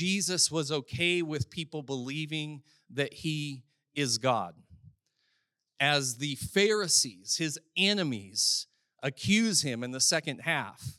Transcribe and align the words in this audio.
Jesus 0.00 0.50
was 0.50 0.72
okay 0.72 1.20
with 1.20 1.50
people 1.50 1.82
believing 1.82 2.62
that 2.88 3.12
he 3.12 3.64
is 3.94 4.16
God. 4.16 4.54
As 5.78 6.16
the 6.16 6.36
Pharisees, 6.36 7.36
his 7.36 7.58
enemies, 7.76 8.66
accuse 9.02 9.60
him 9.60 9.84
in 9.84 9.90
the 9.90 10.00
second 10.00 10.38
half 10.38 10.98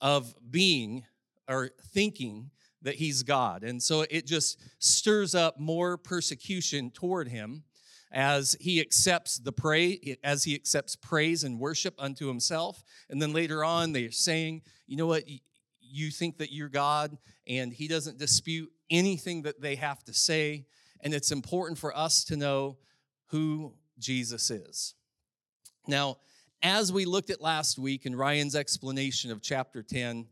of 0.00 0.34
being 0.50 1.04
or 1.48 1.70
thinking 1.94 2.50
that 2.82 2.96
he's 2.96 3.22
God. 3.22 3.62
And 3.62 3.80
so 3.80 4.04
it 4.10 4.26
just 4.26 4.60
stirs 4.80 5.36
up 5.36 5.60
more 5.60 5.96
persecution 5.96 6.90
toward 6.90 7.28
him 7.28 7.62
as 8.10 8.56
he 8.60 8.80
accepts 8.80 9.36
the 9.38 9.52
pray 9.52 10.18
as 10.24 10.42
he 10.42 10.56
accepts 10.56 10.96
praise 10.96 11.44
and 11.44 11.60
worship 11.60 11.94
unto 11.96 12.26
himself 12.26 12.82
and 13.08 13.22
then 13.22 13.32
later 13.32 13.62
on 13.62 13.92
they're 13.92 14.10
saying 14.10 14.60
you 14.88 14.96
know 14.96 15.06
what 15.06 15.22
you 15.90 16.10
think 16.10 16.38
that 16.38 16.52
you're 16.52 16.68
god 16.68 17.16
and 17.46 17.72
he 17.72 17.88
doesn't 17.88 18.18
dispute 18.18 18.70
anything 18.90 19.42
that 19.42 19.60
they 19.60 19.76
have 19.76 20.02
to 20.04 20.12
say 20.12 20.66
and 21.02 21.14
it's 21.14 21.32
important 21.32 21.78
for 21.78 21.96
us 21.96 22.24
to 22.24 22.36
know 22.36 22.76
who 23.26 23.72
jesus 23.98 24.50
is 24.50 24.94
now 25.86 26.16
as 26.62 26.92
we 26.92 27.04
looked 27.04 27.30
at 27.30 27.40
last 27.40 27.78
week 27.78 28.06
in 28.06 28.14
ryan's 28.14 28.54
explanation 28.54 29.30
of 29.30 29.42
chapter 29.42 29.82
10 29.82 30.26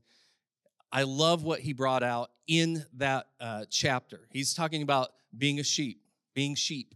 I 0.90 1.02
love 1.02 1.44
what 1.44 1.60
he 1.60 1.72
brought 1.72 2.02
out 2.02 2.30
in 2.46 2.84
that 2.96 3.26
uh, 3.40 3.66
chapter. 3.68 4.26
He's 4.30 4.54
talking 4.54 4.82
about 4.82 5.10
being 5.36 5.60
a 5.60 5.62
sheep, 5.62 6.00
being 6.34 6.54
sheep, 6.54 6.94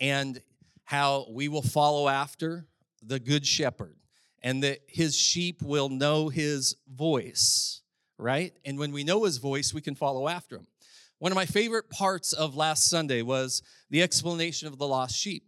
and 0.00 0.40
how 0.84 1.26
we 1.30 1.48
will 1.48 1.62
follow 1.62 2.08
after 2.08 2.66
the 3.02 3.20
good 3.20 3.46
shepherd, 3.46 3.96
and 4.42 4.62
that 4.62 4.80
his 4.86 5.16
sheep 5.16 5.62
will 5.62 5.88
know 5.88 6.28
his 6.28 6.76
voice, 6.88 7.82
right? 8.18 8.52
And 8.64 8.78
when 8.78 8.92
we 8.92 9.04
know 9.04 9.24
his 9.24 9.38
voice, 9.38 9.74
we 9.74 9.80
can 9.80 9.94
follow 9.94 10.28
after 10.28 10.56
him. 10.56 10.66
One 11.18 11.32
of 11.32 11.36
my 11.36 11.46
favorite 11.46 11.90
parts 11.90 12.32
of 12.32 12.56
last 12.56 12.88
Sunday 12.88 13.20
was 13.20 13.62
the 13.90 14.02
explanation 14.02 14.68
of 14.68 14.78
the 14.78 14.86
lost 14.86 15.14
sheep. 15.14 15.44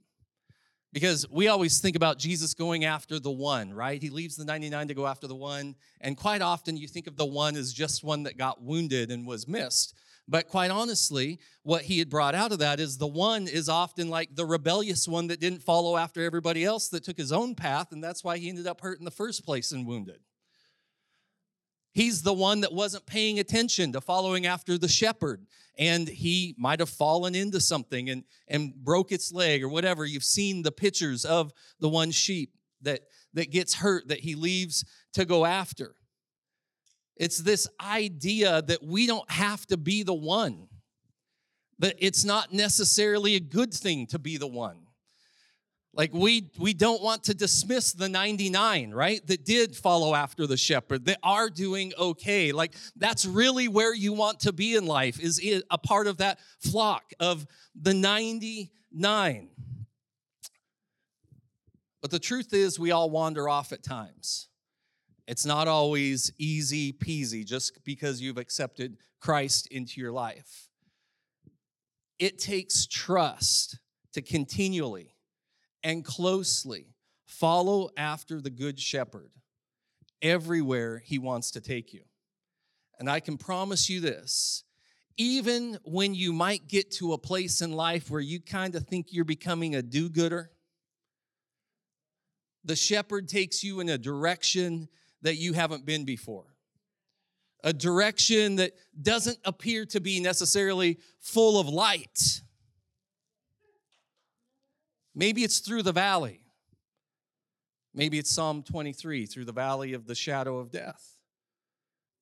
Because 0.93 1.27
we 1.31 1.49
always 1.49 1.79
think 1.79 1.97
about 1.97 2.19
Jesus 2.19 2.53
going 2.53 2.85
after 2.85 3.19
the 3.19 3.31
one, 3.31 3.73
right? 3.73 4.03
He 4.03 4.11
leaves 4.11 4.37
the 4.37 4.45
99 4.45 4.89
to 4.89 4.95
go 4.95 5.07
after 5.07 5.27
the 5.27 5.35
one. 5.35 5.75
And 6.03 6.19
quite 6.19 6.43
often 6.43 6.77
you 6.77 6.87
think 6.87 7.07
of 7.07 7.17
the 7.17 7.25
one 7.25 7.57
as 7.57 7.73
just 7.73 8.05
one 8.05 8.25
that 8.25 8.37
got 8.37 8.63
wounded 8.63 9.11
and 9.11 9.27
was 9.27 9.49
missed. 9.49 9.95
But 10.29 10.49
quite 10.49 10.71
honestly, 10.71 11.41
what 11.63 11.83
he 11.83 11.99
had 11.99 12.09
brought 12.09 12.35
out 12.35 12.53
of 12.53 12.61
that 12.61 12.81
is 12.81 12.97
the 12.97 13.07
one 13.07 13.49
is 13.49 13.69
often 13.69 14.09
like 14.09 14.35
the 14.35 14.47
rebellious 14.47 15.09
one 15.09 15.27
that 15.27 15.41
didn't 15.41 15.63
follow 15.63 15.97
after 15.97 16.25
everybody 16.25 16.65
else 16.65 16.89
that 16.91 17.05
took 17.05 17.19
his 17.19 17.33
own 17.33 17.55
path. 17.55 17.93
And 17.93 18.03
that's 18.03 18.23
why 18.23 18.39
he 18.39 18.49
ended 18.49 18.67
up 18.67 18.81
hurt 18.81 18.99
in 18.99 19.05
the 19.05 19.11
first 19.11 19.45
place 19.45 19.73
and 19.73 19.87
wounded. 19.87 20.21
He's 21.93 22.23
the 22.23 22.33
one 22.33 22.63
that 22.63 22.73
wasn't 22.73 23.05
paying 23.05 23.39
attention 23.39 23.93
to 23.93 24.01
following 24.01 24.47
after 24.47 24.79
the 24.79 24.89
shepherd, 24.89 25.47
and 25.79 26.09
he 26.09 26.55
might 26.57 26.81
have 26.81 26.89
fallen 26.89 27.35
into 27.35 27.61
something 27.61 28.09
and, 28.09 28.25
and 28.49 28.75
broke 28.75 29.13
its 29.13 29.31
leg 29.31 29.63
or 29.63 29.69
whatever. 29.69 30.07
You've 30.07 30.25
seen 30.25 30.63
the 30.63 30.73
pictures 30.73 31.27
of 31.27 31.53
the 31.81 31.91
one 31.91 32.11
sheep 32.11 32.55
that, 32.81 33.03
that 33.35 33.51
gets 33.51 33.75
hurt 33.75 34.09
that 34.09 34.21
he 34.21 34.35
leaves 34.35 34.85
to 35.13 35.27
go 35.27 35.45
after. 35.45 35.95
It's 37.17 37.39
this 37.39 37.69
idea 37.81 38.63
that 38.63 38.83
we 38.83 39.07
don't 39.07 39.31
have 39.31 39.67
to 39.67 39.77
be 39.77 40.03
the 40.03 40.15
one, 40.15 40.69
that 41.79 41.97
it's 41.99 42.25
not 42.25 42.53
necessarily 42.53 43.35
a 43.35 43.41
good 43.41 43.73
thing 43.73 44.07
to 44.09 44.19
be 44.19 44.37
the 44.37 44.47
one. 44.47 44.79
Like 45.95 46.15
we 46.15 46.51
we 46.59 46.73
don't 46.73 47.03
want 47.03 47.25
to 47.25 47.35
dismiss 47.35 47.93
the 47.93 48.09
99, 48.09 48.93
right? 48.93 49.27
That 49.27 49.45
did 49.45 49.77
follow 49.77 50.15
after 50.15 50.47
the 50.47 50.57
shepherd, 50.57 51.05
that 51.05 51.19
are 51.23 51.51
doing 51.51 51.93
okay. 51.99 52.51
Like 52.53 52.75
that's 52.97 53.27
really 53.27 53.69
where 53.69 53.95
you 53.95 54.15
want 54.15 54.41
to 54.41 54.55
be 54.55 54.75
in 54.75 54.87
life 54.87 55.21
is 55.21 55.39
a 55.71 55.79
part 55.79 56.07
of 56.07 56.17
that 56.17 56.39
flock 56.61 57.13
of 57.21 57.47
the 57.75 57.93
99. 57.93 59.49
But 62.01 62.11
the 62.11 62.19
truth 62.19 62.55
is 62.55 62.79
we 62.79 62.91
all 62.91 63.11
wander 63.11 63.47
off 63.49 63.71
at 63.71 63.83
times. 63.83 64.49
It's 65.27 65.47
not 65.47 65.69
always 65.69 66.33
easy 66.39 66.93
peasy 66.93 67.45
just 67.45 67.85
because 67.85 68.21
you've 68.21 68.39
accepted 68.39 68.97
Christ 69.21 69.69
into 69.69 70.01
your 70.01 70.13
life. 70.13 70.69
It 72.19 72.39
takes 72.39 72.87
trust 72.87 73.79
to 74.15 74.23
continually 74.23 75.15
and 75.83 76.05
closely 76.05 76.95
follow 77.25 77.91
after 77.97 78.41
the 78.41 78.51
Good 78.51 78.79
Shepherd 78.79 79.31
everywhere 80.21 80.99
he 81.05 81.19
wants 81.19 81.51
to 81.53 81.61
take 81.61 81.93
you. 81.93 82.03
And 82.99 83.11
I 83.11 83.21
can 83.21 83.37
promise 83.37 83.89
you 83.89 84.01
this 84.01 84.65
even 85.19 85.79
when 85.85 86.15
you 86.15 86.33
might 86.33 86.69
get 86.69 86.91
to 86.91 87.13
a 87.13 87.19
place 87.19 87.61
in 87.61 87.73
life 87.73 88.11
where 88.11 88.21
you 88.21 88.41
kind 88.41 88.75
of 88.75 88.87
think 88.87 89.09
you're 89.11 89.25
becoming 89.25 89.75
a 89.75 89.83
do 89.83 90.09
gooder, 90.09 90.51
the 92.65 92.77
shepherd 92.77 93.29
takes 93.29 93.63
you 93.63 93.81
in 93.81 93.89
a 93.89 93.99
direction 93.99 94.89
that 95.23 95.37
you 95.37 95.53
haven't 95.53 95.87
been 95.87 96.05
before. 96.05 96.45
A 97.65 97.73
direction 97.73 98.57
that 98.57 98.73
doesn't 99.01 99.39
appear 99.45 99.87
to 99.87 100.01
be 100.01 100.21
necessarily 100.21 100.99
full 101.21 101.61
of 101.61 101.69
light. 101.69 102.43
Maybe 105.15 105.45
it's 105.45 105.61
through 105.61 105.83
the 105.83 105.93
valley. 105.93 106.41
Maybe 107.95 108.19
it's 108.19 108.31
Psalm 108.31 108.63
23 108.63 109.27
through 109.27 109.45
the 109.45 109.53
valley 109.53 109.93
of 109.93 110.07
the 110.07 110.15
shadow 110.15 110.59
of 110.59 110.71
death. 110.71 111.17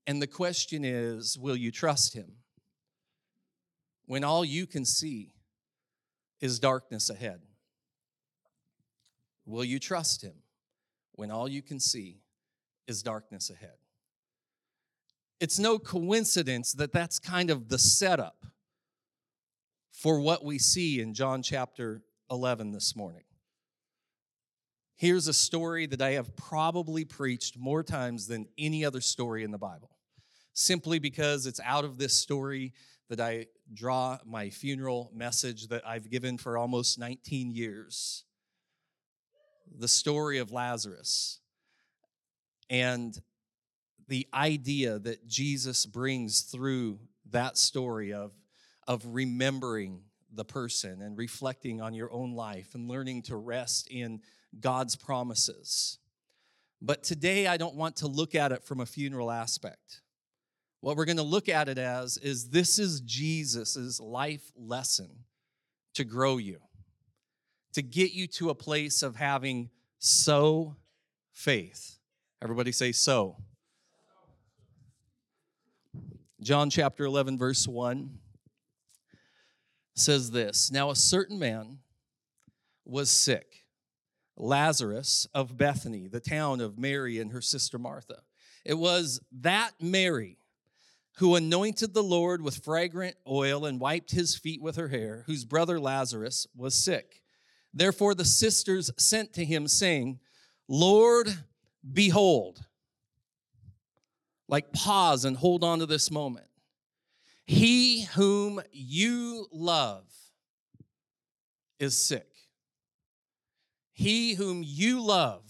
And 0.06 0.20
the 0.20 0.26
question 0.26 0.84
is 0.84 1.38
will 1.38 1.56
you 1.56 1.70
trust 1.70 2.14
him 2.14 2.32
when 4.06 4.24
all 4.24 4.44
you 4.44 4.66
can 4.66 4.84
see 4.84 5.34
is 6.40 6.58
darkness 6.58 7.10
ahead? 7.10 7.42
Will 9.46 9.64
you 9.64 9.78
trust 9.78 10.22
him 10.22 10.34
when 11.12 11.30
all 11.30 11.48
you 11.48 11.62
can 11.62 11.78
see 11.78 12.22
is 12.90 13.02
darkness 13.02 13.48
ahead? 13.48 13.78
It's 15.38 15.58
no 15.58 15.78
coincidence 15.78 16.74
that 16.74 16.92
that's 16.92 17.18
kind 17.18 17.48
of 17.48 17.68
the 17.70 17.78
setup 17.78 18.44
for 19.92 20.20
what 20.20 20.44
we 20.44 20.58
see 20.58 21.00
in 21.00 21.14
John 21.14 21.42
chapter 21.42 22.02
11 22.30 22.72
this 22.72 22.94
morning. 22.94 23.22
Here's 24.96 25.28
a 25.28 25.32
story 25.32 25.86
that 25.86 26.02
I 26.02 26.10
have 26.10 26.36
probably 26.36 27.06
preached 27.06 27.56
more 27.56 27.82
times 27.82 28.26
than 28.26 28.48
any 28.58 28.84
other 28.84 29.00
story 29.00 29.44
in 29.44 29.50
the 29.50 29.56
Bible, 29.56 29.90
simply 30.52 30.98
because 30.98 31.46
it's 31.46 31.60
out 31.64 31.86
of 31.86 31.96
this 31.96 32.12
story 32.12 32.74
that 33.08 33.20
I 33.20 33.46
draw 33.72 34.18
my 34.26 34.50
funeral 34.50 35.10
message 35.14 35.68
that 35.68 35.86
I've 35.86 36.10
given 36.10 36.36
for 36.36 36.58
almost 36.58 36.98
19 36.98 37.50
years. 37.50 38.24
The 39.78 39.88
story 39.88 40.38
of 40.38 40.52
Lazarus 40.52 41.39
and 42.70 43.20
the 44.08 44.26
idea 44.32 44.98
that 45.00 45.26
Jesus 45.26 45.84
brings 45.84 46.42
through 46.42 47.00
that 47.30 47.58
story 47.58 48.12
of, 48.12 48.32
of 48.86 49.04
remembering 49.06 50.02
the 50.32 50.44
person 50.44 51.02
and 51.02 51.18
reflecting 51.18 51.80
on 51.80 51.94
your 51.94 52.12
own 52.12 52.32
life 52.32 52.74
and 52.74 52.88
learning 52.88 53.22
to 53.22 53.36
rest 53.36 53.88
in 53.88 54.20
God's 54.58 54.96
promises. 54.96 55.98
But 56.80 57.02
today, 57.02 57.46
I 57.46 57.56
don't 57.56 57.74
want 57.74 57.96
to 57.96 58.06
look 58.06 58.34
at 58.34 58.52
it 58.52 58.64
from 58.64 58.80
a 58.80 58.86
funeral 58.86 59.30
aspect. 59.30 60.00
What 60.80 60.96
we're 60.96 61.04
going 61.04 61.18
to 61.18 61.22
look 61.22 61.48
at 61.48 61.68
it 61.68 61.76
as 61.76 62.16
is 62.16 62.48
this 62.48 62.78
is 62.78 63.02
Jesus's 63.02 64.00
life 64.00 64.50
lesson 64.56 65.10
to 65.94 66.04
grow 66.04 66.38
you, 66.38 66.58
to 67.74 67.82
get 67.82 68.12
you 68.12 68.26
to 68.28 68.50
a 68.50 68.54
place 68.54 69.02
of 69.02 69.16
having 69.16 69.70
so 69.98 70.76
faith. 71.32 71.99
Everybody 72.42 72.72
say 72.72 72.92
so. 72.92 73.36
John 76.40 76.70
chapter 76.70 77.04
11, 77.04 77.36
verse 77.36 77.68
1 77.68 78.18
says 79.94 80.30
this 80.30 80.70
Now 80.70 80.90
a 80.90 80.96
certain 80.96 81.38
man 81.38 81.78
was 82.86 83.10
sick, 83.10 83.66
Lazarus 84.36 85.26
of 85.34 85.58
Bethany, 85.58 86.08
the 86.08 86.20
town 86.20 86.60
of 86.60 86.78
Mary 86.78 87.18
and 87.18 87.32
her 87.32 87.42
sister 87.42 87.78
Martha. 87.78 88.22
It 88.64 88.74
was 88.74 89.20
that 89.40 89.72
Mary 89.80 90.38
who 91.20 91.34
anointed 91.34 91.92
the 91.92 92.02
Lord 92.02 92.40
with 92.40 92.64
fragrant 92.64 93.14
oil 93.28 93.66
and 93.66 93.78
wiped 93.78 94.12
his 94.12 94.34
feet 94.34 94.62
with 94.62 94.76
her 94.76 94.88
hair, 94.88 95.24
whose 95.26 95.44
brother 95.44 95.78
Lazarus 95.78 96.46
was 96.56 96.74
sick. 96.74 97.20
Therefore 97.74 98.14
the 98.14 98.24
sisters 98.24 98.90
sent 98.96 99.34
to 99.34 99.44
him, 99.44 99.68
saying, 99.68 100.18
Lord, 100.66 101.28
behold. 101.92 102.64
Like 104.48 104.72
pause 104.72 105.24
and 105.24 105.36
hold 105.36 105.62
on 105.62 105.78
to 105.78 105.86
this 105.86 106.10
moment. 106.10 106.46
He 107.46 108.02
whom 108.02 108.60
you 108.72 109.46
love 109.52 110.04
is 111.78 111.96
sick. 111.96 112.28
He 113.92 114.34
whom 114.34 114.62
you 114.64 115.00
love 115.00 115.42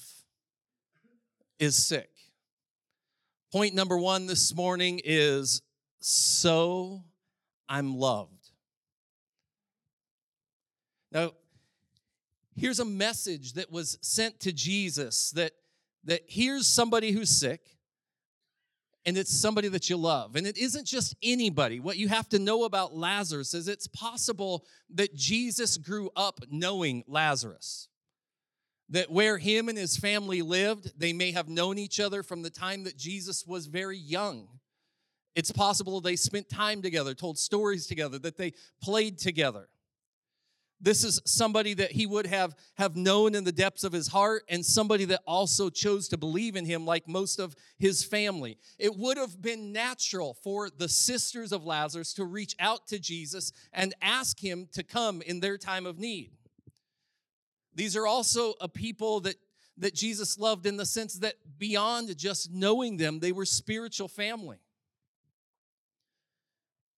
is 1.59 1.77
sick. 1.77 2.11
Point 3.53 3.75
number 3.75 3.99
one 3.99 4.27
this 4.27 4.55
morning 4.55 5.01
is 5.05 5.63
so 6.01 7.05
I'm 7.69 7.97
loved. 7.97 8.51
Now, 11.13 11.33
here's 12.57 12.81
a 12.81 12.85
message 12.85 13.55
that 13.55 13.71
was 13.71 13.99
sent 14.01 14.41
to 14.41 14.53
Jesus 14.53 15.31
that, 15.33 15.53
that 16.05 16.23
here's 16.27 16.67
somebody 16.67 17.13
who's 17.13 17.31
sick, 17.31 17.61
and 19.07 19.17
it's 19.17 19.33
somebody 19.33 19.69
that 19.69 19.89
you 19.89 19.97
love. 19.97 20.37
And 20.37 20.47
it 20.47 20.59
isn't 20.59 20.87
just 20.87 21.17
anybody. 21.23 21.81
What 21.81 21.97
you 21.97 22.09
have 22.09 22.29
to 22.31 22.39
know 22.39 22.65
about 22.65 22.95
Lazarus 22.95 23.55
is 23.55 23.67
it's 23.67 23.87
possible 23.87 24.65
that 24.95 25.15
Jesus 25.15 25.79
grew 25.79 26.11
up 26.15 26.41
knowing 26.51 27.05
Lazarus. 27.07 27.89
That 28.91 29.11
where 29.11 29.39
him 29.39 29.69
and 29.69 29.79
his 29.79 29.97
family 29.97 30.43
lived, 30.43 30.99
they 30.99 31.13
may 31.13 31.33
have 31.33 31.49
known 31.49 31.79
each 31.79 31.99
other 31.99 32.23
from 32.23 32.43
the 32.43 32.51
time 32.51 32.85
that 32.85 32.97
Jesus 32.99 33.47
was 33.47 33.67
very 33.67 33.97
young. 33.97 34.49
It's 35.35 35.53
possible 35.53 36.01
they 36.01 36.17
spent 36.17 36.49
time 36.49 36.83
together, 36.83 37.15
told 37.15 37.39
stories 37.39 37.87
together, 37.87 38.19
that 38.19 38.37
they 38.37 38.53
played 38.83 39.17
together. 39.17 39.69
This 40.83 41.05
is 41.05 41.21
somebody 41.27 41.75
that 41.75 41.93
he 41.93 42.07
would 42.07 42.27
have, 42.27 42.55
have 42.79 42.97
known 42.97 43.35
in 43.35 43.45
the 43.45 43.53
depths 43.53 43.85
of 43.85 43.93
his 43.93 44.09
heart 44.09 44.45
and 44.49 44.65
somebody 44.65 45.05
that 45.07 45.21
also 45.27 45.69
chose 45.69 46.09
to 46.09 46.17
believe 46.17 46.57
in 46.57 46.65
him 46.65 46.87
like 46.87 47.07
most 47.07 47.39
of 47.39 47.55
his 47.79 48.03
family. 48.03 48.57
It 48.79 48.97
would 48.97 49.19
have 49.19 49.43
been 49.43 49.73
natural 49.73 50.35
for 50.43 50.71
the 50.71 50.89
sisters 50.89 51.53
of 51.53 51.67
Lazarus 51.67 52.15
to 52.15 52.25
reach 52.25 52.55
out 52.59 52.87
to 52.89 52.99
Jesus 52.99 53.53
and 53.75 53.95
ask 54.01 54.43
him 54.43 54.69
to 54.73 54.83
come 54.83 55.21
in 55.21 55.41
their 55.41 55.59
time 55.59 55.85
of 55.85 55.99
need. 55.99 56.31
These 57.75 57.95
are 57.95 58.07
also 58.07 58.55
a 58.61 58.69
people 58.69 59.21
that, 59.21 59.37
that 59.79 59.95
Jesus 59.95 60.39
loved 60.39 60.65
in 60.65 60.79
the 60.79 60.87
sense 60.87 61.15
that 61.19 61.35
beyond 61.59 62.17
just 62.17 62.51
knowing 62.51 62.97
them, 62.97 63.21
they 63.21 63.33
were 63.33 63.45
spiritual 63.45 64.09
family. 64.09 64.59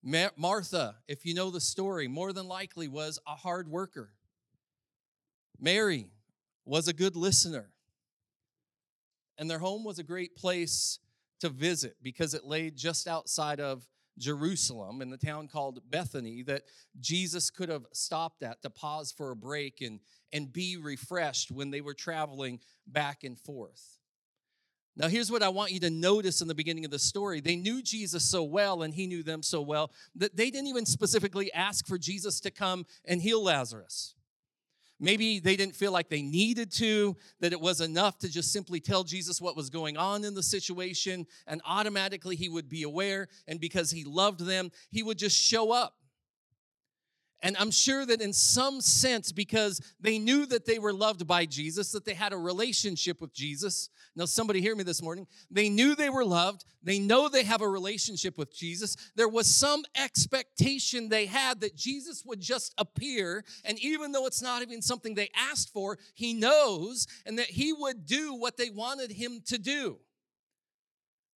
Martha, 0.03 0.97
if 1.07 1.25
you 1.25 1.35
know 1.35 1.51
the 1.51 1.61
story, 1.61 2.09
more 2.09 2.33
than 2.33 2.49
likely 2.49 2.89
was 2.89 3.19
a 3.27 3.37
hard 3.37 3.69
worker. 3.69 4.11
Mary 5.61 6.11
was 6.65 6.89
a 6.89 6.93
good 6.93 7.17
listener. 7.17 7.71
And 9.39 9.51
their 9.51 9.59
home 9.59 9.85
was 9.85 9.99
a 9.99 10.05
great 10.05 10.37
place 10.37 10.99
to 11.41 11.49
visit 11.49 11.97
because 12.03 12.35
it 12.35 12.45
lay 12.45 12.71
just 12.71 13.09
outside 13.09 13.61
of 13.61 13.87
Jerusalem 14.19 15.01
in 15.01 15.11
the 15.11 15.17
town 15.17 15.49
called 15.49 15.81
Bethany 15.91 16.43
that 16.43 16.63
Jesus 17.01 17.51
could 17.51 17.69
have 17.69 17.87
stopped 17.93 18.43
at 18.43 18.63
to 18.63 18.71
pause 18.71 19.11
for 19.11 19.31
a 19.31 19.37
break 19.37 19.81
and, 19.81 20.01
and 20.33 20.53
be 20.53 20.77
refreshed 20.77 21.51
when 21.51 21.71
they 21.71 21.81
were 21.81 21.95
traveling 21.95 22.61
back 22.87 23.25
and 23.25 23.39
forth. 23.39 23.99
Now, 24.95 25.09
here's 25.09 25.31
what 25.31 25.43
I 25.43 25.49
want 25.49 25.73
you 25.73 25.81
to 25.81 25.91
notice 25.91 26.43
in 26.43 26.49
the 26.49 26.55
beginning 26.55 26.85
of 26.85 26.91
the 26.91 26.99
story. 26.99 27.41
They 27.41 27.57
knew 27.57 27.83
Jesus 27.83 28.25
so 28.25 28.43
well, 28.43 28.83
and 28.83 28.93
he 28.93 29.07
knew 29.07 29.23
them 29.23 29.43
so 29.43 29.63
well, 29.63 29.91
that 30.17 30.37
they 30.37 30.51
didn't 30.51 30.69
even 30.69 30.85
specifically 30.85 31.53
ask 31.53 31.87
for 31.87 31.97
Jesus 31.97 32.41
to 32.41 32.51
come 32.51 32.85
and 33.07 33.23
heal 33.23 33.43
Lazarus. 33.43 34.15
Maybe 35.01 35.41
they 35.41 35.57
didn't 35.57 35.75
feel 35.75 35.93
like 35.93 36.11
they 36.11 36.23
needed 36.23 36.71
to, 36.73 37.17
that 37.41 37.53
it 37.53 37.61
was 37.61 37.81
enough 37.81 38.19
to 38.19 38.29
just 38.29 38.53
simply 38.53 38.79
tell 38.79 39.03
Jesus 39.03 39.41
what 39.41 39.57
was 39.57 39.69
going 39.71 39.97
on 39.97 40.25
in 40.25 40.35
the 40.35 40.43
situation, 40.43 41.27
and 41.47 41.61
automatically 41.65 42.37
he 42.37 42.49
would 42.49 42.69
be 42.69 42.85
aware. 42.85 43.29
And 43.49 43.59
because 43.59 43.91
he 43.91 44.05
loved 44.05 44.41
them, 44.41 44.71
he 44.91 45.03
would 45.03 45.19
just 45.19 45.37
show 45.37 45.73
up. 45.73 45.97
And 47.43 47.57
I'm 47.59 47.73
sure 47.73 48.07
that 48.07 48.21
in 48.21 48.33
some 48.33 48.81
sense, 48.81 49.33
because 49.33 49.81
they 50.01 50.19
knew 50.19 50.47
that 50.47 50.65
they 50.65 50.79
were 50.79 50.93
loved 50.93 51.27
by 51.27 51.45
Jesus, 51.45 51.91
that 51.91 52.05
they 52.05 52.15
had 52.15 52.33
a 52.33 52.39
relationship 52.39 53.21
with 53.21 53.35
Jesus. 53.35 53.91
Now, 54.15 54.27
somebody 54.27 54.61
hear 54.61 54.77
me 54.77 54.85
this 54.85 55.03
morning. 55.03 55.27
They 55.51 55.69
knew 55.69 55.97
they 55.97 56.11
were 56.11 56.25
loved. 56.25 56.65
They 56.85 57.01
know 57.01 57.29
they 57.29 57.43
have 57.43 57.61
a 57.61 57.69
relationship 57.69 58.39
with 58.39 58.55
Jesus. 58.55 58.97
There 59.17 59.29
was 59.29 59.53
some 59.53 59.83
expectation 59.97 61.09
they 61.09 61.27
had 61.27 61.61
that 61.61 61.75
Jesus 61.75 62.23
would 62.25 62.41
just 62.41 62.75
appear. 62.79 63.45
And 63.65 63.79
even 63.81 64.13
though 64.13 64.27
it's 64.27 64.43
not 64.43 64.63
even 64.63 64.81
something 64.81 65.15
they 65.15 65.31
asked 65.35 65.73
for, 65.73 65.99
he 66.15 66.35
knows 66.35 67.09
and 67.27 67.39
that 67.39 67.47
he 67.47 67.73
would 67.73 68.07
do 68.07 68.35
what 68.35 68.57
they 68.57 68.71
wanted 68.71 69.11
him 69.11 69.41
to 69.47 69.59
do. 69.59 69.99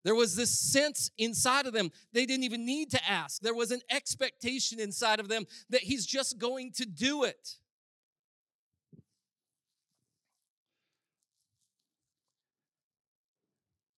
There 0.04 0.16
was 0.16 0.36
this 0.36 0.58
sense 0.58 1.12
inside 1.18 1.66
of 1.66 1.74
them. 1.74 1.90
They 2.12 2.26
didn't 2.26 2.44
even 2.44 2.66
need 2.66 2.92
to 2.92 3.10
ask. 3.10 3.42
There 3.42 3.54
was 3.54 3.72
an 3.72 3.82
expectation 3.90 4.80
inside 4.80 5.20
of 5.20 5.30
them 5.30 5.46
that 5.70 5.82
he's 5.82 6.06
just 6.06 6.38
going 6.38 6.74
to 6.74 6.86
do 6.86 7.24
it. 7.24 7.58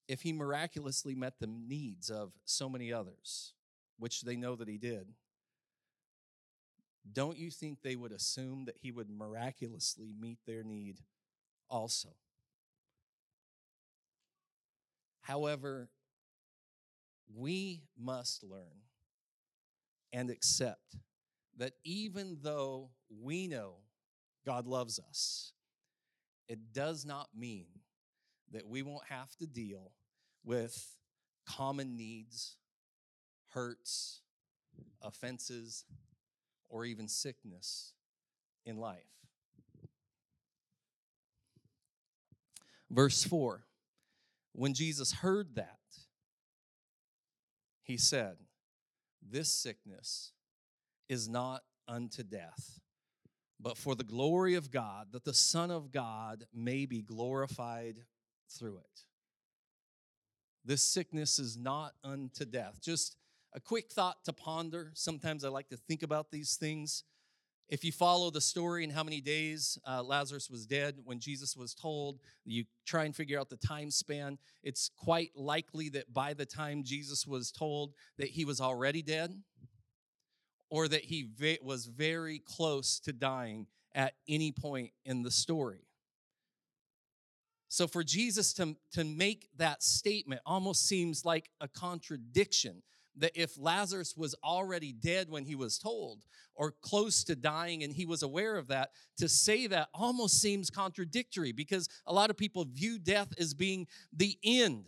If 0.08 0.22
he 0.22 0.32
miraculously 0.32 1.16
met 1.16 1.40
the 1.40 1.48
needs 1.48 2.12
of 2.12 2.32
so 2.46 2.70
many 2.70 2.94
others, 2.94 3.54
which 3.98 4.22
they 4.22 4.36
know 4.36 4.56
that 4.56 4.68
he 4.68 4.78
did, 4.78 5.08
don't 7.12 7.38
you 7.38 7.50
think 7.50 7.82
they 7.82 7.96
would 7.96 8.12
assume 8.12 8.66
that 8.66 8.78
he 8.80 8.92
would 8.92 9.10
miraculously 9.10 10.14
meet 10.20 10.38
their 10.46 10.64
need 10.64 11.00
also? 11.68 12.10
However, 15.22 15.90
we 17.34 17.84
must 17.98 18.44
learn 18.44 18.84
and 20.14 20.30
accept 20.30 20.96
that 21.58 21.74
even 21.84 22.38
though 22.42 22.90
we 23.10 23.48
know 23.48 23.76
God 24.46 24.68
loves 24.68 25.00
us, 25.00 25.54
it 26.48 26.74
does 26.74 27.06
not 27.06 27.30
mean 27.36 27.68
that 28.52 28.68
we 28.68 28.82
won't 28.84 29.06
have 29.10 29.36
to 29.38 29.48
deal 29.48 29.92
with 30.44 30.96
common 31.48 31.96
needs, 31.98 32.58
hurts, 33.54 34.22
offenses, 35.02 35.86
or 36.70 36.86
even 36.86 37.08
sickness 37.08 37.94
in 38.66 38.78
life. 38.78 39.00
Verse 42.90 43.24
4 43.24 43.64
When 44.54 44.74
Jesus 44.74 45.12
heard 45.12 45.56
that, 45.56 45.80
he 47.86 47.98
said, 47.98 48.38
This 49.22 49.50
sickness 49.50 50.34
is 51.08 51.30
not 51.30 51.64
unto 51.88 52.24
death, 52.24 52.82
but 53.60 53.78
for 53.78 53.96
the 53.96 54.04
glory 54.04 54.56
of 54.56 54.72
God, 54.72 55.08
that 55.12 55.24
the 55.24 55.34
Son 55.34 55.72
of 55.72 55.92
God 55.92 56.46
may 56.54 56.86
be 56.86 57.02
glorified 57.02 57.98
through 58.50 58.78
it. 58.78 59.04
This 60.66 60.82
sickness 60.82 61.38
is 61.38 61.56
not 61.56 61.94
unto 62.04 62.44
death. 62.44 62.82
Just 62.82 63.18
a 63.54 63.60
quick 63.60 63.92
thought 63.92 64.26
to 64.26 64.34
ponder. 64.34 64.92
Sometimes 64.96 65.46
I 65.46 65.50
like 65.50 65.70
to 65.70 65.78
think 65.78 66.02
about 66.02 66.32
these 66.32 66.56
things. 66.56 67.04
If 67.68 67.84
you 67.84 67.92
follow 67.92 68.30
the 68.30 68.42
story 68.42 68.84
and 68.84 68.94
how 68.94 69.04
many 69.04 69.22
days 69.22 69.80
uh, 69.88 70.04
Lazarus 70.04 70.50
was 70.50 70.68
dead 70.68 70.98
when 71.04 71.20
Jesus 71.20 71.58
was 71.58 71.74
told, 71.74 72.20
you 72.46 72.66
try 72.86 73.06
and 73.06 73.16
figure 73.16 73.40
out 73.40 73.50
the 73.50 73.58
time 73.58 73.90
span, 73.90 74.38
it's 74.62 74.90
quite 74.96 75.32
likely 75.36 75.90
that 75.90 76.14
by 76.14 76.34
the 76.34 76.46
time 76.46 76.84
Jesus 76.84 77.26
was 77.26 77.52
told 77.52 77.94
that 78.20 78.30
he 78.30 78.46
was 78.46 78.62
already 78.62 79.02
dead 79.02 79.42
or 80.70 80.88
that 80.88 81.06
he 81.06 81.28
ve- 81.36 81.60
was 81.64 81.88
very 81.88 82.40
close 82.40 83.00
to 83.00 83.12
dying 83.12 83.66
at 83.96 84.14
any 84.28 84.52
point 84.52 84.92
in 85.04 85.24
the 85.24 85.32
story. 85.32 85.88
So 87.68 87.88
for 87.88 88.04
Jesus 88.04 88.54
to, 88.54 88.76
to 88.92 89.04
make 89.04 89.50
that 89.58 89.82
statement 89.82 90.42
almost 90.46 90.88
seems 90.88 91.26
like 91.26 91.50
a 91.60 91.68
contradiction 91.68 92.84
that 93.18 93.32
if 93.36 93.58
Lazarus 93.58 94.16
was 94.18 94.36
already 94.44 94.92
dead 94.92 95.30
when 95.30 95.46
he 95.46 95.56
was 95.56 95.78
told, 95.78 96.26
or 96.56 96.72
close 96.82 97.24
to 97.26 97.36
dying 97.36 97.84
and 97.84 97.94
he 97.94 98.06
was 98.06 98.24
aware 98.24 98.56
of 98.56 98.68
that, 98.68 98.92
to 99.18 99.28
say 99.28 99.68
that 99.68 99.90
almost 99.94 100.42
seems 100.42 100.70
contradictory 100.70 101.52
because 101.52 101.90
a 102.06 102.14
lot 102.14 102.30
of 102.30 102.38
people 102.38 102.66
view 102.66 102.98
death 102.98 103.30
as 103.40 103.54
being 103.54 103.88
the 104.14 104.38
end. 104.44 104.86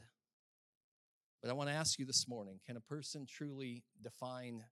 But 1.42 1.52
I 1.52 1.54
want 1.54 1.70
to 1.70 1.76
ask 1.76 2.00
you 2.00 2.06
this 2.06 2.28
morning 2.28 2.60
can 2.66 2.78
a 2.78 2.82
person 2.82 3.26
truly 3.26 3.84
define 4.02 4.64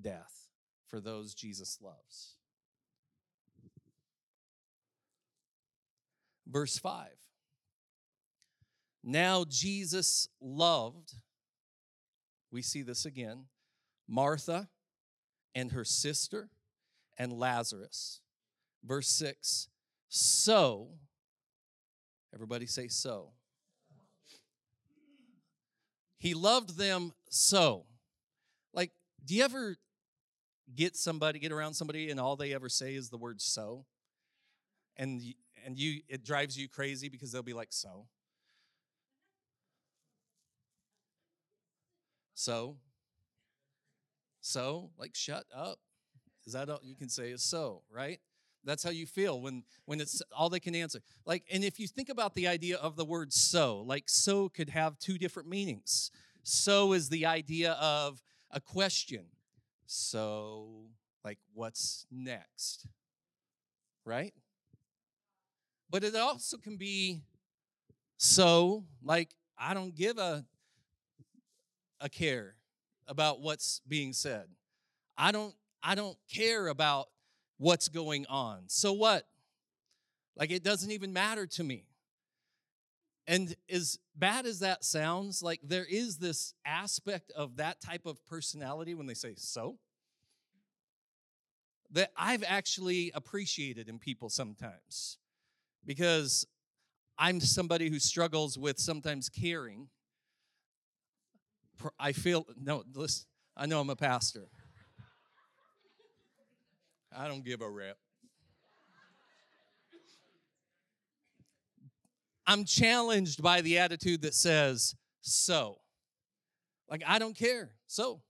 death 0.00 0.48
for 0.88 1.00
those 1.00 1.34
Jesus 1.34 1.78
loves? 1.80 2.36
Verse 6.46 6.78
5. 6.78 7.08
Now 9.04 9.44
Jesus 9.48 10.28
loved 10.40 11.14
we 12.50 12.62
see 12.62 12.82
this 12.82 13.04
again 13.04 13.46
Martha 14.08 14.68
and 15.54 15.72
her 15.72 15.84
sister 15.84 16.48
and 17.18 17.32
Lazarus. 17.32 18.20
Verse 18.84 19.08
6 19.08 19.68
So, 20.08 20.88
everybody 22.34 22.66
say 22.66 22.88
so. 22.88 23.30
He 26.18 26.34
loved 26.34 26.76
them 26.76 27.12
so. 27.30 27.86
Like, 28.74 28.90
do 29.24 29.34
you 29.34 29.42
ever 29.42 29.76
get 30.74 30.96
somebody, 30.96 31.38
get 31.38 31.50
around 31.50 31.74
somebody, 31.74 32.10
and 32.10 32.20
all 32.20 32.36
they 32.36 32.52
ever 32.52 32.68
say 32.68 32.94
is 32.94 33.08
the 33.08 33.16
word 33.16 33.40
so? 33.40 33.86
And, 34.96 35.22
and 35.64 35.78
you, 35.78 36.02
it 36.08 36.24
drives 36.24 36.58
you 36.58 36.68
crazy 36.68 37.08
because 37.08 37.32
they'll 37.32 37.42
be 37.42 37.54
like, 37.54 37.72
so. 37.72 38.06
So, 42.40 42.78
So, 44.40 44.92
like, 44.98 45.14
shut 45.14 45.44
up. 45.54 45.78
Is 46.46 46.54
that 46.54 46.70
all 46.70 46.80
you 46.82 46.96
can 46.96 47.10
say 47.10 47.32
is 47.32 47.42
so, 47.42 47.82
right? 47.92 48.18
That's 48.64 48.82
how 48.82 48.88
you 48.88 49.06
feel 49.06 49.42
when 49.42 49.62
when 49.84 50.00
it's 50.00 50.22
all 50.34 50.48
they 50.48 50.58
can 50.58 50.74
answer. 50.74 51.00
Like, 51.26 51.44
and 51.52 51.62
if 51.62 51.78
you 51.78 51.86
think 51.86 52.08
about 52.08 52.34
the 52.34 52.48
idea 52.48 52.78
of 52.78 52.96
the 52.96 53.04
word 53.04 53.34
so, 53.34 53.82
like 53.82 54.08
so 54.08 54.48
could 54.48 54.70
have 54.70 54.98
two 54.98 55.18
different 55.18 55.50
meanings. 55.50 56.10
So 56.42 56.94
is 56.94 57.10
the 57.10 57.26
idea 57.26 57.72
of 57.72 58.22
a 58.50 58.60
question. 58.60 59.26
So, 59.84 60.86
like, 61.22 61.38
what's 61.52 62.06
next? 62.10 62.86
Right? 64.06 64.32
But 65.90 66.04
it 66.04 66.16
also 66.16 66.56
can 66.56 66.78
be 66.78 67.20
so, 68.16 68.84
like, 69.02 69.34
I 69.58 69.74
don't 69.74 69.94
give 69.94 70.16
a 70.16 70.46
a 72.00 72.08
care 72.08 72.56
about 73.06 73.40
what's 73.40 73.80
being 73.86 74.12
said. 74.12 74.46
I 75.16 75.32
don't 75.32 75.54
I 75.82 75.94
don't 75.94 76.16
care 76.32 76.68
about 76.68 77.08
what's 77.58 77.88
going 77.88 78.26
on. 78.26 78.64
So 78.66 78.92
what? 78.92 79.26
Like 80.36 80.50
it 80.50 80.62
doesn't 80.62 80.90
even 80.90 81.12
matter 81.12 81.46
to 81.46 81.64
me. 81.64 81.86
And 83.26 83.54
as 83.68 83.98
bad 84.16 84.46
as 84.46 84.60
that 84.60 84.84
sounds, 84.84 85.42
like 85.42 85.60
there 85.62 85.86
is 85.88 86.16
this 86.16 86.54
aspect 86.64 87.30
of 87.36 87.56
that 87.56 87.80
type 87.80 88.06
of 88.06 88.24
personality 88.26 88.94
when 88.94 89.06
they 89.06 89.14
say 89.14 89.34
so 89.36 89.78
that 91.92 92.10
I've 92.16 92.44
actually 92.46 93.10
appreciated 93.14 93.88
in 93.88 93.98
people 93.98 94.30
sometimes 94.30 95.18
because 95.84 96.46
I'm 97.18 97.40
somebody 97.40 97.90
who 97.90 97.98
struggles 97.98 98.58
with 98.58 98.78
sometimes 98.78 99.28
caring. 99.28 99.88
I 101.98 102.12
feel, 102.12 102.46
no, 102.60 102.82
listen, 102.94 103.26
I 103.56 103.66
know 103.66 103.80
I'm 103.80 103.90
a 103.90 103.96
pastor. 103.96 104.48
I 107.16 107.28
don't 107.28 107.44
give 107.44 107.60
a 107.60 107.70
rip. 107.70 107.96
I'm 112.46 112.64
challenged 112.64 113.42
by 113.42 113.60
the 113.60 113.78
attitude 113.78 114.22
that 114.22 114.34
says, 114.34 114.94
so. 115.20 115.78
Like, 116.88 117.02
I 117.06 117.18
don't 117.18 117.36
care. 117.36 117.70
So. 117.86 118.22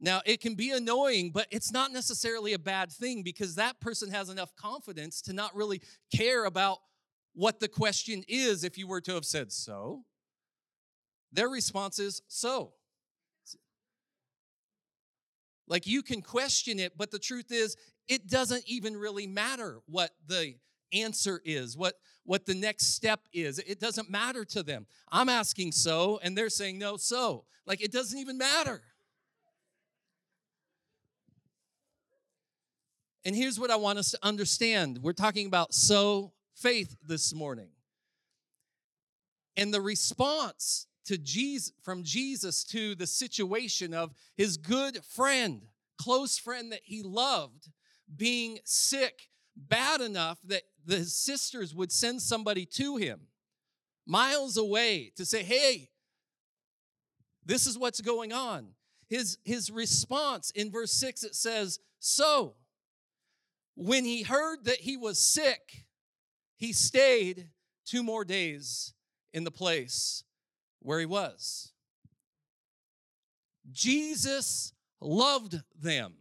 Now, 0.00 0.22
it 0.24 0.40
can 0.40 0.54
be 0.54 0.70
annoying, 0.70 1.30
but 1.30 1.46
it's 1.50 1.72
not 1.72 1.92
necessarily 1.92 2.54
a 2.54 2.58
bad 2.58 2.90
thing 2.90 3.22
because 3.22 3.56
that 3.56 3.80
person 3.80 4.10
has 4.10 4.30
enough 4.30 4.54
confidence 4.56 5.20
to 5.22 5.32
not 5.32 5.54
really 5.54 5.82
care 6.14 6.46
about 6.46 6.78
what 7.34 7.60
the 7.60 7.68
question 7.68 8.24
is 8.26 8.64
if 8.64 8.78
you 8.78 8.86
were 8.86 9.00
to 9.02 9.14
have 9.14 9.24
said 9.24 9.52
so. 9.52 10.04
Their 11.32 11.48
response 11.48 11.98
is 11.98 12.22
so. 12.28 12.72
Like 15.66 15.86
you 15.86 16.02
can 16.02 16.20
question 16.20 16.80
it, 16.80 16.98
but 16.98 17.10
the 17.10 17.18
truth 17.18 17.52
is, 17.52 17.76
it 18.08 18.26
doesn't 18.26 18.64
even 18.66 18.96
really 18.96 19.28
matter 19.28 19.78
what 19.86 20.10
the 20.26 20.56
answer 20.92 21.40
is, 21.44 21.76
what, 21.76 21.94
what 22.24 22.44
the 22.44 22.54
next 22.54 22.94
step 22.94 23.20
is. 23.32 23.60
It 23.60 23.78
doesn't 23.78 24.10
matter 24.10 24.44
to 24.46 24.64
them. 24.64 24.86
I'm 25.12 25.28
asking 25.28 25.72
so, 25.72 26.18
and 26.24 26.36
they're 26.36 26.48
saying 26.48 26.78
no, 26.78 26.96
so. 26.96 27.44
Like 27.66 27.80
it 27.80 27.92
doesn't 27.92 28.18
even 28.18 28.36
matter. 28.36 28.82
And 33.24 33.36
here's 33.36 33.60
what 33.60 33.70
I 33.70 33.76
want 33.76 33.98
us 33.98 34.10
to 34.10 34.18
understand 34.22 34.98
we're 35.02 35.12
talking 35.12 35.46
about 35.46 35.72
so 35.72 36.32
faith 36.54 36.96
this 37.06 37.32
morning. 37.32 37.68
And 39.56 39.72
the 39.72 39.80
response 39.80 40.86
to 41.10 41.18
Jesus 41.18 41.72
from 41.82 42.04
Jesus 42.04 42.62
to 42.62 42.94
the 42.94 43.06
situation 43.06 43.92
of 43.92 44.14
his 44.36 44.56
good 44.56 45.04
friend, 45.04 45.62
close 45.98 46.38
friend 46.38 46.70
that 46.70 46.82
he 46.84 47.02
loved, 47.02 47.68
being 48.16 48.60
sick 48.62 49.28
bad 49.56 50.00
enough 50.00 50.38
that 50.44 50.62
the 50.84 51.04
sisters 51.04 51.74
would 51.74 51.90
send 51.90 52.22
somebody 52.22 52.64
to 52.64 52.96
him 52.96 53.22
miles 54.06 54.56
away 54.56 55.12
to 55.16 55.26
say, 55.26 55.42
"Hey, 55.42 55.90
this 57.44 57.66
is 57.66 57.76
what's 57.76 58.00
going 58.00 58.32
on." 58.32 58.76
His 59.08 59.38
his 59.42 59.68
response 59.68 60.52
in 60.52 60.70
verse 60.70 60.92
6 60.92 61.24
it 61.24 61.34
says, 61.34 61.80
"So 61.98 62.56
when 63.74 64.04
he 64.04 64.22
heard 64.22 64.62
that 64.62 64.78
he 64.82 64.96
was 64.96 65.18
sick, 65.18 65.88
he 66.54 66.72
stayed 66.72 67.50
two 67.84 68.04
more 68.04 68.24
days 68.24 68.94
in 69.32 69.42
the 69.42 69.50
place 69.50 70.22
where 70.80 71.00
he 71.00 71.06
was. 71.06 71.72
Jesus 73.70 74.72
loved 75.00 75.60
them. 75.80 76.14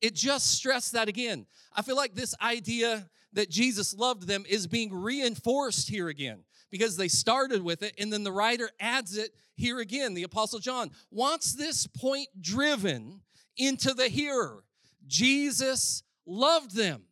It 0.00 0.14
just 0.14 0.50
stressed 0.52 0.92
that 0.92 1.08
again. 1.08 1.46
I 1.74 1.82
feel 1.82 1.96
like 1.96 2.14
this 2.14 2.34
idea 2.40 3.08
that 3.32 3.50
Jesus 3.50 3.94
loved 3.94 4.26
them 4.26 4.44
is 4.48 4.66
being 4.66 4.92
reinforced 4.92 5.88
here 5.88 6.08
again 6.08 6.44
because 6.70 6.96
they 6.96 7.08
started 7.08 7.62
with 7.62 7.82
it 7.82 7.94
and 7.98 8.12
then 8.12 8.24
the 8.24 8.32
writer 8.32 8.70
adds 8.80 9.16
it 9.16 9.30
here 9.54 9.78
again. 9.78 10.14
The 10.14 10.24
Apostle 10.24 10.58
John 10.58 10.90
wants 11.10 11.52
this 11.54 11.86
point 11.86 12.28
driven 12.40 13.20
into 13.56 13.94
the 13.94 14.08
hearer. 14.08 14.64
Jesus 15.06 16.02
loved 16.26 16.74
them. 16.74 17.02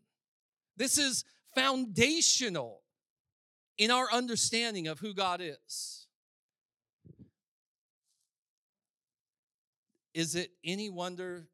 This 0.76 0.98
is 0.98 1.24
foundational 1.54 2.80
in 3.78 3.90
our 3.90 4.10
understanding 4.12 4.88
of 4.88 4.98
who 4.98 5.14
God 5.14 5.40
is. 5.42 5.99
Is 10.14 10.34
it 10.34 10.50
any 10.64 10.90
wonder 10.90 11.46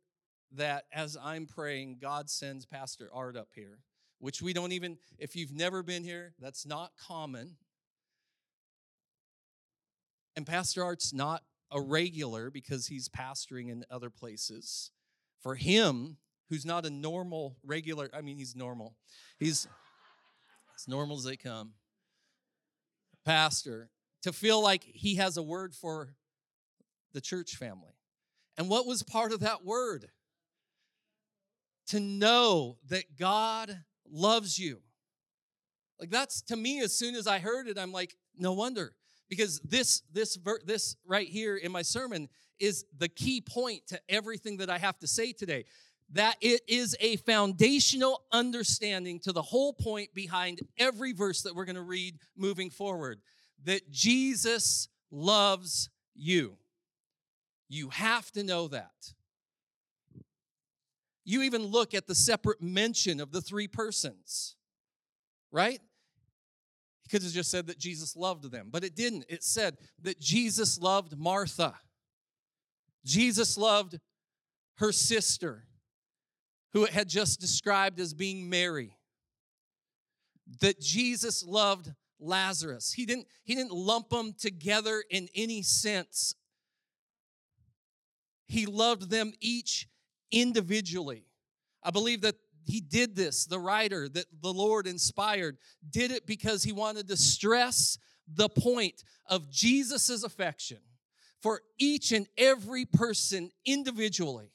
that 0.53 0.85
as 0.93 1.17
I'm 1.23 1.47
praying, 1.47 1.99
God 2.01 2.31
sends 2.31 2.65
Pastor 2.65 3.11
Art 3.13 3.37
up 3.37 3.49
here, 3.55 3.79
which 4.19 4.41
we 4.41 4.53
don't 4.53 4.73
even, 4.73 4.99
if 5.19 5.37
you've 5.37 5.53
never 5.53 5.83
been 5.83 6.05
here, 6.05 6.35
that's 6.41 6.65
not 6.65 6.93
common. 7.07 7.57
And 10.37 10.47
Pastor 10.47 10.85
Art's 10.85 11.13
not 11.13 11.43
a 11.71 11.81
regular 11.81 12.51
because 12.51 12.87
he's 12.87 13.09
pastoring 13.09 13.71
in 13.71 13.85
other 13.91 14.11
places. 14.11 14.91
For 15.41 15.55
him, 15.55 16.19
who's 16.49 16.65
not 16.65 16.87
a 16.87 16.91
normal, 16.91 17.57
regular, 17.65 18.09
I 18.15 18.21
mean, 18.21 18.37
he's 18.37 18.55
normal. 18.55 18.95
He's 19.39 19.67
as 20.77 20.89
normal 20.89 21.17
as 21.17 21.25
they 21.25 21.37
come. 21.37 21.73
Pastor, 23.25 23.91
to 24.23 24.33
feel 24.33 24.63
like 24.63 24.85
he 24.85 25.17
has 25.17 25.37
a 25.37 25.43
word 25.43 25.75
for 25.75 26.15
the 27.13 27.21
church 27.21 27.57
family. 27.57 27.96
And 28.57 28.69
what 28.69 28.87
was 28.87 29.03
part 29.03 29.33
of 29.33 29.41
that 29.41 29.65
word? 29.65 30.07
To 31.89 32.01
know 32.01 32.79
that 32.89 33.17
God 33.17 33.85
loves 34.11 34.59
you. 34.59 34.81
Like 36.01 36.11
that's 36.11 36.43
to 36.43 36.57
me 36.57 36.81
as 36.81 36.97
soon 36.97 37.15
as 37.15 37.27
I 37.27 37.39
heard 37.39 37.69
it 37.69 37.79
I'm 37.79 37.93
like 37.93 38.17
no 38.37 38.53
wonder 38.53 38.93
because 39.29 39.61
this 39.61 40.03
this 40.13 40.39
this 40.65 40.97
right 41.07 41.27
here 41.27 41.57
in 41.57 41.73
my 41.73 41.83
sermon 41.83 42.29
is 42.59 42.85
the 42.99 43.09
key 43.09 43.41
point 43.41 43.87
to 43.89 44.01
everything 44.09 44.59
that 44.59 44.71
I 44.71 44.79
have 44.79 44.99
to 45.01 45.07
say 45.07 45.33
today 45.33 45.65
that 46.13 46.37
it 46.41 46.61
is 46.69 46.97
a 47.01 47.17
foundational 47.17 48.23
understanding 48.31 49.19
to 49.21 49.33
the 49.33 49.43
whole 49.43 49.73
point 49.73 50.15
behind 50.15 50.61
every 50.79 51.13
verse 51.13 51.43
that 51.43 51.55
we're 51.55 51.65
going 51.65 51.77
to 51.77 51.83
read 51.83 52.19
moving 52.37 52.71
forward 52.71 53.21
that 53.65 53.91
Jesus 53.91 54.89
loves 55.11 55.89
you 56.15 56.57
you 57.69 57.91
have 57.91 58.31
to 58.33 58.43
know 58.43 58.69
that. 58.69 59.13
You 61.25 61.43
even 61.43 61.65
look 61.65 61.93
at 61.93 62.07
the 62.07 62.15
separate 62.15 62.63
mention 62.63 63.21
of 63.21 63.33
the 63.33 63.41
three 63.41 63.67
persons, 63.67 64.55
right? 65.51 65.81
He 67.03 67.09
could 67.09 67.23
have 67.23 67.33
just 67.33 67.51
said 67.51 67.67
that 67.67 67.79
Jesus 67.79 68.15
loved 68.15 68.51
them, 68.51 68.69
but 68.71 68.85
it 68.85 68.95
didn't. 68.95 69.27
It 69.29 69.43
said 69.43 69.77
that 70.03 70.21
Jesus 70.21 70.79
loved 70.79 71.19
Martha. 71.19 71.75
Jesus 73.05 73.59
loved 73.59 73.99
her 74.79 74.93
sister, 74.93 75.65
who 76.73 76.85
it 76.85 76.91
had 76.91 77.09
just 77.09 77.41
described 77.41 77.99
as 77.99 78.15
being 78.15 78.49
Mary. 78.49 78.97
That 80.61 80.81
Jesus 80.81 81.45
loved 81.45 81.93
Lazarus. 82.21 82.93
He 82.93 83.05
didn't, 83.05 83.27
he 83.43 83.57
didn't 83.57 83.73
lump 83.73 84.11
them 84.11 84.33
together 84.33 85.03
in 85.11 85.29
any 85.35 85.63
sense 85.63 86.37
he 88.47 88.67
loved 88.67 89.11
them 89.11 89.33
each 89.41 89.88
individually. 90.31 91.25
I 91.83 91.91
believe 91.91 92.23
that 92.23 92.37
he 92.65 92.81
did 92.81 93.15
this, 93.15 93.47
the 93.47 93.59
writer 93.59 94.09
that 94.09 94.26
the 94.43 94.53
Lord 94.53 94.87
inspired, 94.87 95.57
did 95.88 96.11
it 96.11 96.26
because 96.26 96.65
he 96.65 96.73
wanted 96.73 97.09
to 97.09 97.17
stress 97.17 97.99
the 98.26 98.49
point 98.49 99.05
of 99.29 99.50
Jesus' 99.50 100.25
affection 100.25 100.79
for 101.41 101.62
each 101.79 102.12
and 102.12 102.26
every 102.37 102.85
person 102.85 103.50
individually. 103.65 104.50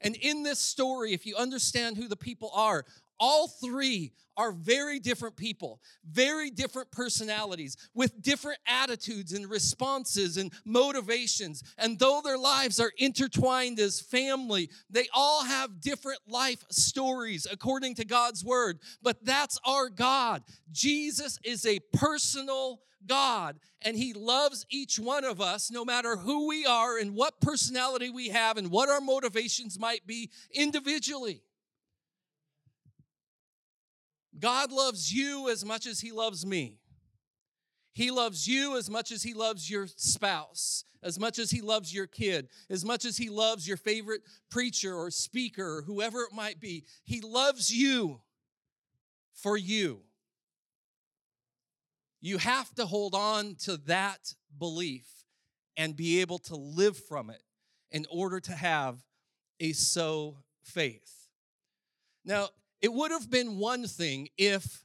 And 0.00 0.16
in 0.16 0.42
this 0.42 0.58
story, 0.58 1.12
if 1.12 1.24
you 1.26 1.36
understand 1.36 1.96
who 1.96 2.08
the 2.08 2.16
people 2.16 2.50
are, 2.54 2.84
all 3.18 3.48
three 3.48 4.12
are 4.36 4.52
very 4.52 4.98
different 4.98 5.36
people, 5.36 5.80
very 6.04 6.50
different 6.50 6.90
personalities, 6.90 7.76
with 7.94 8.20
different 8.20 8.58
attitudes 8.66 9.32
and 9.32 9.48
responses 9.48 10.36
and 10.36 10.52
motivations. 10.64 11.62
And 11.78 11.98
though 11.98 12.20
their 12.22 12.38
lives 12.38 12.80
are 12.80 12.92
intertwined 12.98 13.78
as 13.78 14.00
family, 14.00 14.70
they 14.90 15.06
all 15.14 15.44
have 15.44 15.80
different 15.80 16.20
life 16.26 16.64
stories 16.70 17.46
according 17.50 17.94
to 17.96 18.04
God's 18.04 18.44
word. 18.44 18.80
But 19.02 19.24
that's 19.24 19.58
our 19.64 19.88
God. 19.88 20.42
Jesus 20.72 21.38
is 21.44 21.64
a 21.64 21.80
personal 21.92 22.80
God, 23.06 23.56
and 23.82 23.96
He 23.96 24.14
loves 24.14 24.66
each 24.70 24.98
one 24.98 25.24
of 25.24 25.40
us, 25.40 25.70
no 25.70 25.84
matter 25.84 26.16
who 26.16 26.48
we 26.48 26.66
are 26.66 26.98
and 26.98 27.14
what 27.14 27.40
personality 27.40 28.10
we 28.10 28.28
have 28.30 28.56
and 28.56 28.70
what 28.70 28.88
our 28.88 29.00
motivations 29.00 29.78
might 29.78 30.06
be 30.06 30.30
individually. 30.52 31.42
God 34.38 34.72
loves 34.72 35.12
you 35.12 35.48
as 35.50 35.64
much 35.64 35.86
as 35.86 36.00
He 36.00 36.12
loves 36.12 36.44
me. 36.44 36.78
He 37.92 38.10
loves 38.10 38.48
you 38.48 38.76
as 38.76 38.90
much 38.90 39.12
as 39.12 39.22
He 39.22 39.34
loves 39.34 39.70
your 39.70 39.86
spouse, 39.86 40.84
as 41.02 41.18
much 41.18 41.38
as 41.38 41.50
He 41.50 41.60
loves 41.60 41.94
your 41.94 42.06
kid, 42.06 42.48
as 42.68 42.84
much 42.84 43.04
as 43.04 43.16
He 43.16 43.28
loves 43.28 43.68
your 43.68 43.76
favorite 43.76 44.22
preacher 44.50 44.94
or 44.94 45.10
speaker 45.10 45.78
or 45.78 45.82
whoever 45.82 46.22
it 46.22 46.32
might 46.32 46.60
be. 46.60 46.84
He 47.04 47.20
loves 47.20 47.72
you 47.72 48.20
for 49.32 49.56
you. 49.56 50.00
You 52.20 52.38
have 52.38 52.74
to 52.76 52.86
hold 52.86 53.14
on 53.14 53.54
to 53.64 53.76
that 53.86 54.34
belief 54.58 55.06
and 55.76 55.94
be 55.96 56.20
able 56.20 56.38
to 56.38 56.56
live 56.56 56.96
from 56.96 57.30
it 57.30 57.42
in 57.90 58.06
order 58.10 58.40
to 58.40 58.52
have 58.52 59.04
a 59.60 59.72
so 59.72 60.38
faith. 60.62 61.28
Now, 62.24 62.48
it 62.84 62.92
would 62.92 63.12
have 63.12 63.30
been 63.30 63.56
one 63.56 63.86
thing 63.86 64.28
if 64.36 64.84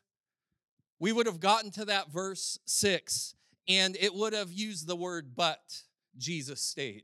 we 1.02 1.12
would 1.12 1.26
have 1.26 1.42
gotten 1.42 1.70
to 1.70 1.84
that 1.84 2.10
verse 2.10 2.58
six 2.66 3.36
and 3.68 3.98
it 4.00 4.16
would 4.16 4.32
have 4.32 4.54
used 4.54 4.88
the 4.88 4.96
word 4.96 5.36
but 5.36 5.82
Jesus 6.18 6.62
stayed 6.62 7.04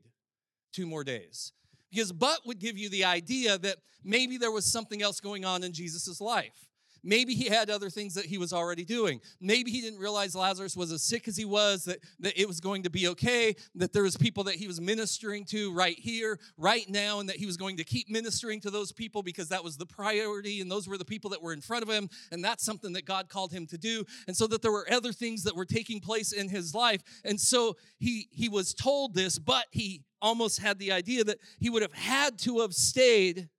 two 0.71 0.87
more 0.87 1.03
days. 1.03 1.51
Because 1.91 2.13
but 2.13 2.39
would 2.45 2.59
give 2.59 2.77
you 2.77 2.87
the 2.87 3.03
idea 3.03 3.57
that 3.57 3.75
maybe 4.05 4.37
there 4.37 4.53
was 4.53 4.65
something 4.65 5.01
else 5.01 5.19
going 5.19 5.43
on 5.43 5.63
in 5.63 5.73
Jesus' 5.73 6.21
life. 6.21 6.69
Maybe 7.05 7.35
he 7.35 7.47
had 7.47 7.69
other 7.69 7.91
things 7.91 8.15
that 8.15 8.25
he 8.25 8.39
was 8.39 8.51
already 8.51 8.83
doing. 8.83 9.21
Maybe 9.39 9.69
he 9.69 9.79
didn't 9.79 9.99
realize 9.99 10.33
Lazarus 10.33 10.75
was 10.75 10.91
as 10.91 11.03
sick 11.03 11.27
as 11.27 11.37
he 11.37 11.45
was, 11.45 11.85
that, 11.85 11.99
that 12.19 12.39
it 12.39 12.47
was 12.47 12.59
going 12.59 12.81
to 12.83 12.89
be 12.89 13.07
okay, 13.09 13.55
that 13.75 13.93
there 13.93 14.01
was 14.01 14.17
people 14.17 14.43
that 14.45 14.55
he 14.55 14.65
was 14.65 14.81
ministering 14.81 15.45
to 15.45 15.71
right 15.71 15.97
here, 15.97 16.39
right 16.57 16.89
now, 16.89 17.19
and 17.19 17.29
that 17.29 17.35
he 17.35 17.45
was 17.45 17.57
going 17.57 17.77
to 17.77 17.83
keep 17.83 18.09
ministering 18.09 18.59
to 18.61 18.71
those 18.71 18.91
people 18.91 19.21
because 19.21 19.49
that 19.49 19.63
was 19.63 19.77
the 19.77 19.85
priority, 19.85 20.61
and 20.61 20.71
those 20.71 20.87
were 20.87 20.97
the 20.97 21.05
people 21.05 21.29
that 21.29 21.41
were 21.43 21.53
in 21.53 21.61
front 21.61 21.83
of 21.83 21.89
him, 21.89 22.09
and 22.31 22.43
that's 22.43 22.65
something 22.65 22.93
that 22.93 23.05
God 23.05 23.29
called 23.29 23.51
him 23.51 23.67
to 23.67 23.77
do. 23.77 24.03
And 24.27 24.35
so 24.35 24.47
that 24.47 24.63
there 24.63 24.71
were 24.71 24.91
other 24.91 25.13
things 25.13 25.43
that 25.43 25.55
were 25.55 25.65
taking 25.65 25.99
place 25.99 26.31
in 26.31 26.49
his 26.49 26.73
life. 26.73 27.03
And 27.23 27.39
so 27.39 27.77
he 27.99 28.27
he 28.31 28.49
was 28.49 28.73
told 28.73 29.13
this, 29.13 29.37
but 29.37 29.65
he 29.69 30.01
almost 30.21 30.59
had 30.59 30.79
the 30.79 30.91
idea 30.91 31.23
that 31.23 31.37
he 31.59 31.69
would 31.69 31.83
have 31.83 31.93
had 31.93 32.39
to 32.39 32.61
have 32.61 32.73
stayed 32.73 33.49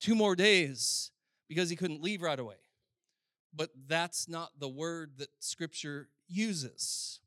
two 0.00 0.14
more 0.14 0.34
days 0.34 1.10
because 1.50 1.68
he 1.68 1.74
couldn't 1.74 2.00
leave 2.00 2.22
right 2.22 2.38
away. 2.38 2.54
But 3.52 3.70
that's 3.88 4.28
not 4.28 4.52
the 4.60 4.68
word 4.68 5.14
that 5.18 5.30
scripture 5.40 6.08
uses. 6.28 7.18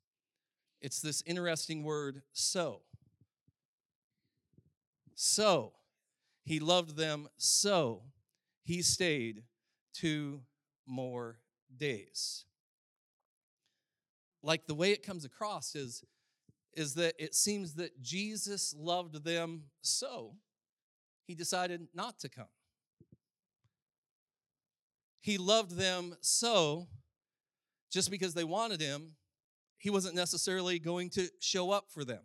It's 0.82 1.02
this 1.02 1.22
interesting 1.26 1.84
word, 1.84 2.22
so. 2.32 2.84
So, 5.14 5.74
he 6.46 6.62
loved 6.62 6.96
them 6.96 7.28
so 7.36 8.04
he 8.64 8.82
stayed 8.82 9.44
two 9.94 10.42
more 10.88 11.40
days. 11.76 12.46
Like 14.42 14.68
the 14.68 14.74
way 14.74 14.92
it 14.92 15.06
comes 15.06 15.26
across 15.26 15.76
is, 15.76 16.06
is 16.76 16.94
that 16.94 17.16
it 17.20 17.36
seems 17.36 17.74
that 17.76 18.02
Jesus 18.02 18.74
loved 18.78 19.26
them 19.26 19.64
so 19.82 20.36
he 21.28 21.36
decided 21.36 21.88
not 21.94 22.20
to 22.20 22.30
come. 22.30 22.48
He 25.24 25.38
loved 25.38 25.78
them 25.78 26.18
so, 26.20 26.90
just 27.90 28.12
because 28.12 28.34
they 28.34 28.44
wanted 28.44 28.82
him, 28.82 29.14
he 29.78 29.90
wasn't 29.90 30.16
necessarily 30.16 30.80
going 30.80 31.10
to 31.12 31.30
show 31.40 31.72
up 31.72 31.86
for 31.90 32.04
them. 32.04 32.20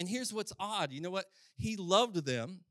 And 0.00 0.08
here's 0.08 0.32
what's 0.32 0.52
odd 0.58 0.90
you 0.90 1.00
know 1.00 1.12
what? 1.12 1.26
He 1.56 1.76
loved 1.76 2.26
them, 2.26 2.64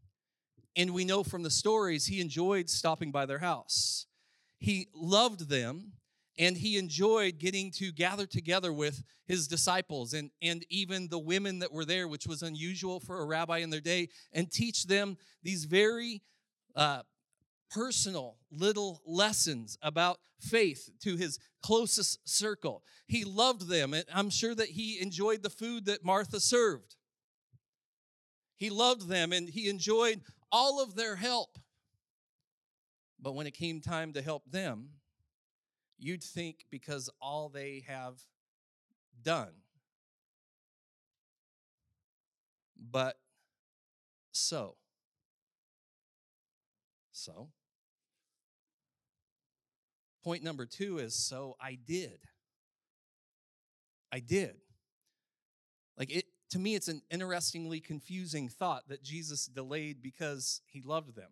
and 0.75 0.93
we 0.93 1.05
know 1.05 1.23
from 1.23 1.43
the 1.43 1.49
stories 1.49 2.07
he 2.07 2.19
enjoyed 2.19 2.69
stopping 2.69 3.09
by 3.09 3.25
their 3.25 3.39
house. 3.39 4.05
He 4.59 4.89
loved 4.93 5.47
them, 5.47 5.93
and 6.37 6.57
he 6.57 6.77
enjoyed 6.77 7.39
getting 7.39 7.71
to 7.77 7.93
gather 7.93 8.25
together 8.25 8.73
with 8.73 9.01
his 9.27 9.47
disciples 9.47 10.11
and, 10.11 10.29
and 10.41 10.65
even 10.69 11.07
the 11.07 11.19
women 11.19 11.59
that 11.59 11.71
were 11.71 11.85
there, 11.85 12.09
which 12.09 12.27
was 12.27 12.41
unusual 12.43 12.99
for 12.99 13.21
a 13.21 13.25
rabbi 13.25 13.59
in 13.59 13.69
their 13.69 13.79
day, 13.79 14.09
and 14.33 14.51
teach 14.51 14.87
them 14.87 15.17
these 15.41 15.63
very 15.63 16.21
uh, 16.75 17.03
personal 17.71 18.37
little 18.51 19.01
lessons 19.05 19.77
about 19.81 20.19
faith 20.39 20.89
to 21.01 21.15
his 21.15 21.39
closest 21.63 22.27
circle. 22.27 22.83
He 23.07 23.23
loved 23.23 23.67
them, 23.69 23.93
and 23.93 24.05
I'm 24.13 24.29
sure 24.29 24.53
that 24.55 24.69
he 24.69 24.99
enjoyed 25.01 25.41
the 25.43 25.49
food 25.49 25.85
that 25.85 26.03
Martha 26.03 26.39
served. 26.39 26.95
He 28.61 28.69
loved 28.69 29.07
them 29.07 29.33
and 29.33 29.49
he 29.49 29.69
enjoyed 29.69 30.21
all 30.51 30.83
of 30.83 30.95
their 30.95 31.15
help. 31.15 31.57
But 33.19 33.33
when 33.33 33.47
it 33.47 33.55
came 33.55 33.81
time 33.81 34.13
to 34.13 34.21
help 34.21 34.43
them, 34.51 34.89
you'd 35.97 36.23
think 36.23 36.65
because 36.69 37.09
all 37.19 37.49
they 37.49 37.83
have 37.87 38.19
done. 39.23 39.53
But 42.77 43.17
so. 44.31 44.75
So. 47.11 47.49
Point 50.23 50.43
number 50.43 50.65
two 50.65 50.99
is 50.99 51.15
so 51.15 51.55
I 51.59 51.77
did. 51.87 52.19
I 54.11 54.19
did. 54.19 54.55
Like 55.97 56.15
it, 56.15 56.25
to 56.51 56.59
me, 56.59 56.75
it's 56.75 56.87
an 56.87 57.01
interestingly 57.09 57.79
confusing 57.79 58.49
thought 58.49 58.89
that 58.89 59.03
Jesus 59.03 59.45
delayed 59.45 60.01
because 60.01 60.61
he 60.65 60.81
loved 60.81 61.15
them. 61.15 61.31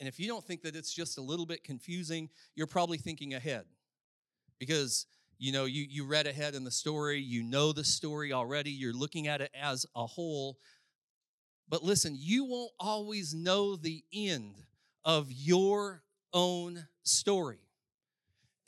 And 0.00 0.08
if 0.08 0.18
you 0.18 0.26
don't 0.26 0.44
think 0.44 0.62
that 0.62 0.76
it's 0.76 0.92
just 0.92 1.18
a 1.18 1.22
little 1.22 1.46
bit 1.46 1.64
confusing, 1.64 2.28
you're 2.54 2.66
probably 2.66 2.98
thinking 2.98 3.34
ahead. 3.34 3.64
Because 4.58 5.06
you 5.38 5.52
know, 5.52 5.66
you, 5.66 5.86
you 5.88 6.06
read 6.06 6.26
ahead 6.26 6.54
in 6.54 6.64
the 6.64 6.70
story, 6.70 7.20
you 7.20 7.42
know 7.42 7.72
the 7.72 7.84
story 7.84 8.32
already, 8.32 8.70
you're 8.70 8.94
looking 8.94 9.28
at 9.28 9.40
it 9.40 9.50
as 9.60 9.84
a 9.94 10.06
whole. 10.06 10.56
But 11.68 11.82
listen, 11.82 12.16
you 12.18 12.44
won't 12.44 12.72
always 12.78 13.34
know 13.34 13.76
the 13.76 14.02
end 14.14 14.54
of 15.04 15.30
your 15.30 16.02
own 16.36 16.86
story. 17.02 17.58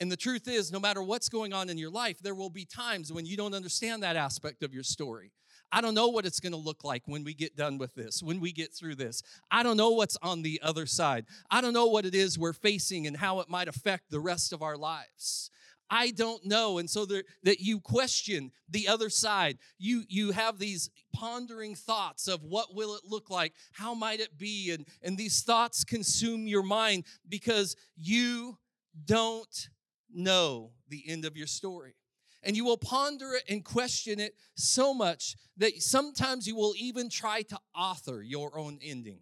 And 0.01 0.11
the 0.11 0.17
truth 0.17 0.47
is, 0.47 0.71
no 0.71 0.79
matter 0.79 1.03
what's 1.03 1.29
going 1.29 1.53
on 1.53 1.69
in 1.69 1.77
your 1.77 1.89
life, 1.89 2.19
there 2.19 2.35
will 2.35 2.49
be 2.49 2.65
times 2.65 3.13
when 3.13 3.25
you 3.25 3.37
don't 3.37 3.53
understand 3.53 4.01
that 4.01 4.15
aspect 4.15 4.63
of 4.63 4.73
your 4.73 4.83
story. 4.83 5.31
I 5.71 5.81
don't 5.81 5.93
know 5.93 6.07
what 6.07 6.25
it's 6.25 6.39
going 6.39 6.53
to 6.53 6.57
look 6.57 6.83
like 6.83 7.03
when 7.05 7.23
we 7.23 7.35
get 7.35 7.55
done 7.55 7.77
with 7.77 7.93
this, 7.93 8.23
when 8.23 8.39
we 8.39 8.51
get 8.51 8.73
through 8.73 8.95
this. 8.95 9.21
I 9.51 9.61
don't 9.61 9.77
know 9.77 9.91
what's 9.91 10.17
on 10.23 10.41
the 10.41 10.59
other 10.63 10.87
side. 10.87 11.25
I 11.51 11.61
don't 11.61 11.73
know 11.73 11.85
what 11.87 12.05
it 12.05 12.15
is 12.15 12.39
we're 12.39 12.53
facing 12.53 13.05
and 13.05 13.15
how 13.15 13.39
it 13.41 13.49
might 13.49 13.67
affect 13.67 14.09
the 14.09 14.19
rest 14.19 14.51
of 14.51 14.63
our 14.63 14.77
lives. 14.77 15.51
I 15.89 16.11
don't 16.11 16.45
know. 16.45 16.77
And 16.77 16.89
so 16.89 17.05
there, 17.05 17.23
that 17.43 17.59
you 17.59 17.79
question 17.79 18.51
the 18.69 18.87
other 18.87 19.09
side. 19.09 19.57
You, 19.77 20.03
you 20.07 20.31
have 20.31 20.59
these 20.59 20.89
pondering 21.13 21.75
thoughts 21.75 22.27
of 22.27 22.43
what 22.43 22.75
will 22.75 22.95
it 22.95 23.01
look 23.05 23.29
like? 23.29 23.53
How 23.71 23.93
might 23.93 24.19
it 24.19 24.37
be? 24.37 24.71
And, 24.71 24.85
and 25.01 25.17
these 25.17 25.41
thoughts 25.41 25.83
consume 25.83 26.47
your 26.47 26.63
mind 26.63 27.05
because 27.27 27.75
you 27.95 28.57
don't 29.05 29.69
know 30.13 30.71
the 30.89 31.03
end 31.07 31.25
of 31.25 31.37
your 31.37 31.47
story. 31.47 31.95
And 32.43 32.55
you 32.55 32.63
will 32.63 32.77
ponder 32.77 33.33
it 33.33 33.43
and 33.49 33.65
question 33.65 34.19
it 34.19 34.33
so 34.55 34.93
much 34.93 35.35
that 35.57 35.81
sometimes 35.81 36.47
you 36.47 36.55
will 36.55 36.73
even 36.77 37.09
try 37.09 37.41
to 37.43 37.59
author 37.75 38.21
your 38.21 38.57
own 38.57 38.79
ending. 38.81 39.19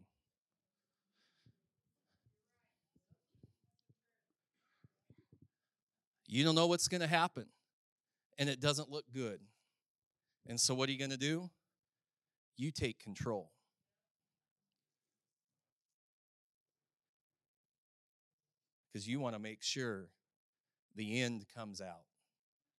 You 6.28 6.44
don't 6.44 6.56
know 6.56 6.68
what's 6.68 6.88
going 6.88 7.02
to 7.02 7.08
happen, 7.08 7.46
and 8.38 8.50
it 8.50 8.60
doesn't 8.60 8.92
look 8.92 9.06
good. 9.14 9.40
And 10.46 10.60
so, 10.60 10.74
what 10.76 10.90
are 10.90 10.92
you 10.92 11.00
going 11.00 11.12
to 11.12 11.18
do? 11.18 11.50
You 12.58 12.72
take 12.72 13.00
control. 13.00 13.52
Because 18.92 19.08
you 19.08 19.20
want 19.20 19.36
to 19.36 19.40
make 19.40 19.62
sure 19.62 20.08
the 20.96 21.22
end 21.22 21.46
comes 21.56 21.82
out 21.82 22.06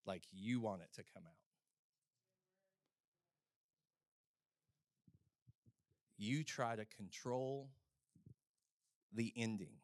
like 0.05 0.23
you 0.31 0.59
want 0.59 0.81
it 0.81 0.89
to 0.95 1.03
come 1.13 1.23
out. 1.25 1.33
You 6.17 6.43
try 6.43 6.75
to 6.75 6.85
control 6.85 7.69
the 9.13 9.31
ending. 9.37 9.77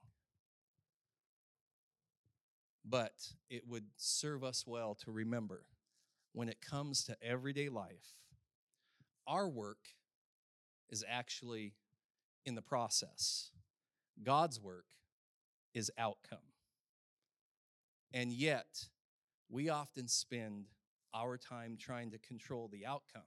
But 2.88 3.34
it 3.50 3.64
would 3.68 3.86
serve 3.98 4.44
us 4.44 4.66
well 4.68 4.96
to 5.04 5.12
remember 5.12 5.66
when 6.34 6.50
it 6.50 6.62
comes 6.62 7.04
to 7.06 7.18
everyday 7.24 7.70
life, 7.70 8.14
our 9.26 9.50
work 9.50 9.90
is 10.90 11.04
actually 11.08 11.74
in 12.46 12.56
the 12.56 12.62
process. 12.62 13.52
God's 14.22 14.60
work 14.62 14.86
is 15.74 15.90
outcome. 15.98 16.40
And 18.14 18.32
yet, 18.32 18.88
we 19.50 19.70
often 19.70 20.08
spend 20.08 20.68
our 21.14 21.38
time 21.38 21.78
trying 21.80 22.12
to 22.12 22.18
control 22.18 22.70
the 22.72 22.86
outcome 22.86 23.24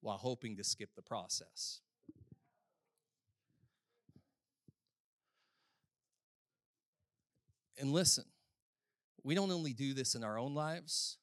while 0.00 0.18
hoping 0.18 0.56
to 0.56 0.64
skip 0.64 0.90
the 0.94 1.02
process. 1.02 1.80
And 7.78 7.92
listen, 7.92 8.24
we 9.22 9.34
don't 9.34 9.50
only 9.50 9.72
do 9.72 9.94
this 9.94 10.14
in 10.14 10.22
our 10.22 10.38
own 10.38 10.54
lives, 10.54 11.18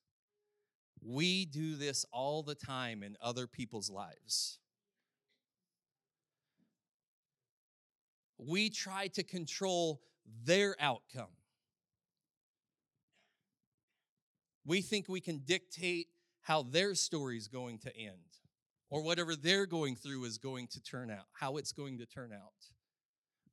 we 1.04 1.46
do 1.46 1.76
this 1.76 2.06
all 2.12 2.44
the 2.44 2.56
time 2.56 3.04
in 3.04 3.18
other 3.22 3.48
people's 3.48 3.90
lives. 3.90 4.60
We 8.38 8.70
try 8.70 9.08
to 9.10 9.24
control 9.24 10.02
their 10.44 10.76
outcome. 10.80 11.30
We 14.66 14.82
think 14.82 15.08
we 15.10 15.22
can 15.22 15.40
dictate 15.40 16.08
how 16.42 16.64
their 16.64 16.96
story 16.96 17.38
is 17.38 17.48
going 17.48 17.80
to 17.80 17.96
end 17.96 18.40
or 18.90 19.02
whatever 19.02 19.36
they're 19.36 19.66
going 19.66 19.96
through 19.96 20.26
is 20.26 20.38
going 20.38 20.68
to 20.68 20.82
turn 20.82 21.10
out, 21.10 21.26
how 21.34 21.58
it's 21.58 21.72
going 21.72 21.98
to 22.00 22.06
turn 22.06 22.32
out. 22.34 22.54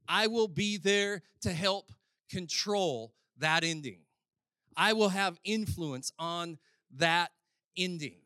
I 0.09 0.27
will 0.27 0.49
be 0.49 0.79
there 0.79 1.23
to 1.43 1.53
help 1.53 1.93
control 2.29 3.13
that 3.39 3.65
ending. 3.65 4.01
I 4.77 4.93
will 4.93 5.09
have 5.09 5.39
influence 5.45 6.13
on 6.19 6.59
that 6.97 7.31
ending. 7.77 8.21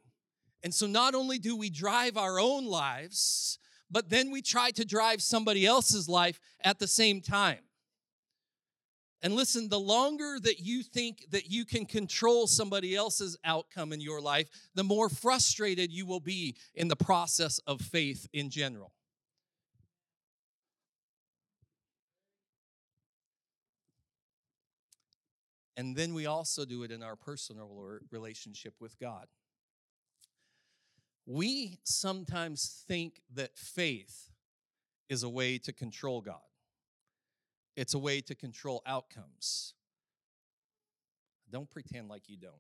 And 0.62 0.73
so 0.73 0.87
not 0.87 1.15
only 1.15 1.38
do 1.38 1.57
we 1.57 1.71
drive 1.71 2.17
our 2.17 2.38
own 2.38 2.65
lives, 2.67 3.59
but 3.91 4.09
then 4.09 4.31
we 4.31 4.43
try 4.43 4.71
to 4.73 4.85
drive 4.85 5.23
somebody 5.23 5.67
else's 5.67 6.09
life 6.09 6.41
at 6.62 6.79
the 6.79 6.87
same 6.87 7.21
time. 7.21 7.59
And 9.23 9.35
listen, 9.35 9.69
the 9.69 9.79
longer 9.79 10.38
that 10.43 10.59
you 10.59 10.83
think 10.83 11.27
that 11.31 11.49
you 11.49 11.65
can 11.65 11.87
control 11.87 12.49
somebody 12.49 12.97
else's 12.97 13.37
outcome 13.45 13.93
in 13.93 14.01
your 14.01 14.21
life, 14.21 14.49
the 14.75 14.83
more 14.83 15.09
frustrated 15.09 15.93
you 15.93 16.07
will 16.07 16.21
be 16.21 16.57
in 16.75 16.88
the 16.88 16.97
process 16.97 17.61
of 17.61 17.81
faith 17.81 18.27
in 18.33 18.51
general. 18.51 18.93
And 25.76 25.96
then 25.96 26.14
we 26.14 26.26
also 26.26 26.64
do 26.64 26.82
it 26.82 26.90
in 26.90 27.02
our 27.02 27.16
personal 27.16 27.98
relationship 28.11 28.74
with 28.80 28.98
God. 28.98 29.26
We 31.24 31.78
sometimes 31.85 32.85
think 32.87 33.22
that 33.35 33.56
faith 33.56 34.30
is 35.08 35.22
a 35.22 35.28
way 35.28 35.58
to 35.58 35.72
control 35.72 36.20
God. 36.20 36.40
It's 37.76 37.94
a 37.94 37.98
way 37.98 38.20
to 38.22 38.35
control 38.35 38.82
outcomes. 38.85 39.74
Don't 41.50 41.70
pretend 41.70 42.08
like 42.08 42.28
you 42.28 42.37
don't. 42.37 42.54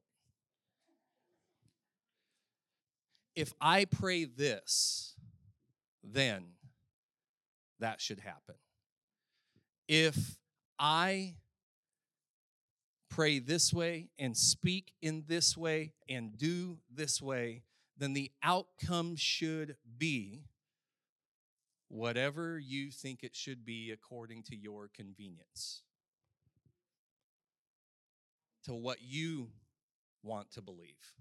If 3.34 3.52
I 3.60 3.86
pray 3.86 4.24
this, 4.24 5.14
then 6.04 6.44
that 7.80 8.00
should 8.00 8.20
happen. 8.20 8.54
If 9.88 10.38
I 10.78 11.34
pray 13.14 13.38
this 13.38 13.74
way 13.74 14.08
and 14.18 14.34
speak 14.34 14.92
in 15.02 15.24
this 15.26 15.54
way 15.56 15.92
and 16.08 16.38
do 16.38 16.78
this 16.90 17.20
way, 17.20 17.62
then 17.98 18.14
the 18.14 18.30
outcome 18.42 19.14
should 19.16 19.76
be 19.98 20.44
whatever 21.88 22.58
you 22.58 22.90
think 22.90 23.22
it 23.22 23.36
should 23.36 23.66
be 23.66 23.90
according 23.90 24.42
to 24.42 24.56
your 24.56 24.88
convenience, 24.96 25.82
to 28.64 28.72
what 28.72 29.02
you 29.02 29.48
want 30.22 30.50
to 30.50 30.62
believe. 30.62 31.12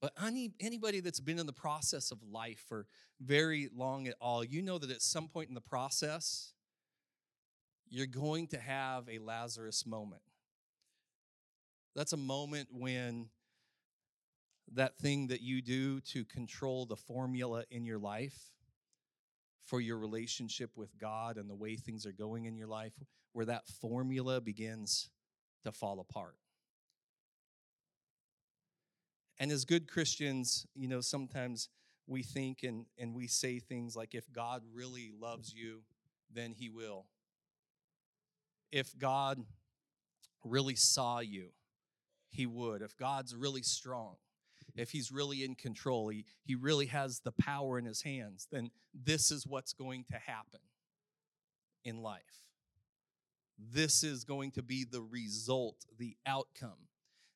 But 0.00 0.12
any, 0.24 0.52
anybody 0.60 1.00
that's 1.00 1.20
been 1.20 1.40
in 1.40 1.46
the 1.46 1.52
process 1.52 2.12
of 2.12 2.18
life 2.22 2.64
for 2.68 2.86
very 3.20 3.68
long 3.74 4.06
at 4.06 4.14
all, 4.20 4.44
you 4.44 4.62
know 4.62 4.78
that 4.78 4.90
at 4.90 5.02
some 5.02 5.26
point 5.26 5.48
in 5.48 5.54
the 5.56 5.60
process, 5.60 6.52
you're 7.90 8.06
going 8.06 8.46
to 8.48 8.58
have 8.58 9.08
a 9.08 9.18
Lazarus 9.18 9.84
moment. 9.84 10.22
That's 11.94 12.12
a 12.12 12.16
moment 12.16 12.68
when 12.72 13.28
that 14.72 14.96
thing 14.98 15.26
that 15.26 15.40
you 15.40 15.60
do 15.60 16.00
to 16.00 16.24
control 16.24 16.86
the 16.86 16.96
formula 16.96 17.64
in 17.70 17.84
your 17.84 17.98
life 17.98 18.52
for 19.64 19.80
your 19.80 19.98
relationship 19.98 20.70
with 20.76 20.96
God 20.98 21.36
and 21.36 21.50
the 21.50 21.54
way 21.54 21.76
things 21.76 22.06
are 22.06 22.12
going 22.12 22.44
in 22.44 22.56
your 22.56 22.68
life, 22.68 22.92
where 23.32 23.46
that 23.46 23.66
formula 23.80 24.40
begins 24.40 25.10
to 25.64 25.72
fall 25.72 26.00
apart. 26.00 26.36
And 29.38 29.50
as 29.50 29.64
good 29.64 29.90
Christians, 29.90 30.66
you 30.74 30.86
know, 30.86 31.00
sometimes 31.00 31.68
we 32.06 32.22
think 32.22 32.62
and, 32.62 32.86
and 32.98 33.14
we 33.14 33.26
say 33.26 33.58
things 33.58 33.96
like, 33.96 34.14
if 34.14 34.30
God 34.32 34.62
really 34.72 35.12
loves 35.18 35.52
you, 35.54 35.82
then 36.32 36.52
he 36.52 36.68
will. 36.68 37.06
If 38.72 38.98
God 38.98 39.42
really 40.44 40.76
saw 40.76 41.20
you, 41.20 41.48
he 42.30 42.46
would. 42.46 42.82
If 42.82 42.96
God's 42.96 43.34
really 43.34 43.62
strong, 43.62 44.16
if 44.76 44.90
he's 44.90 45.10
really 45.10 45.44
in 45.44 45.54
control, 45.54 46.08
he, 46.08 46.24
he 46.44 46.54
really 46.54 46.86
has 46.86 47.20
the 47.20 47.32
power 47.32 47.78
in 47.78 47.84
his 47.84 48.02
hands, 48.02 48.46
then 48.50 48.70
this 48.94 49.30
is 49.30 49.46
what's 49.46 49.72
going 49.72 50.04
to 50.10 50.18
happen 50.18 50.60
in 51.84 52.02
life. 52.02 52.44
This 53.58 54.02
is 54.02 54.24
going 54.24 54.52
to 54.52 54.62
be 54.62 54.84
the 54.84 55.02
result, 55.02 55.84
the 55.98 56.16
outcome. 56.26 56.88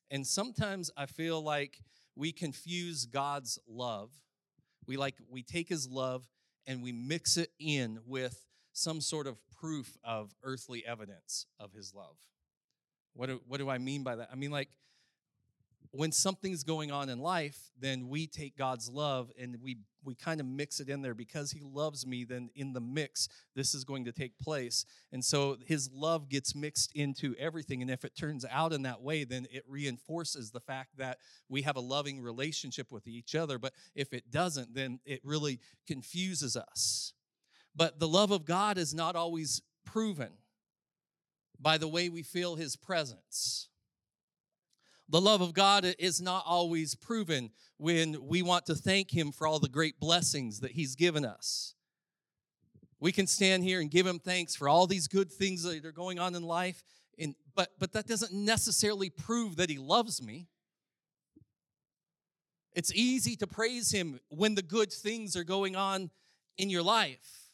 And 0.09 0.25
sometimes 0.25 0.89
I 0.97 1.05
feel 1.05 1.41
like 1.41 1.79
we 2.15 2.31
confuse 2.31 3.05
God's 3.05 3.59
love. 3.67 4.11
We 4.87 4.97
like 4.97 5.15
we 5.29 5.43
take 5.43 5.69
his 5.69 5.89
love 5.89 6.27
and 6.65 6.81
we 6.81 6.91
mix 6.91 7.37
it 7.37 7.51
in 7.59 7.99
with 8.05 8.45
some 8.71 9.01
sort 9.01 9.27
of 9.27 9.37
proof 9.65 9.97
of 10.03 10.35
earthly 10.43 10.85
evidence 10.85 11.47
of 11.59 11.73
his 11.73 11.93
love. 11.95 12.17
What 13.13 13.27
do, 13.27 13.41
what 13.47 13.57
do 13.57 13.67
I 13.67 13.79
mean 13.79 14.03
by 14.03 14.17
that? 14.17 14.29
I 14.31 14.35
mean, 14.35 14.51
like, 14.51 14.69
when 15.91 16.11
something's 16.11 16.63
going 16.63 16.91
on 16.91 17.09
in 17.09 17.19
life, 17.19 17.57
then 17.79 18.09
we 18.09 18.27
take 18.27 18.57
God's 18.57 18.89
love 18.89 19.31
and 19.39 19.57
we 19.63 19.77
we 20.03 20.13
kind 20.13 20.39
of 20.39 20.45
mix 20.45 20.79
it 20.79 20.89
in 20.89 21.01
there. 21.01 21.13
Because 21.13 21.51
he 21.51 21.61
loves 21.63 22.05
me 22.05 22.25
then 22.25 22.49
in 22.53 22.73
the 22.73 22.81
mix 22.81 23.29
this 23.55 23.73
is 23.73 23.85
going 23.85 24.03
to 24.05 24.11
take 24.11 24.37
place. 24.37 24.85
And 25.13 25.23
so 25.23 25.57
his 25.65 25.89
love 25.93 26.27
gets 26.27 26.53
mixed 26.53 26.91
into 26.93 27.33
everything. 27.39 27.81
And 27.81 27.89
if 27.89 28.03
it 28.03 28.15
turns 28.15 28.45
out 28.51 28.73
in 28.73 28.83
that 28.83 29.01
way 29.01 29.23
then 29.23 29.47
it 29.49 29.63
reinforces 29.67 30.51
the 30.51 30.59
fact 30.59 30.97
that 30.97 31.19
we 31.47 31.61
have 31.61 31.77
a 31.77 31.81
loving 31.81 32.19
relationship 32.19 32.91
with 32.91 33.07
each 33.07 33.33
other. 33.33 33.57
But 33.57 33.71
if 33.95 34.11
it 34.11 34.29
doesn't 34.29 34.75
then 34.75 34.99
it 35.05 35.21
really 35.23 35.59
confuses 35.87 36.57
us 36.57 37.13
but 37.75 37.99
the 37.99 38.07
love 38.07 38.31
of 38.31 38.45
God 38.45 38.77
is 38.77 38.93
not 38.93 39.15
always 39.15 39.61
proven 39.85 40.29
by 41.59 41.77
the 41.77 41.87
way 41.87 42.09
we 42.09 42.23
feel 42.23 42.55
his 42.55 42.75
presence 42.75 43.69
the 45.07 45.21
love 45.21 45.41
of 45.41 45.53
God 45.53 45.93
is 45.99 46.19
not 46.19 46.43
always 46.47 46.95
proven 46.95 47.51
when 47.77 48.17
we 48.27 48.41
want 48.41 48.65
to 48.65 48.75
thank 48.75 49.11
Him 49.11 49.31
for 49.31 49.45
all 49.45 49.59
the 49.59 49.69
great 49.69 49.99
blessings 49.99 50.61
that 50.61 50.71
He's 50.71 50.95
given 50.95 51.23
us. 51.23 51.75
We 52.99 53.11
can 53.11 53.27
stand 53.27 53.63
here 53.63 53.81
and 53.81 53.91
give 53.91 54.07
Him 54.07 54.19
thanks 54.19 54.55
for 54.55 54.67
all 54.67 54.87
these 54.87 55.07
good 55.07 55.31
things 55.31 55.63
that 55.63 55.85
are 55.85 55.91
going 55.91 56.17
on 56.17 56.33
in 56.33 56.43
life, 56.43 56.83
and, 57.19 57.35
but, 57.55 57.69
but 57.77 57.93
that 57.93 58.07
doesn't 58.07 58.33
necessarily 58.33 59.09
prove 59.09 59.57
that 59.57 59.69
He 59.69 59.77
loves 59.77 60.23
me. 60.23 60.47
It's 62.73 62.93
easy 62.93 63.35
to 63.37 63.47
praise 63.47 63.91
Him 63.91 64.19
when 64.29 64.55
the 64.55 64.63
good 64.63 64.91
things 64.91 65.37
are 65.37 65.43
going 65.43 65.75
on 65.75 66.09
in 66.57 66.71
your 66.71 66.83
life. 66.83 67.44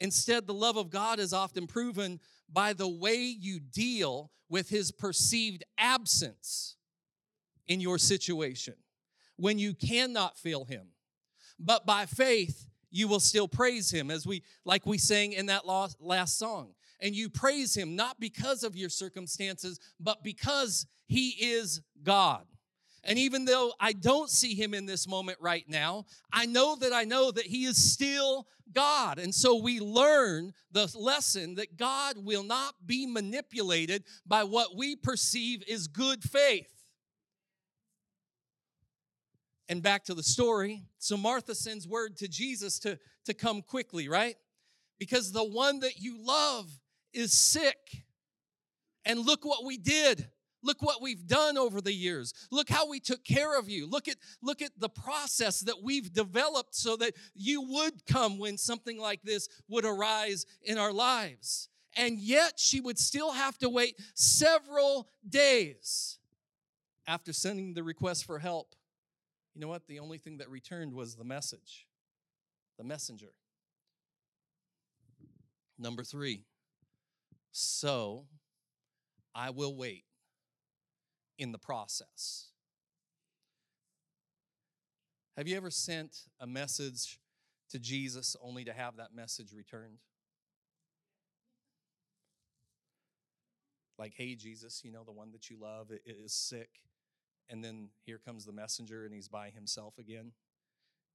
Instead, 0.00 0.46
the 0.46 0.54
love 0.54 0.76
of 0.76 0.90
God 0.90 1.18
is 1.18 1.32
often 1.32 1.66
proven 1.66 2.20
by 2.52 2.72
the 2.72 2.88
way 2.88 3.16
you 3.16 3.60
deal 3.60 4.30
with 4.48 4.68
his 4.68 4.92
perceived 4.92 5.64
absence 5.78 6.76
in 7.66 7.80
your 7.80 7.98
situation 7.98 8.74
when 9.36 9.58
you 9.58 9.74
cannot 9.74 10.38
feel 10.38 10.64
him. 10.64 10.88
But 11.58 11.86
by 11.86 12.06
faith, 12.06 12.66
you 12.90 13.08
will 13.08 13.20
still 13.20 13.48
praise 13.48 13.90
him 13.90 14.10
as 14.10 14.26
we 14.26 14.42
like 14.64 14.86
we 14.86 14.98
sang 14.98 15.32
in 15.32 15.46
that 15.46 15.66
last, 15.66 15.96
last 16.00 16.38
song. 16.38 16.74
And 17.00 17.14
you 17.14 17.28
praise 17.28 17.76
him 17.76 17.96
not 17.96 18.20
because 18.20 18.62
of 18.62 18.76
your 18.76 18.88
circumstances, 18.88 19.80
but 19.98 20.22
because 20.22 20.86
he 21.06 21.30
is 21.30 21.80
God. 22.02 22.46
And 23.04 23.18
even 23.18 23.44
though 23.44 23.72
I 23.78 23.92
don't 23.92 24.30
see 24.30 24.54
him 24.54 24.72
in 24.72 24.86
this 24.86 25.06
moment 25.06 25.38
right 25.40 25.68
now, 25.68 26.06
I 26.32 26.46
know 26.46 26.76
that 26.76 26.92
I 26.92 27.04
know 27.04 27.30
that 27.30 27.44
he 27.44 27.64
is 27.64 27.92
still 27.92 28.46
God. 28.72 29.18
And 29.18 29.34
so 29.34 29.56
we 29.56 29.78
learn 29.78 30.52
the 30.72 30.90
lesson 30.98 31.56
that 31.56 31.76
God 31.76 32.16
will 32.18 32.42
not 32.42 32.74
be 32.86 33.06
manipulated 33.06 34.04
by 34.26 34.44
what 34.44 34.76
we 34.76 34.96
perceive 34.96 35.62
is 35.68 35.86
good 35.86 36.22
faith. 36.22 36.70
And 39.68 39.82
back 39.82 40.04
to 40.04 40.14
the 40.14 40.22
story. 40.22 40.84
So 40.98 41.16
Martha 41.16 41.54
sends 41.54 41.86
word 41.86 42.16
to 42.18 42.28
Jesus 42.28 42.78
to, 42.80 42.98
to 43.26 43.34
come 43.34 43.62
quickly, 43.62 44.08
right? 44.08 44.36
Because 44.98 45.32
the 45.32 45.44
one 45.44 45.80
that 45.80 45.98
you 45.98 46.18
love 46.22 46.70
is 47.12 47.32
sick. 47.32 48.04
And 49.04 49.20
look 49.20 49.44
what 49.44 49.64
we 49.64 49.76
did. 49.76 50.28
Look 50.64 50.82
what 50.82 51.02
we've 51.02 51.26
done 51.26 51.58
over 51.58 51.82
the 51.82 51.92
years. 51.92 52.32
Look 52.50 52.70
how 52.70 52.88
we 52.88 52.98
took 52.98 53.22
care 53.22 53.58
of 53.58 53.68
you. 53.68 53.86
Look 53.86 54.08
at 54.08 54.16
look 54.42 54.62
at 54.62 54.72
the 54.78 54.88
process 54.88 55.60
that 55.60 55.82
we've 55.82 56.12
developed 56.12 56.74
so 56.74 56.96
that 56.96 57.12
you 57.34 57.60
would 57.62 58.06
come 58.06 58.38
when 58.38 58.56
something 58.56 58.98
like 58.98 59.22
this 59.22 59.48
would 59.68 59.84
arise 59.84 60.46
in 60.62 60.78
our 60.78 60.92
lives. 60.92 61.68
And 61.96 62.18
yet 62.18 62.54
she 62.56 62.80
would 62.80 62.98
still 62.98 63.32
have 63.32 63.58
to 63.58 63.68
wait 63.68 64.00
several 64.14 65.06
days 65.28 66.18
after 67.06 67.32
sending 67.32 67.74
the 67.74 67.84
request 67.84 68.24
for 68.24 68.38
help. 68.38 68.74
You 69.54 69.60
know 69.60 69.68
what? 69.68 69.86
The 69.86 70.00
only 70.00 70.18
thing 70.18 70.38
that 70.38 70.50
returned 70.50 70.94
was 70.94 71.14
the 71.14 71.24
message. 71.24 71.86
The 72.78 72.84
messenger. 72.84 73.32
Number 75.78 76.02
3. 76.02 76.42
So 77.52 78.24
I 79.34 79.50
will 79.50 79.76
wait 79.76 80.04
in 81.38 81.52
the 81.52 81.58
process. 81.58 82.48
Have 85.36 85.48
you 85.48 85.56
ever 85.56 85.70
sent 85.70 86.16
a 86.38 86.46
message 86.46 87.18
to 87.70 87.78
Jesus 87.78 88.36
only 88.40 88.64
to 88.64 88.72
have 88.72 88.96
that 88.96 89.14
message 89.14 89.52
returned? 89.52 89.98
Like, 93.98 94.14
hey, 94.16 94.34
Jesus, 94.34 94.82
you 94.84 94.92
know, 94.92 95.04
the 95.04 95.12
one 95.12 95.32
that 95.32 95.50
you 95.50 95.56
love 95.60 95.90
is 96.06 96.32
sick. 96.32 96.68
And 97.48 97.64
then 97.64 97.88
here 98.04 98.20
comes 98.24 98.44
the 98.44 98.52
messenger 98.52 99.04
and 99.04 99.12
he's 99.12 99.28
by 99.28 99.50
himself 99.50 99.98
again. 99.98 100.32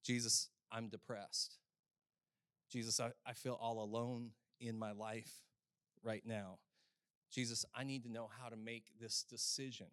Jesus, 0.04 0.50
I'm 0.72 0.88
depressed. 0.90 1.58
Jesus, 2.72 3.00
I, 3.00 3.12
I 3.26 3.34
feel 3.34 3.58
all 3.60 3.82
alone 3.82 4.32
in 4.60 4.78
my 4.78 4.92
life 4.92 5.32
right 6.04 6.24
now. 6.26 6.60
Jesus, 7.32 7.66
I 7.76 7.84
need 7.84 8.04
to 8.04 8.12
know 8.12 8.30
how 8.42 8.50
to 8.50 8.56
make 8.56 8.86
this 9.00 9.24
decision. 9.24 9.88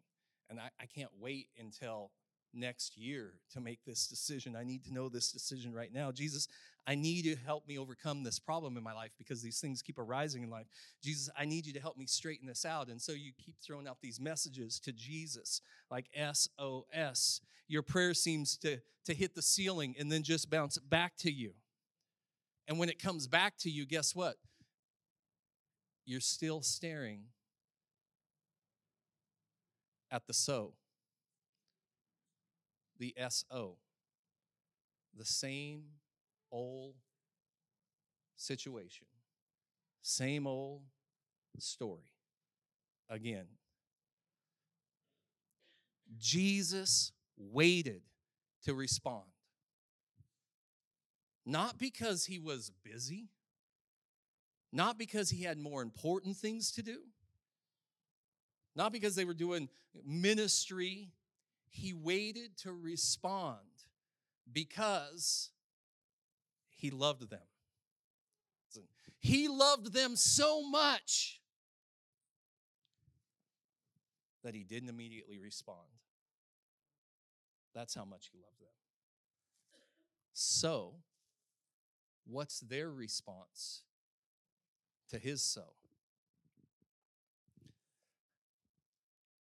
And 0.49 0.61
I, 0.61 0.71
I 0.81 0.87
can't 0.87 1.11
wait 1.19 1.49
until 1.59 2.11
next 2.57 2.97
year 2.97 3.35
to 3.53 3.61
make 3.61 3.85
this 3.85 4.07
decision. 4.07 4.57
I 4.57 4.65
need 4.65 4.85
to 4.85 4.95
know 4.95 5.09
this 5.09 5.31
decision 5.31 5.73
right 5.75 5.93
now. 5.93 6.11
Jesus, 6.11 6.49
I 6.87 6.95
need 6.95 7.25
you 7.25 7.35
to 7.35 7.41
help 7.43 7.67
me 7.67 7.79
overcome 7.79 8.23
this 8.23 8.39
problem 8.39 8.77
in 8.77 8.83
my 8.83 8.93
life 8.93 9.11
because 9.19 9.43
these 9.43 9.61
things 9.61 9.83
keep 9.83 9.99
arising 9.99 10.43
in 10.43 10.51
life. 10.51 10.67
Jesus, 11.03 11.29
I 11.37 11.45
need 11.45 11.67
you 11.67 11.73
to 11.75 11.81
help 11.81 11.97
me 11.97 12.07
straighten 12.07 12.47
this 12.47 12.65
out. 12.65 12.89
And 12.89 13.01
so 13.01 13.13
you 13.13 13.33
keep 13.45 13.57
throwing 13.61 13.89
out 13.89 13.99
these 14.01 14.21
messages 14.21 14.79
to 14.81 14.93
Jesus 14.93 15.61
like 15.91 16.07
SOS. 16.15 17.41
Your 17.69 17.83
prayer 17.83 18.15
seems 18.15 18.57
to, 18.59 18.79
to 19.05 19.15
hit 19.15 19.35
the 19.35 19.43
ceiling 19.43 19.95
and 19.99 20.11
then 20.11 20.23
just 20.23 20.51
bounce 20.51 20.79
back 20.79 21.17
to 21.19 21.31
you. 21.31 21.53
And 22.69 22.79
when 22.79 22.89
it 22.89 23.03
comes 23.03 23.27
back 23.27 23.59
to 23.59 23.71
you, 23.71 23.87
guess 23.87 24.15
what? 24.15 24.37
You're 26.05 26.21
still 26.21 26.63
staring 26.63 27.25
at 30.11 30.27
the 30.27 30.33
so, 30.33 30.75
the 32.99 33.15
SO, 33.29 33.77
the 35.17 35.25
same 35.25 35.85
old 36.51 36.95
situation, 38.37 39.07
same 40.03 40.47
old 40.47 40.83
story. 41.59 42.13
Again. 43.09 43.47
Jesus 46.19 47.13
waited 47.37 48.03
to 48.65 48.75
respond. 48.75 49.25
Not 51.45 51.79
because 51.79 52.27
he 52.27 52.39
was 52.39 52.73
busy, 52.85 53.29
not 54.73 54.99
because 54.99 55.31
he 55.31 55.45
had 55.45 55.59
more 55.59 55.83
important 55.83 56.37
things 56.37 56.73
to 56.73 56.83
do, 56.83 56.99
not 58.77 58.93
because 58.93 59.17
they 59.17 59.25
were 59.25 59.35
doing 59.35 59.69
ministry. 60.05 61.11
He 61.69 61.93
waited 61.95 62.57
to 62.59 62.73
respond 62.73 63.59
because 64.53 65.51
he 66.69 66.91
loved 66.91 67.31
them. 67.31 67.41
He 69.19 69.49
loved 69.49 69.93
them 69.93 70.15
so 70.15 70.63
much 70.69 71.41
that 74.45 74.55
he 74.55 74.63
didn't 74.63 74.89
immediately 74.89 75.39
respond. 75.39 75.89
That's 77.75 77.95
how 77.95 78.05
much 78.05 78.31
he 78.33 78.39
loved 78.39 78.61
them. 78.61 78.69
So, 80.33 80.95
what's 82.25 82.61
their 82.61 82.91
response 82.91 83.83
to 85.11 85.19
his 85.19 85.43
so? 85.43 85.65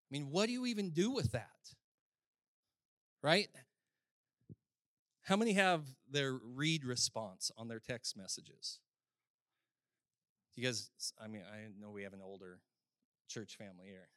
I 0.09 0.13
mean, 0.13 0.31
what 0.31 0.47
do 0.47 0.53
you 0.53 0.67
even 0.67 0.91
do 0.91 1.11
with 1.11 1.33
that? 1.33 1.75
Right? 3.23 3.49
How 5.23 5.37
many 5.37 5.55
have 5.55 5.83
their 6.09 6.35
read 6.35 6.85
response 6.85 7.51
on 7.59 7.67
their 7.67 7.81
text 7.81 8.17
messages? 8.17 8.79
You 10.55 10.65
guys, 10.65 10.91
I 11.23 11.27
mean, 11.27 11.43
I 11.43 11.67
know 11.81 11.91
we 11.91 12.05
have 12.05 12.13
an 12.13 12.23
older 12.25 12.61
church 13.29 13.57
family 13.57 13.87
here. 13.87 14.09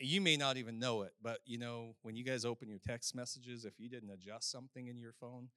You 0.00 0.20
may 0.20 0.36
not 0.36 0.56
even 0.56 0.78
know 0.78 1.02
it, 1.02 1.12
but 1.22 1.38
you 1.44 1.58
know, 1.58 1.94
when 2.02 2.16
you 2.16 2.24
guys 2.24 2.44
open 2.44 2.68
your 2.68 2.78
text 2.78 3.14
messages, 3.14 3.64
if 3.64 3.78
you 3.78 3.88
didn't 3.88 4.10
adjust 4.10 4.50
something 4.50 4.88
in 4.88 4.98
your 4.98 5.12
phone, 5.12 5.48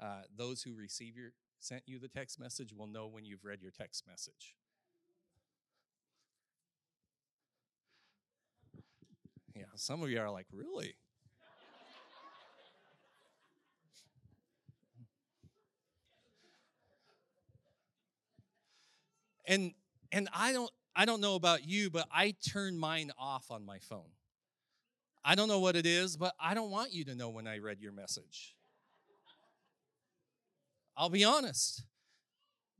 uh, 0.00 0.22
those 0.36 0.62
who 0.62 0.74
receive 0.74 1.16
your 1.16 1.32
sent 1.58 1.82
you 1.86 1.98
the 1.98 2.08
text 2.08 2.40
message 2.40 2.72
will 2.72 2.86
know 2.86 3.06
when 3.06 3.24
you've 3.24 3.44
read 3.44 3.62
your 3.62 3.70
text 3.70 4.04
message. 4.06 4.54
Yeah, 9.54 9.64
some 9.74 10.02
of 10.02 10.10
you 10.10 10.20
are 10.20 10.30
like, 10.30 10.46
really? 10.52 10.94
and 19.46 19.72
and 20.10 20.28
I 20.32 20.52
don't 20.52 20.70
I 20.94 21.04
don't 21.04 21.20
know 21.20 21.34
about 21.34 21.64
you, 21.66 21.90
but 21.90 22.06
I 22.12 22.34
turn 22.46 22.78
mine 22.78 23.12
off 23.18 23.50
on 23.50 23.64
my 23.64 23.78
phone. 23.78 24.10
I 25.24 25.34
don't 25.34 25.48
know 25.48 25.60
what 25.60 25.76
it 25.76 25.86
is, 25.86 26.16
but 26.16 26.34
I 26.40 26.54
don't 26.54 26.70
want 26.70 26.92
you 26.92 27.04
to 27.04 27.14
know 27.14 27.30
when 27.30 27.46
I 27.46 27.58
read 27.58 27.80
your 27.80 27.92
message. 27.92 28.56
I'll 30.96 31.08
be 31.10 31.24
honest. 31.24 31.84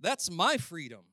That's 0.01 0.31
my 0.31 0.57
freedom. 0.57 1.05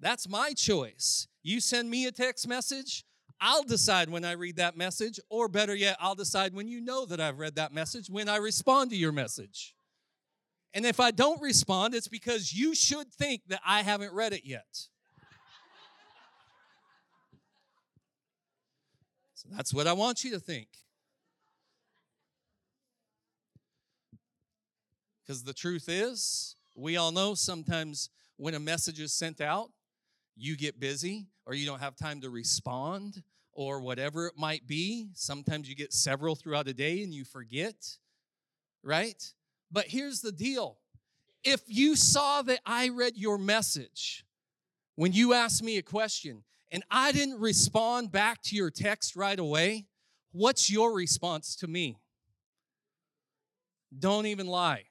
That's 0.00 0.28
my 0.28 0.52
choice. 0.52 1.28
You 1.42 1.60
send 1.60 1.88
me 1.88 2.06
a 2.06 2.12
text 2.12 2.46
message, 2.46 3.04
I'll 3.40 3.62
decide 3.62 4.10
when 4.10 4.24
I 4.24 4.32
read 4.32 4.56
that 4.56 4.76
message, 4.76 5.20
or 5.28 5.48
better 5.48 5.74
yet, 5.74 5.96
I'll 6.00 6.14
decide 6.14 6.54
when 6.54 6.68
you 6.68 6.80
know 6.80 7.06
that 7.06 7.20
I've 7.20 7.38
read 7.38 7.54
that 7.54 7.72
message, 7.72 8.10
when 8.10 8.28
I 8.28 8.36
respond 8.36 8.90
to 8.90 8.96
your 8.96 9.12
message. 9.12 9.74
And 10.74 10.84
if 10.84 11.00
I 11.00 11.10
don't 11.10 11.40
respond, 11.40 11.94
it's 11.94 12.08
because 12.08 12.52
you 12.52 12.74
should 12.74 13.12
think 13.12 13.42
that 13.48 13.60
I 13.64 13.82
haven't 13.82 14.12
read 14.12 14.32
it 14.32 14.44
yet. 14.44 14.66
So 19.34 19.48
that's 19.52 19.72
what 19.72 19.86
I 19.86 19.92
want 19.92 20.24
you 20.24 20.32
to 20.32 20.40
think. 20.40 20.68
Because 25.24 25.44
the 25.44 25.54
truth 25.54 25.88
is, 25.88 26.56
we 26.74 26.96
all 26.96 27.12
know 27.12 27.34
sometimes 27.34 28.10
when 28.36 28.54
a 28.54 28.60
message 28.60 28.98
is 28.98 29.12
sent 29.12 29.40
out, 29.40 29.70
you 30.38 30.56
get 30.56 30.80
busy 30.80 31.26
or 31.46 31.54
you 31.54 31.66
don't 31.66 31.80
have 31.80 31.96
time 31.96 32.20
to 32.20 32.30
respond 32.30 33.22
or 33.52 33.80
whatever 33.80 34.26
it 34.26 34.34
might 34.36 34.66
be. 34.66 35.08
Sometimes 35.14 35.68
you 35.68 35.74
get 35.74 35.92
several 35.92 36.36
throughout 36.36 36.68
a 36.68 36.72
day 36.72 37.02
and 37.02 37.12
you 37.12 37.24
forget, 37.24 37.96
right? 38.82 39.32
But 39.70 39.86
here's 39.86 40.20
the 40.20 40.32
deal 40.32 40.78
if 41.44 41.62
you 41.66 41.96
saw 41.96 42.42
that 42.42 42.60
I 42.66 42.88
read 42.88 43.16
your 43.16 43.38
message 43.38 44.24
when 44.96 45.12
you 45.12 45.32
asked 45.32 45.62
me 45.62 45.78
a 45.78 45.82
question 45.82 46.42
and 46.70 46.82
I 46.90 47.12
didn't 47.12 47.40
respond 47.40 48.12
back 48.12 48.42
to 48.44 48.56
your 48.56 48.70
text 48.70 49.16
right 49.16 49.38
away, 49.38 49.86
what's 50.32 50.70
your 50.70 50.94
response 50.94 51.56
to 51.56 51.66
me? 51.66 51.98
Don't 53.96 54.26
even 54.26 54.46
lie. 54.46 54.84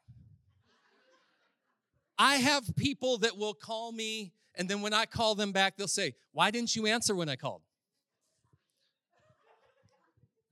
I 2.18 2.38
have 2.38 2.76
people 2.76 3.20
that 3.20 3.38
will 3.38 3.54
call 3.54 3.92
me 3.92 4.34
and 4.58 4.68
then 4.68 4.82
when 4.82 4.94
I 4.94 5.06
call 5.06 5.36
them 5.36 5.52
back, 5.52 5.78
they'll 5.78 5.88
say, 5.88 6.16
Why 6.32 6.52
didn't 6.52 6.76
you 6.76 6.88
answer 6.88 7.16
when 7.16 7.30
I 7.30 7.36
called? 7.36 7.62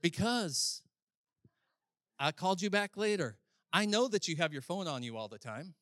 Because 0.01 0.83
I 2.19 2.31
called 2.31 2.61
you 2.61 2.69
back 2.69 2.95
later. 2.95 3.37
I 3.73 3.85
know 3.85 4.07
that 4.07 4.27
you 4.27 4.35
have 4.37 4.53
your 4.53 4.61
phone 4.61 4.87
on 4.87 5.03
you 5.03 5.17
all 5.17 5.27
the 5.27 5.39
time, 5.39 5.73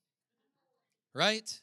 right? 1.13 1.61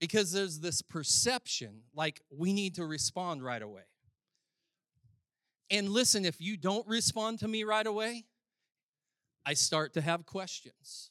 Because 0.00 0.32
there's 0.32 0.60
this 0.60 0.80
perception 0.80 1.82
like 1.92 2.22
we 2.30 2.52
need 2.52 2.76
to 2.76 2.86
respond 2.86 3.44
right 3.44 3.60
away. 3.60 3.82
And 5.70 5.90
listen, 5.90 6.24
if 6.24 6.40
you 6.40 6.56
don't 6.56 6.86
respond 6.86 7.40
to 7.40 7.48
me 7.48 7.64
right 7.64 7.86
away, 7.86 8.24
I 9.44 9.54
start 9.54 9.92
to 9.94 10.00
have 10.00 10.24
questions. 10.24 11.10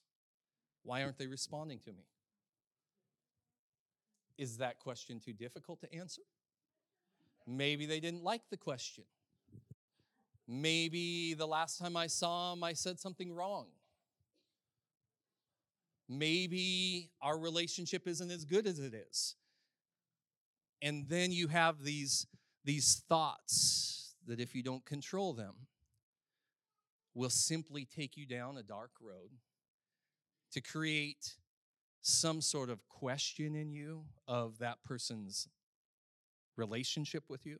Why 0.83 1.03
aren't 1.03 1.17
they 1.17 1.27
responding 1.27 1.79
to 1.79 1.91
me? 1.91 2.05
Is 4.37 4.57
that 4.57 4.79
question 4.79 5.19
too 5.19 5.33
difficult 5.33 5.81
to 5.81 5.93
answer? 5.93 6.21
Maybe 7.45 7.85
they 7.85 7.99
didn't 7.99 8.23
like 8.23 8.41
the 8.49 8.57
question. 8.57 9.05
Maybe 10.47 11.33
the 11.33 11.47
last 11.47 11.79
time 11.79 11.97
I 11.97 12.07
saw 12.07 12.51
them, 12.51 12.63
I 12.63 12.73
said 12.73 12.99
something 12.99 13.33
wrong. 13.33 13.67
Maybe 16.09 17.09
our 17.21 17.37
relationship 17.37 18.07
isn't 18.07 18.31
as 18.31 18.45
good 18.45 18.65
as 18.65 18.79
it 18.79 18.93
is. 18.93 19.35
And 20.81 21.09
then 21.09 21.31
you 21.31 21.47
have 21.47 21.83
these, 21.83 22.27
these 22.63 23.03
thoughts 23.09 24.15
that 24.27 24.39
if 24.39 24.55
you 24.55 24.63
don't 24.63 24.85
control 24.85 25.33
them, 25.33 25.53
will 27.13 27.29
simply 27.29 27.83
take 27.83 28.15
you 28.15 28.25
down 28.25 28.57
a 28.57 28.63
dark 28.63 28.91
road 29.01 29.31
to 30.51 30.61
create 30.61 31.33
some 32.07 32.39
sort 32.39 32.69
of 32.69 32.87
question 32.87 33.53
in 33.53 33.69
you 33.69 34.05
of 34.27 34.59
that 34.59 34.81
person's 34.83 35.47
relationship 36.55 37.25
with 37.27 37.45
you, 37.45 37.59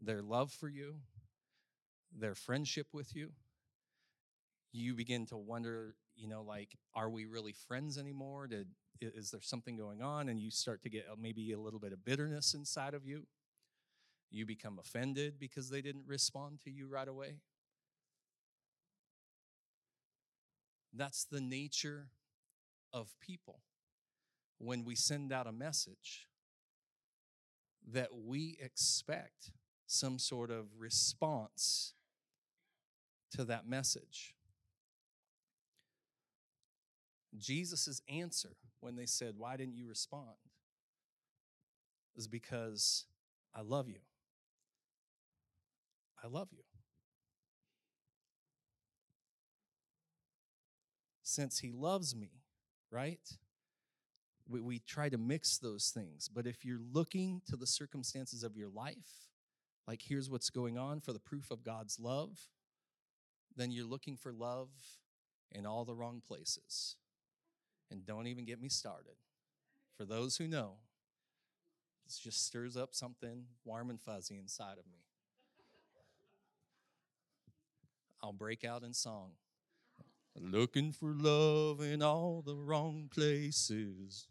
their 0.00 0.22
love 0.22 0.52
for 0.52 0.68
you, 0.68 0.94
their 2.16 2.36
friendship 2.36 2.86
with 2.92 3.14
you. 3.16 3.30
You 4.72 4.94
begin 4.94 5.26
to 5.26 5.36
wonder, 5.36 5.96
you 6.14 6.28
know, 6.28 6.42
like, 6.42 6.78
are 6.94 7.10
we 7.10 7.26
really 7.26 7.52
friends 7.52 7.98
anymore? 7.98 8.46
Did, 8.46 8.68
is 9.00 9.32
there 9.32 9.42
something 9.42 9.76
going 9.76 10.00
on? 10.00 10.28
And 10.28 10.38
you 10.38 10.50
start 10.50 10.80
to 10.82 10.88
get 10.88 11.06
uh, 11.10 11.16
maybe 11.20 11.52
a 11.52 11.58
little 11.58 11.80
bit 11.80 11.92
of 11.92 12.04
bitterness 12.04 12.54
inside 12.54 12.94
of 12.94 13.04
you. 13.04 13.26
You 14.30 14.46
become 14.46 14.78
offended 14.78 15.40
because 15.40 15.68
they 15.68 15.82
didn't 15.82 16.06
respond 16.06 16.60
to 16.64 16.70
you 16.70 16.86
right 16.86 17.08
away. 17.08 17.34
That's 20.94 21.24
the 21.24 21.40
nature 21.40 22.06
of 22.92 23.14
people 23.20 23.60
when 24.58 24.84
we 24.84 24.94
send 24.94 25.32
out 25.32 25.46
a 25.46 25.52
message 25.52 26.28
that 27.92 28.10
we 28.14 28.56
expect 28.60 29.50
some 29.86 30.18
sort 30.18 30.50
of 30.50 30.66
response 30.78 31.94
to 33.32 33.44
that 33.44 33.66
message. 33.66 34.34
Jesus' 37.36 38.00
answer 38.08 38.56
when 38.80 38.96
they 38.96 39.06
said, 39.06 39.34
Why 39.36 39.56
didn't 39.56 39.76
you 39.76 39.88
respond? 39.88 40.36
is 42.16 42.28
because 42.28 43.06
I 43.54 43.62
love 43.62 43.88
you. 43.88 44.00
I 46.22 46.26
love 46.28 46.48
you. 46.52 46.62
Since 51.22 51.60
he 51.60 51.72
loves 51.72 52.14
me, 52.14 52.41
right? 52.92 53.20
We, 54.48 54.60
we 54.60 54.78
try 54.80 55.08
to 55.08 55.18
mix 55.18 55.58
those 55.58 55.90
things. 55.90 56.28
But 56.28 56.46
if 56.46 56.64
you're 56.64 56.80
looking 56.92 57.40
to 57.48 57.56
the 57.56 57.66
circumstances 57.66 58.44
of 58.44 58.56
your 58.56 58.68
life, 58.68 59.30
like 59.88 60.02
here's 60.06 60.30
what's 60.30 60.50
going 60.50 60.78
on 60.78 61.00
for 61.00 61.12
the 61.12 61.18
proof 61.18 61.50
of 61.50 61.64
God's 61.64 61.98
love, 61.98 62.38
then 63.56 63.72
you're 63.72 63.86
looking 63.86 64.16
for 64.16 64.32
love 64.32 64.68
in 65.50 65.66
all 65.66 65.84
the 65.84 65.94
wrong 65.94 66.22
places. 66.26 66.96
And 67.90 68.06
don't 68.06 68.26
even 68.26 68.44
get 68.44 68.60
me 68.60 68.68
started. 68.68 69.16
For 69.96 70.04
those 70.04 70.36
who 70.36 70.46
know, 70.46 70.74
this 72.06 72.18
just 72.18 72.46
stirs 72.46 72.76
up 72.76 72.94
something 72.94 73.44
warm 73.64 73.90
and 73.90 74.00
fuzzy 74.00 74.36
inside 74.38 74.78
of 74.78 74.86
me. 74.90 74.98
I'll 78.22 78.32
break 78.32 78.64
out 78.64 78.82
in 78.82 78.94
song. 78.94 79.32
Looking 80.40 80.92
for 80.92 81.12
love 81.14 81.80
in 81.80 82.02
all 82.02 82.42
the 82.44 82.56
wrong 82.56 83.08
places. 83.12 84.26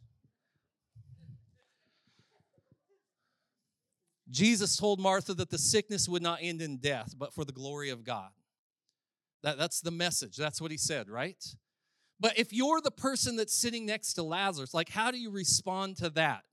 Jesus 4.29 4.77
told 4.77 4.99
Martha 4.99 5.33
that 5.33 5.49
the 5.49 5.57
sickness 5.57 6.07
would 6.07 6.21
not 6.21 6.39
end 6.41 6.61
in 6.61 6.77
death, 6.77 7.13
but 7.17 7.33
for 7.33 7.43
the 7.45 7.51
glory 7.51 7.89
of 7.89 8.03
God. 8.03 8.29
That, 9.43 9.57
that's 9.57 9.81
the 9.81 9.91
message. 9.91 10.37
That's 10.37 10.61
what 10.61 10.71
he 10.71 10.77
said, 10.77 11.09
right? 11.09 11.43
But 12.19 12.37
if 12.37 12.53
you're 12.53 12.81
the 12.81 12.91
person 12.91 13.35
that's 13.35 13.55
sitting 13.55 13.85
next 13.85 14.13
to 14.13 14.23
Lazarus, 14.23 14.73
like, 14.73 14.89
how 14.89 15.11
do 15.11 15.17
you 15.17 15.31
respond 15.31 15.97
to 15.97 16.09
that? 16.11 16.43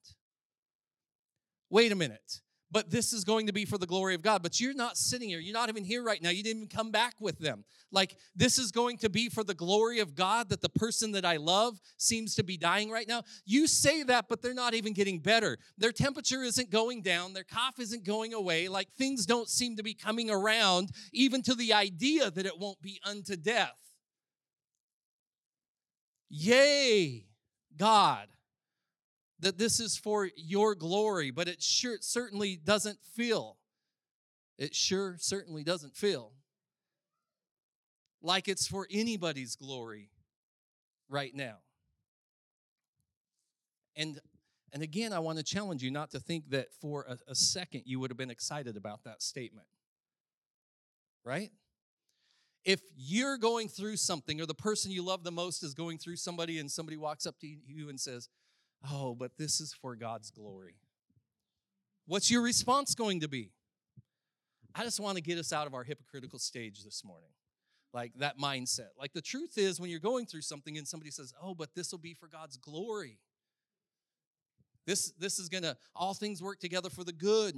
Wait 1.71 1.93
a 1.93 1.95
minute. 1.95 2.41
But 2.71 2.91
this 2.91 3.13
is 3.15 3.25
going 3.25 3.47
to 3.47 3.53
be 3.53 3.65
for 3.65 3.79
the 3.79 3.87
glory 3.87 4.15
of 4.15 4.23
God. 4.23 4.43
But 4.43 4.61
you're 4.61 4.75
not 4.75 4.97
sitting 4.97 5.31
here. 5.31 5.41
You're 5.41 5.55
not 5.55 5.71
even 5.71 5.85
here 5.85 6.03
right 6.03 6.23
now. 6.23 6.29
You 6.29 6.43
didn't 6.43 6.65
even 6.65 6.69
come 6.69 6.91
back 6.91 7.15
with 7.19 7.39
them. 7.39 7.65
Like, 7.91 8.17
this 8.37 8.59
is 8.59 8.71
going 8.71 8.99
to 8.99 9.09
be 9.09 9.31
for 9.31 9.43
the 9.43 9.55
glory 9.55 10.01
of 10.01 10.15
God 10.15 10.51
that 10.51 10.61
the 10.61 10.69
person 10.69 11.13
that 11.13 11.25
I 11.25 11.39
love 11.39 11.81
seems 11.97 12.35
to 12.35 12.43
be 12.43 12.59
dying 12.59 12.91
right 12.91 13.09
now. 13.09 13.23
You 13.47 13.67
say 13.67 14.03
that, 14.03 14.27
but 14.29 14.43
they're 14.43 14.53
not 14.53 14.75
even 14.75 14.93
getting 14.93 15.21
better. 15.21 15.57
Their 15.79 15.93
temperature 15.93 16.43
isn't 16.43 16.71
going 16.71 17.01
down. 17.01 17.33
Their 17.33 17.45
cough 17.45 17.79
isn't 17.79 18.05
going 18.05 18.35
away. 18.35 18.69
Like, 18.69 18.93
things 18.93 19.25
don't 19.25 19.49
seem 19.49 19.77
to 19.77 19.83
be 19.83 19.95
coming 19.95 20.31
around, 20.31 20.91
even 21.13 21.41
to 21.43 21.55
the 21.55 21.73
idea 21.73 22.31
that 22.31 22.45
it 22.45 22.59
won't 22.59 22.83
be 22.83 23.01
unto 23.05 23.37
death. 23.37 23.77
Yay, 26.29 27.25
God, 27.79 28.29
that 29.41 29.59
this 29.59 29.81
is 29.81 29.97
for 29.97 30.29
your 30.37 30.75
glory, 30.75 31.31
but 31.31 31.49
it 31.49 31.63
sure 31.63 31.99
certainly 32.01 32.57
doesn't 32.57 32.99
feel. 33.03 33.57
It 34.59 34.75
sure 34.75 35.17
certainly 35.19 35.63
doesn't 35.63 35.95
feel 35.95 36.33
like 38.21 38.49
it's 38.49 38.67
for 38.67 38.89
anybody's 38.91 39.55
glory 39.55 40.11
right 41.09 41.35
now. 41.35 41.59
And 43.97 44.21
and 44.73 44.83
again, 44.83 45.15
I 45.15 45.19
want 45.21 45.39
to 45.39 45.45
challenge 45.45 45.83
you 45.83 45.91
not 45.91 46.11
to 46.11 46.21
think 46.21 46.51
that 46.51 46.75
for 46.75 47.07
a, 47.09 47.17
a 47.31 47.35
second 47.35 47.83
you 47.87 48.01
would 48.01 48.11
have 48.11 48.19
been 48.19 48.31
excited 48.31 48.77
about 48.77 49.05
that 49.05 49.23
statement. 49.23 49.67
Right? 51.25 51.51
if 52.69 52.83
you're 52.99 53.39
going 53.39 53.67
through 53.67 53.97
something 53.97 54.43
or 54.43 54.47
the 54.47 54.53
person 54.53 54.91
you 54.91 55.03
love 55.03 55.25
the 55.25 55.33
most 55.33 55.63
is 55.63 55.73
going 55.73 55.97
through 55.97 56.17
somebody 56.17 56.59
and 56.59 56.71
somebody 56.71 56.99
walks 56.99 57.27
up 57.27 57.39
to 57.39 57.47
you 57.47 57.89
and 57.89 57.99
says, 57.99 58.29
Oh, 58.91 59.15
but 59.15 59.33
this 59.39 59.61
is 59.61 59.73
for 59.73 59.97
God's 59.97 60.31
glory. 60.31 60.77
What's 62.07 62.31
your 62.31 62.43
response 62.43 62.95
going 62.95 63.21
to 63.21 63.29
be? 63.29 63.51
I 64.75 64.85
just 64.85 65.01
want 65.01 65.17
to 65.17 65.23
get 65.23 65.39
us 65.39 65.53
out 65.53 65.67
of 65.67 65.75
our 65.75 65.85
hypocritical 65.85 66.39
stage 66.39 66.85
this 66.85 67.05
morning. 67.05 67.31
Like 67.93 68.13
that 68.17 68.39
mindset. 68.39 68.89
Like 68.99 69.13
the 69.13 69.23
truth 69.23 69.59
is, 69.59 69.81
when 69.81 69.91
you're 69.91 69.99
going 69.99 70.27
through 70.27 70.43
something 70.43 70.77
and 70.79 70.87
somebody 70.87 71.11
says, 71.11 71.33
Oh, 71.43 71.55
but 71.55 71.75
this 71.75 71.91
will 71.91 71.99
be 71.99 72.15
for 72.15 72.29
God's 72.29 72.57
glory. 72.57 73.19
This, 74.87 75.13
this 75.19 75.39
is 75.39 75.49
gonna, 75.49 75.77
all 75.95 76.15
things 76.15 76.43
work 76.43 76.61
together 76.61 76.89
for 76.91 77.05
the 77.05 77.13
good. 77.13 77.55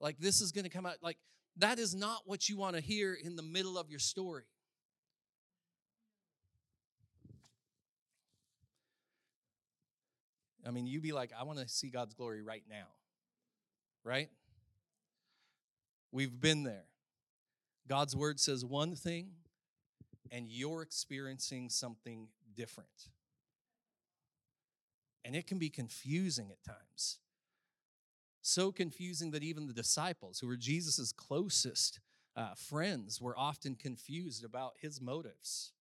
Like 0.00 0.18
this 0.18 0.40
is 0.40 0.52
gonna 0.52 0.68
come 0.68 0.86
out, 0.86 0.96
like 1.02 1.18
that 1.56 1.78
is 1.78 1.94
not 1.94 2.22
what 2.26 2.48
you 2.48 2.56
want 2.56 2.76
to 2.76 2.82
hear 2.82 3.14
in 3.14 3.36
the 3.36 3.42
middle 3.42 3.78
of 3.78 3.90
your 3.90 3.98
story. 3.98 4.44
I 10.66 10.70
mean, 10.70 10.86
you 10.86 11.00
be 11.00 11.12
like, 11.12 11.30
I 11.38 11.44
want 11.44 11.58
to 11.58 11.68
see 11.68 11.88
God's 11.88 12.14
glory 12.14 12.42
right 12.42 12.62
now. 12.68 12.86
Right? 14.04 14.30
We've 16.12 16.40
been 16.40 16.62
there. 16.62 16.84
God's 17.88 18.16
word 18.16 18.40
says 18.40 18.64
one 18.64 18.94
thing, 18.94 19.30
and 20.30 20.48
you're 20.48 20.82
experiencing 20.82 21.68
something 21.68 22.28
different. 22.54 23.08
And 25.24 25.34
it 25.34 25.46
can 25.46 25.58
be 25.58 25.70
confusing 25.70 26.50
at 26.50 26.62
times 26.62 27.18
so 28.46 28.70
confusing 28.70 29.30
that 29.30 29.42
even 29.42 29.66
the 29.66 29.72
disciples, 29.72 30.38
who 30.38 30.46
were 30.46 30.56
Jesus' 30.56 31.12
closest 31.12 31.98
uh, 32.36 32.54
friends, 32.54 33.18
were 33.20 33.36
often 33.38 33.74
confused 33.74 34.44
about 34.44 34.74
his 34.78 35.00
motives, 35.00 35.72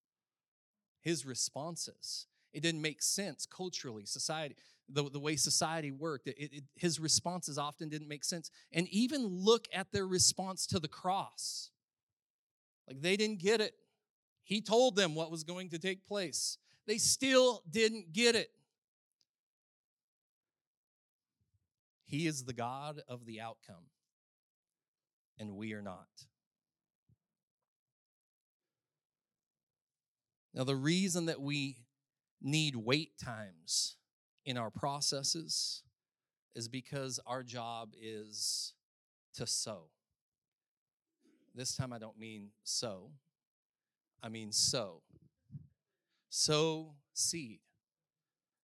his 1.02 1.26
responses. 1.26 2.28
It 2.54 2.62
didn't 2.62 2.82
make 2.82 3.02
sense 3.02 3.46
culturally, 3.46 4.06
society, 4.06 4.56
the, 4.88 5.10
the 5.10 5.20
way 5.20 5.36
society 5.36 5.92
worked. 5.92 6.28
It, 6.28 6.38
it, 6.38 6.64
his 6.76 7.00
responses 7.00 7.58
often 7.58 7.90
didn't 7.90 8.08
make 8.08 8.24
sense. 8.24 8.52
And 8.72 8.88
even 8.90 9.26
look 9.26 9.68
at 9.74 9.92
their 9.92 10.06
response 10.06 10.68
to 10.68 10.80
the 10.80 10.88
cross. 10.88 11.72
Like 12.88 13.02
they 13.02 13.18
didn't 13.18 13.40
get 13.40 13.62
it. 13.62 13.74
He 14.44 14.62
told 14.62 14.96
them 14.96 15.16
what 15.16 15.32
was 15.32 15.44
going 15.44 15.70
to 15.70 15.80
take 15.80 16.06
place, 16.06 16.58
they 16.86 16.98
still 16.98 17.64
didn't 17.70 18.14
get 18.14 18.36
it. 18.36 18.50
He 22.06 22.28
is 22.28 22.44
the 22.44 22.54
God 22.54 23.02
of 23.08 23.26
the 23.26 23.42
outcome, 23.42 23.88
and 25.40 25.56
we 25.56 25.74
are 25.74 25.82
not. 25.82 26.08
Now, 30.54 30.64
the 30.64 30.76
reason 30.76 31.26
that 31.26 31.42
we 31.42 31.78
need 32.44 32.76
wait 32.76 33.18
times 33.18 33.96
in 34.46 34.58
our 34.58 34.70
processes 34.70 35.84
is 36.54 36.68
because 36.68 37.20
our 37.26 37.42
job 37.42 37.94
is 38.00 38.74
to 39.36 39.48
sow. 39.48 39.86
This 41.56 41.76
time 41.76 41.94
I 41.94 42.00
don't 42.00 42.20
mean 42.20 42.50
sow, 42.64 43.12
I 44.22 44.30
mean 44.30 44.52
sow. 44.52 45.02
Sow 46.30 46.96
seed. 47.14 47.60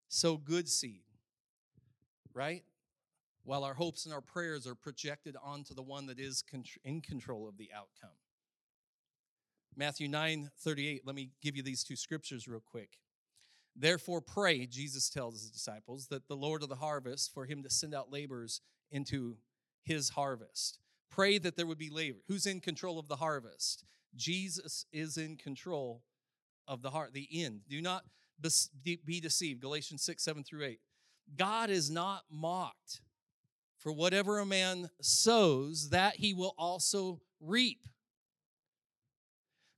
Sow 0.08 0.38
good 0.38 0.68
seed, 0.68 1.04
right? 2.34 2.64
While 3.44 3.64
our 3.64 3.76
hopes 3.76 4.06
and 4.06 4.14
our 4.14 4.22
prayers 4.22 4.66
are 4.66 4.74
projected 4.76 5.36
onto 5.44 5.76
the 5.76 5.84
one 5.84 6.08
that 6.08 6.20
is 6.20 6.44
in 6.84 7.02
control 7.02 7.48
of 7.48 7.58
the 7.58 7.70
outcome. 7.76 8.18
Matthew 9.76 10.08
9 10.08 10.50
38, 10.58 11.04
let 11.06 11.16
me 11.16 11.30
give 11.42 11.56
you 11.56 11.62
these 11.62 11.84
two 11.84 11.96
scriptures 11.96 12.48
real 12.48 12.60
quick. 12.60 12.98
Therefore, 13.82 14.20
pray, 14.20 14.66
Jesus 14.66 15.10
tells 15.10 15.36
his 15.36 15.50
disciples, 15.50 16.08
that 16.08 16.28
the 16.28 16.36
Lord 16.36 16.64
of 16.64 16.70
the 16.70 16.76
harvest, 16.76 17.34
for 17.34 17.46
him 17.46 17.64
to 17.64 17.70
send 17.70 17.96
out 17.96 18.12
laborers 18.12 18.60
into 18.92 19.38
his 19.84 20.10
harvest. 20.10 20.80
Pray 21.10 21.38
that 21.38 21.56
there 21.56 21.66
would 21.66 21.78
be 21.78 21.90
labor. 21.90 22.20
Who's 22.28 22.46
in 22.46 22.60
control 22.60 23.00
of 23.00 23.08
the 23.08 23.16
harvest? 23.16 23.86
Jesus 24.16 24.86
is 24.92 25.18
in 25.18 25.38
control 25.38 26.04
of 26.68 26.82
the 26.82 26.90
heart, 26.90 27.14
the 27.14 27.30
end. 27.32 27.62
Do 27.70 27.82
not 27.82 28.04
be 28.84 29.20
deceived. 29.22 29.62
Galatians 29.62 30.04
6, 30.04 30.24
7 30.24 30.44
through 30.44 30.66
8. 30.66 30.80
God 31.38 31.70
is 31.70 31.90
not 31.90 32.24
mocked. 32.30 33.02
For 33.78 33.94
whatever 33.94 34.40
a 34.40 34.46
man 34.46 34.90
sows, 35.02 35.90
that 35.92 36.18
he 36.18 36.34
will 36.34 36.54
also 36.58 37.22
reap. 37.40 37.88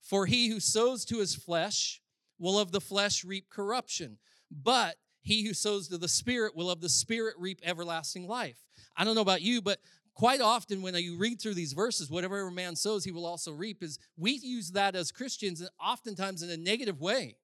For 0.02 0.26
he 0.26 0.48
who 0.48 0.60
sows 0.60 1.06
to 1.06 1.20
his 1.20 1.36
flesh 1.36 2.02
will 2.42 2.60
of 2.60 2.72
the 2.72 2.82
flesh 2.82 3.24
reap 3.24 3.50
corruption, 3.50 4.18
but 4.50 4.96
he 5.22 5.46
who 5.46 5.54
sows 5.54 5.88
to 5.88 5.98
the 5.98 6.08
Spirit 6.08 6.56
will 6.56 6.70
of 6.70 6.82
the 6.82 6.90
Spirit 6.90 7.36
reap 7.38 7.62
everlasting 7.64 8.28
life. 8.28 8.58
I 8.98 9.06
don't 9.06 9.16
know 9.16 9.22
about 9.22 9.44
you, 9.44 9.62
but 9.62 9.80
quite 10.16 10.42
often 10.42 10.82
when 10.82 10.96
you 10.96 11.18
read 11.18 11.40
through 11.40 11.54
these 11.54 11.74
verses, 11.74 12.10
whatever 12.10 12.42
a 12.42 12.52
man 12.52 12.76
sows, 12.76 13.06
he 13.06 13.12
will 13.12 13.26
also 13.26 13.52
reap, 13.52 13.84
is 13.84 14.00
we 14.18 14.32
use 14.32 14.72
that 14.72 14.96
as 14.96 15.12
Christians 15.12 15.66
oftentimes 15.80 16.42
in 16.42 16.50
a 16.50 16.58
negative 16.58 17.00
way. 17.00 17.38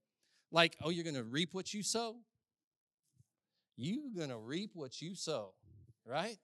Like, 0.52 0.76
oh, 0.82 0.90
you're 0.90 1.04
going 1.04 1.16
to 1.16 1.24
reap 1.24 1.54
what 1.54 1.74
you 1.74 1.84
sow? 1.84 2.16
You're 3.76 4.12
going 4.16 4.30
to 4.30 4.38
reap 4.38 4.72
what 4.74 5.02
you 5.02 5.14
sow, 5.14 5.54
right? 6.06 6.38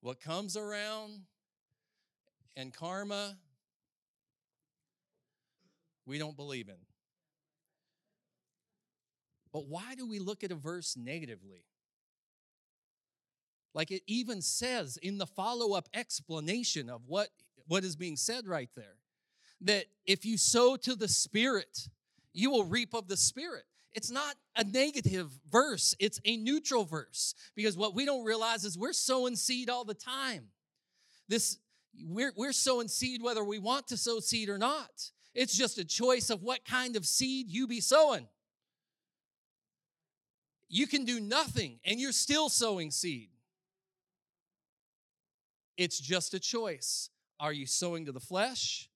What 0.00 0.20
comes 0.20 0.56
around 0.56 1.20
and 2.56 2.72
karma 2.72 3.36
we 6.06 6.18
don't 6.18 6.36
believe 6.36 6.68
in. 6.68 6.76
But 9.52 9.66
why 9.66 9.94
do 9.94 10.06
we 10.06 10.18
look 10.18 10.44
at 10.44 10.52
a 10.52 10.54
verse 10.54 10.96
negatively? 10.96 11.64
Like 13.74 13.90
it 13.90 14.02
even 14.06 14.40
says 14.40 14.98
in 15.02 15.18
the 15.18 15.26
follow 15.26 15.76
up 15.76 15.88
explanation 15.92 16.88
of 16.88 17.02
what, 17.06 17.28
what 17.66 17.84
is 17.84 17.96
being 17.96 18.16
said 18.16 18.46
right 18.46 18.70
there 18.76 18.96
that 19.62 19.86
if 20.04 20.24
you 20.24 20.36
sow 20.36 20.76
to 20.76 20.94
the 20.94 21.08
Spirit, 21.08 21.88
you 22.32 22.50
will 22.50 22.64
reap 22.64 22.94
of 22.94 23.08
the 23.08 23.16
Spirit. 23.16 23.64
It's 23.92 24.10
not 24.10 24.34
a 24.56 24.64
negative 24.64 25.30
verse, 25.50 25.94
it's 25.98 26.20
a 26.24 26.36
neutral 26.36 26.84
verse 26.84 27.34
because 27.54 27.76
what 27.76 27.94
we 27.94 28.04
don't 28.04 28.24
realize 28.24 28.64
is 28.64 28.76
we're 28.76 28.92
sowing 28.92 29.36
seed 29.36 29.70
all 29.70 29.84
the 29.84 29.94
time. 29.94 30.48
This 31.28 31.58
we're, 32.04 32.32
we're 32.36 32.52
sowing 32.52 32.88
seed 32.88 33.22
whether 33.22 33.42
we 33.42 33.58
want 33.58 33.88
to 33.88 33.96
sow 33.96 34.20
seed 34.20 34.50
or 34.50 34.58
not. 34.58 35.12
It's 35.36 35.54
just 35.54 35.76
a 35.76 35.84
choice 35.84 36.30
of 36.30 36.42
what 36.42 36.64
kind 36.64 36.96
of 36.96 37.04
seed 37.04 37.50
you 37.50 37.66
be 37.66 37.80
sowing. 37.80 38.26
You 40.68 40.86
can 40.86 41.04
do 41.04 41.20
nothing 41.20 41.78
and 41.84 42.00
you're 42.00 42.10
still 42.12 42.48
sowing 42.48 42.90
seed. 42.90 43.28
It's 45.76 46.00
just 46.00 46.32
a 46.32 46.40
choice. 46.40 47.10
Are 47.38 47.52
you 47.52 47.66
sowing 47.66 48.06
to 48.06 48.12
the 48.12 48.18
flesh 48.18 48.88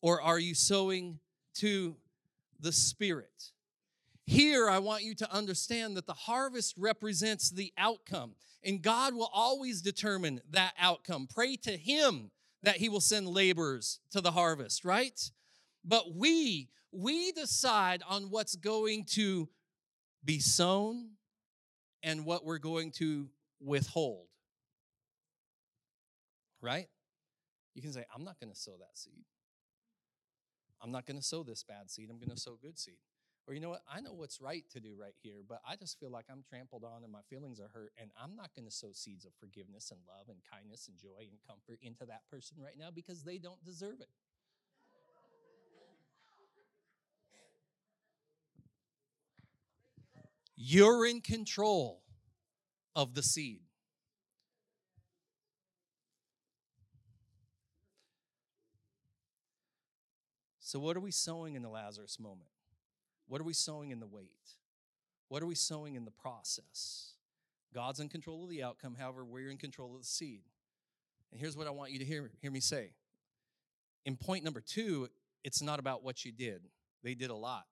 or 0.00 0.22
are 0.22 0.38
you 0.38 0.54
sowing 0.54 1.18
to 1.56 1.96
the 2.60 2.72
spirit? 2.72 3.50
Here, 4.24 4.70
I 4.70 4.78
want 4.78 5.02
you 5.02 5.16
to 5.16 5.34
understand 5.34 5.96
that 5.96 6.06
the 6.06 6.12
harvest 6.12 6.76
represents 6.78 7.50
the 7.50 7.72
outcome, 7.78 8.34
and 8.62 8.82
God 8.82 9.14
will 9.14 9.30
always 9.32 9.80
determine 9.80 10.42
that 10.50 10.74
outcome. 10.78 11.26
Pray 11.34 11.56
to 11.56 11.76
Him 11.78 12.30
that 12.62 12.76
He 12.76 12.90
will 12.90 13.00
send 13.00 13.26
laborers 13.26 14.00
to 14.10 14.20
the 14.20 14.32
harvest, 14.32 14.84
right? 14.84 15.18
But 15.84 16.14
we, 16.14 16.68
we 16.92 17.32
decide 17.32 18.02
on 18.08 18.30
what's 18.30 18.56
going 18.56 19.04
to 19.12 19.48
be 20.24 20.38
sown 20.38 21.10
and 22.02 22.24
what 22.24 22.44
we're 22.44 22.58
going 22.58 22.92
to 22.92 23.28
withhold. 23.60 24.26
Right? 26.60 26.88
You 27.74 27.82
can 27.82 27.92
say, 27.92 28.04
I'm 28.14 28.24
not 28.24 28.40
going 28.40 28.52
to 28.52 28.58
sow 28.58 28.76
that 28.78 28.98
seed. 28.98 29.24
I'm 30.80 30.92
not 30.92 31.06
going 31.06 31.16
to 31.16 31.24
sow 31.24 31.42
this 31.42 31.62
bad 31.62 31.90
seed. 31.90 32.08
I'm 32.10 32.18
going 32.18 32.30
to 32.30 32.40
sow 32.40 32.58
good 32.60 32.78
seed. 32.78 32.98
Or 33.46 33.54
you 33.54 33.60
know 33.60 33.70
what? 33.70 33.82
I 33.90 34.00
know 34.00 34.12
what's 34.12 34.42
right 34.42 34.64
to 34.72 34.80
do 34.80 34.94
right 35.00 35.14
here, 35.22 35.40
but 35.48 35.60
I 35.66 35.74
just 35.74 35.98
feel 35.98 36.10
like 36.10 36.26
I'm 36.30 36.42
trampled 36.46 36.84
on 36.84 37.02
and 37.02 37.10
my 37.10 37.22
feelings 37.30 37.58
are 37.60 37.70
hurt, 37.72 37.92
and 37.98 38.10
I'm 38.22 38.36
not 38.36 38.50
going 38.54 38.66
to 38.66 38.70
sow 38.70 38.90
seeds 38.92 39.24
of 39.24 39.32
forgiveness 39.40 39.90
and 39.90 40.00
love 40.06 40.26
and 40.28 40.38
kindness 40.52 40.86
and 40.86 40.98
joy 40.98 41.24
and 41.30 41.38
comfort 41.48 41.78
into 41.80 42.04
that 42.04 42.28
person 42.30 42.58
right 42.62 42.76
now 42.78 42.90
because 42.94 43.22
they 43.22 43.38
don't 43.38 43.64
deserve 43.64 44.00
it. 44.00 44.10
You're 50.60 51.06
in 51.06 51.20
control 51.20 52.02
of 52.96 53.14
the 53.14 53.22
seed. 53.22 53.60
So, 60.58 60.80
what 60.80 60.96
are 60.96 61.00
we 61.00 61.12
sowing 61.12 61.54
in 61.54 61.62
the 61.62 61.68
Lazarus 61.68 62.18
moment? 62.18 62.50
What 63.28 63.40
are 63.40 63.44
we 63.44 63.52
sowing 63.52 63.92
in 63.92 64.00
the 64.00 64.06
wait? 64.08 64.32
What 65.28 65.44
are 65.44 65.46
we 65.46 65.54
sowing 65.54 65.94
in 65.94 66.04
the 66.04 66.10
process? 66.10 67.12
God's 67.72 68.00
in 68.00 68.08
control 68.08 68.42
of 68.42 68.50
the 68.50 68.64
outcome, 68.64 68.96
however, 68.98 69.24
we're 69.24 69.50
in 69.50 69.58
control 69.58 69.94
of 69.94 70.00
the 70.00 70.06
seed. 70.06 70.40
And 71.30 71.40
here's 71.40 71.56
what 71.56 71.68
I 71.68 71.70
want 71.70 71.92
you 71.92 72.00
to 72.00 72.04
hear, 72.04 72.32
hear 72.42 72.50
me 72.50 72.58
say. 72.58 72.94
In 74.04 74.16
point 74.16 74.42
number 74.42 74.60
two, 74.60 75.08
it's 75.44 75.62
not 75.62 75.78
about 75.78 76.02
what 76.02 76.24
you 76.24 76.32
did. 76.32 76.62
They 77.04 77.14
did 77.14 77.30
a 77.30 77.36
lot. 77.36 77.66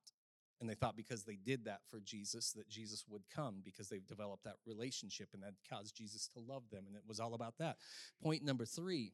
And 0.60 0.70
they 0.70 0.74
thought 0.74 0.96
because 0.96 1.24
they 1.24 1.36
did 1.36 1.66
that 1.66 1.80
for 1.90 2.00
Jesus, 2.00 2.52
that 2.52 2.68
Jesus 2.68 3.04
would 3.08 3.22
come 3.34 3.56
because 3.62 3.88
they've 3.88 4.06
developed 4.06 4.44
that 4.44 4.56
relationship 4.66 5.28
and 5.34 5.42
that 5.42 5.52
caused 5.68 5.94
Jesus 5.94 6.28
to 6.28 6.40
love 6.40 6.62
them. 6.70 6.84
And 6.86 6.96
it 6.96 7.02
was 7.06 7.20
all 7.20 7.34
about 7.34 7.58
that. 7.58 7.76
Point 8.22 8.42
number 8.42 8.64
three 8.64 9.12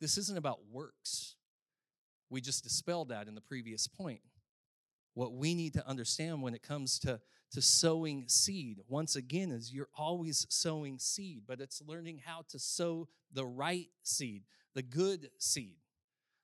this 0.00 0.16
isn't 0.16 0.38
about 0.38 0.60
works. 0.70 1.36
We 2.30 2.40
just 2.40 2.64
dispelled 2.64 3.10
that 3.10 3.28
in 3.28 3.34
the 3.34 3.40
previous 3.40 3.86
point. 3.86 4.20
What 5.14 5.34
we 5.34 5.54
need 5.54 5.74
to 5.74 5.86
understand 5.86 6.40
when 6.40 6.54
it 6.54 6.62
comes 6.62 6.98
to, 7.00 7.20
to 7.52 7.60
sowing 7.60 8.24
seed, 8.28 8.78
once 8.88 9.16
again, 9.16 9.50
is 9.50 9.72
you're 9.72 9.88
always 9.96 10.46
sowing 10.48 10.98
seed, 10.98 11.42
but 11.46 11.60
it's 11.60 11.82
learning 11.86 12.22
how 12.24 12.44
to 12.48 12.58
sow 12.58 13.08
the 13.32 13.44
right 13.44 13.88
seed, 14.02 14.44
the 14.74 14.82
good 14.82 15.30
seed. 15.38 15.76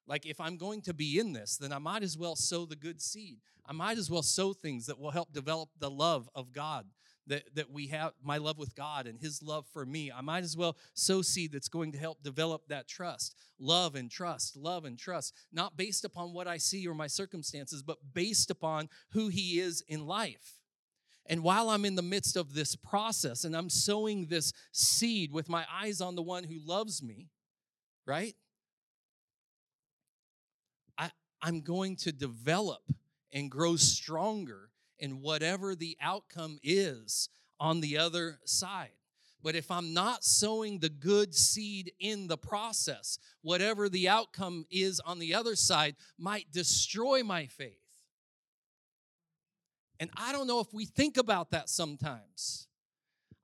Like, 0.07 0.27
if 0.27 0.41
I'm 0.41 0.57
going 0.57 0.83
to 0.83 0.95
be 0.95 1.19
in 1.19 1.33
this, 1.33 1.57
then 1.57 1.73
I 1.73 1.79
might 1.79 2.03
as 2.03 2.17
well 2.17 2.37
sow 2.37 2.65
the 2.65 2.77
good 2.77 3.01
seed. 3.01 3.39
I 3.67 3.73
might 3.73 3.99
as 3.99 4.11
well 4.11 4.23
sow 4.23 4.53
things 4.53 4.87
that 4.87 4.99
will 4.99 5.11
help 5.11 5.33
develop 5.33 5.71
the 5.79 5.91
love 5.91 6.29
of 6.35 6.53
God 6.53 6.87
that, 7.27 7.55
that 7.55 7.71
we 7.71 7.89
have, 7.89 8.13
my 8.23 8.39
love 8.39 8.59
with 8.59 8.75
God 8.75 9.07
and 9.07 9.19
His 9.19 9.43
love 9.43 9.67
for 9.73 9.85
me. 9.85 10.13
I 10.13 10.21
might 10.21 10.45
as 10.45 10.57
well 10.57 10.77
sow 10.95 11.23
seed 11.23 11.53
that's 11.53 11.69
going 11.69 11.93
to 11.93 11.99
help 11.99 12.23
develop 12.23 12.63
that 12.69 12.87
trust, 12.87 13.35
love 13.59 13.95
and 13.95 14.11
trust, 14.11 14.57
love 14.57 14.85
and 14.85 14.99
trust, 14.99 15.35
not 15.53 15.77
based 15.77 16.05
upon 16.05 16.33
what 16.33 16.47
I 16.47 16.59
see 16.59 16.87
or 16.87 16.95
my 16.95 17.09
circumstances, 17.09 17.83
but 17.83 17.99
based 18.15 18.51
upon 18.51 18.89
who 19.11 19.29
He 19.29 19.59
is 19.59 19.83
in 19.89 20.07
life. 20.07 20.61
And 21.29 21.43
while 21.43 21.71
I'm 21.71 21.85
in 21.85 21.97
the 21.97 22.03
midst 22.03 22.37
of 22.37 22.55
this 22.55 22.77
process 22.77 23.45
and 23.45 23.57
I'm 23.57 23.69
sowing 23.69 24.27
this 24.27 24.53
seed 24.71 25.33
with 25.33 25.49
my 25.49 25.67
eyes 25.73 26.01
on 26.01 26.15
the 26.15 26.23
one 26.23 26.45
who 26.45 26.61
loves 26.65 27.03
me, 27.03 27.31
right? 28.07 28.37
I'm 31.43 31.61
going 31.61 31.97
to 31.97 32.13
develop 32.13 32.83
and 33.33 33.51
grow 33.51 33.77
stronger 33.77 34.71
in 34.99 35.21
whatever 35.21 35.75
the 35.75 35.97
outcome 36.01 36.59
is 36.63 37.29
on 37.61 37.81
the 37.81 37.99
other 37.99 38.39
side. 38.45 38.91
But 39.43 39.55
if 39.55 39.71
I'm 39.71 39.95
not 39.95 40.25
sowing 40.25 40.79
the 40.79 40.89
good 40.89 41.35
seed 41.35 41.93
in 42.01 42.27
the 42.27 42.39
process, 42.39 43.19
whatever 43.43 43.89
the 43.89 44.09
outcome 44.09 44.65
is 44.71 45.01
on 45.01 45.19
the 45.19 45.35
other 45.35 45.55
side 45.55 45.95
might 46.19 46.51
destroy 46.51 47.23
my 47.23 47.47
faith. 47.47 47.79
And 50.01 50.11
I 50.17 50.33
don't 50.33 50.47
know 50.47 50.61
if 50.61 50.73
we 50.75 50.85
think 50.85 51.17
about 51.17 51.51
that 51.53 51.69
sometimes. 51.69 52.66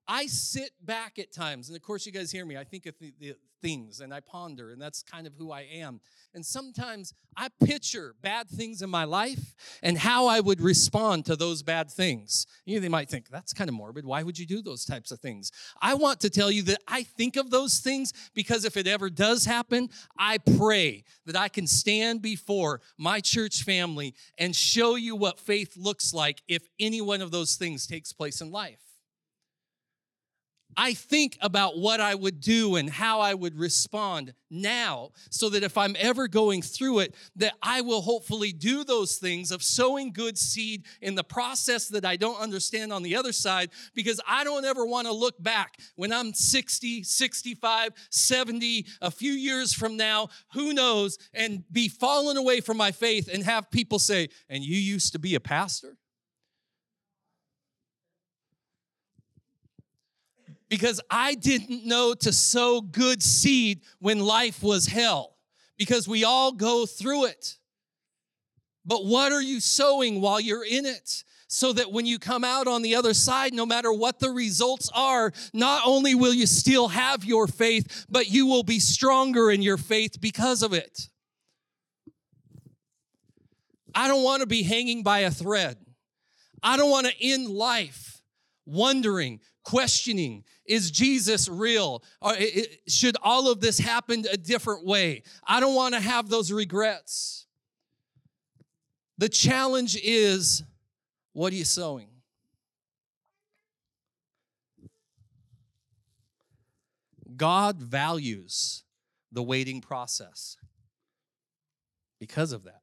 I 0.09 0.27
sit 0.27 0.73
back 0.85 1.19
at 1.19 1.33
times, 1.33 1.69
and 1.69 1.77
of 1.77 1.83
course, 1.83 2.07
you 2.07 2.13
guys 2.13 2.31
hear 2.31 2.45
me. 2.45 2.57
I 2.57 2.65
think 2.65 2.87
of 2.87 2.95
the, 2.99 3.37
things 3.63 4.01
and 4.01 4.13
I 4.13 4.21
ponder, 4.21 4.73
and 4.73 4.83
that's 4.83 5.03
kind 5.03 5.27
of 5.27 5.35
who 5.39 5.53
I 5.53 5.61
am. 5.61 6.01
And 6.35 6.45
sometimes 6.45 7.15
I 7.37 7.49
picture 7.65 8.15
bad 8.21 8.49
things 8.49 8.83
in 8.83 8.91
my 8.91 9.05
life 9.05 9.55
and 9.83 9.97
how 9.97 10.27
I 10.27 10.41
would 10.41 10.61
respond 10.61 11.25
to 11.27 11.37
those 11.37 11.63
bad 11.63 11.91
things. 11.91 12.47
You 12.67 12.75
know, 12.75 12.81
they 12.81 12.89
might 12.89 13.09
think, 13.09 13.29
that's 13.31 13.53
kind 13.53 13.71
of 13.71 13.75
morbid. 13.75 14.05
Why 14.05 14.23
would 14.23 14.39
you 14.39 14.47
do 14.47 14.61
those 14.61 14.85
types 14.85 15.13
of 15.13 15.21
things? 15.21 15.53
I 15.81 15.95
want 15.95 16.21
to 16.21 16.31
tell 16.31 16.51
you 16.51 16.63
that 16.65 16.83
I 16.89 17.05
think 17.05 17.37
of 17.37 17.51
those 17.51 17.79
things 17.79 18.13
because 18.35 18.65
if 18.65 18.77
it 18.77 18.87
ever 18.87 19.09
does 19.09 19.45
happen, 19.45 19.89
I 20.19 20.39
pray 20.39 21.05
that 21.27 21.37
I 21.37 21.49
can 21.49 21.67
stand 21.67 22.21
before 22.21 22.81
my 22.99 23.21
church 23.21 23.63
family 23.63 24.15
and 24.37 24.57
show 24.57 24.97
you 24.97 25.15
what 25.15 25.39
faith 25.39 25.77
looks 25.77 26.13
like 26.13 26.43
if 26.49 26.63
any 26.81 27.01
one 27.01 27.23
of 27.23 27.31
those 27.31 27.55
things 27.55 27.87
takes 27.87 28.13
place 28.13 28.41
in 28.41 28.51
life. 28.51 28.92
I 30.77 30.95
think 30.95 31.37
about 31.41 31.79
what 31.79 32.01
I 32.01 32.15
would 32.15 32.41
do 32.41 32.77
and 32.77 32.89
how 32.89 33.21
I 33.21 33.35
would 33.35 33.59
respond 33.59 34.35
now 34.51 35.11
so 35.31 35.49
that 35.49 35.63
if 35.63 35.79
I'm 35.79 35.97
ever 35.99 36.29
going 36.29 36.63
through 36.63 37.01
it 37.01 37.15
that 37.37 37.55
I 37.63 37.81
will 37.81 38.03
hopefully 38.03 38.53
do 38.53 38.85
those 38.85 39.17
things 39.17 39.51
of 39.51 39.63
sowing 39.63 40.13
good 40.13 40.37
seed 40.39 40.85
in 41.01 41.15
the 41.15 41.25
process 41.25 41.89
that 41.89 42.05
I 42.05 42.17
don't 42.17 42.41
understand 42.41 42.93
on 42.93 43.03
the 43.03 43.17
other 43.17 43.33
side 43.33 43.71
because 43.95 44.21
I 44.27 44.45
don't 44.45 44.65
ever 44.65 44.85
want 44.85 45.07
to 45.07 45.13
look 45.13 45.43
back 45.43 45.79
when 45.97 46.13
I'm 46.13 46.35
60, 46.35 47.03
65, 47.03 47.93
70, 48.11 48.87
a 49.01 49.11
few 49.11 49.33
years 49.33 49.73
from 49.73 49.97
now, 49.97 50.29
who 50.53 50.73
knows, 50.73 51.19
and 51.33 51.65
be 51.73 51.89
fallen 51.89 52.37
away 52.37 52.61
from 52.61 52.77
my 52.77 52.93
faith 52.93 53.29
and 53.33 53.43
have 53.45 53.71
people 53.71 53.99
say, 53.99 54.29
"And 54.49 54.63
you 54.65 54.77
used 54.77 55.13
to 55.13 55.19
be 55.19 55.35
a 55.35 55.41
pastor?" 55.41 55.97
Because 60.73 61.03
I 61.11 61.35
didn't 61.35 61.85
know 61.85 62.15
to 62.15 62.33
sow 62.33 62.81
good 62.81 63.23
seed 63.23 63.83
when 63.99 64.21
life 64.21 64.63
was 64.63 64.87
hell, 64.87 65.37
because 65.77 66.09
we 66.09 66.25
all 66.25 66.51
go 66.53 66.87
through 66.87 67.27
it. 67.27 67.59
But 68.83 69.05
what 69.05 69.33
are 69.33 69.43
you 69.43 69.61
sowing 69.61 70.23
while 70.23 70.41
you're 70.41 70.65
in 70.65 70.87
it? 70.87 71.25
So 71.47 71.75
that 71.75 71.93
when 71.93 72.07
you 72.07 72.19
come 72.19 72.43
out 72.43 72.69
on 72.69 72.81
the 72.81 72.95
other 72.95 73.13
side, 73.13 73.53
no 73.53 73.67
matter 73.67 73.93
what 73.93 74.19
the 74.19 74.31
results 74.31 74.89
are, 74.95 75.35
not 75.53 75.83
only 75.85 76.15
will 76.15 76.33
you 76.33 76.47
still 76.47 76.89
have 76.89 77.23
your 77.23 77.47
faith, 77.47 78.07
but 78.09 78.31
you 78.31 78.47
will 78.47 78.63
be 78.63 78.81
stronger 78.81 79.51
in 79.51 79.61
your 79.61 79.77
faith 79.77 80.23
because 80.23 80.63
of 80.63 80.73
it. 80.73 81.11
I 83.95 84.09
don't 84.09 84.25
want 84.25 84.41
to 84.41 84.47
be 84.47 84.63
hanging 84.63 85.03
by 85.03 85.19
a 85.19 85.31
thread. 85.31 85.77
I 86.63 86.79
don't 86.79 86.91
want 86.91 87.09
to 87.09 87.13
end 87.21 87.49
life 87.49 88.23
wondering, 88.65 89.41
questioning 89.65 90.45
is 90.67 90.91
Jesus 90.91 91.49
real? 91.49 92.03
Uh, 92.21 92.35
or 92.39 92.45
should 92.87 93.17
all 93.23 93.51
of 93.51 93.61
this 93.61 93.79
happen 93.79 94.25
a 94.31 94.37
different 94.37 94.85
way? 94.85 95.23
I 95.47 95.61
don't 95.61 95.75
want 95.75 95.95
to 95.95 96.01
have 96.01 96.29
those 96.29 96.53
regrets. 96.53 97.47
The 99.19 99.29
challenge 99.29 99.97
is 100.03 100.63
what 101.33 101.53
are 101.53 101.57
you 101.57 101.65
sowing? 101.65 102.09
God 107.37 107.79
values 107.79 108.85
the 109.33 109.43
waiting 109.43 109.81
process 109.81 110.57
because 112.21 112.53
of 112.53 112.65
that. 112.65 112.83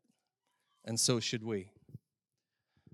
And 0.83 0.99
so 0.99 1.19
should 1.19 1.43
we. 1.43 1.71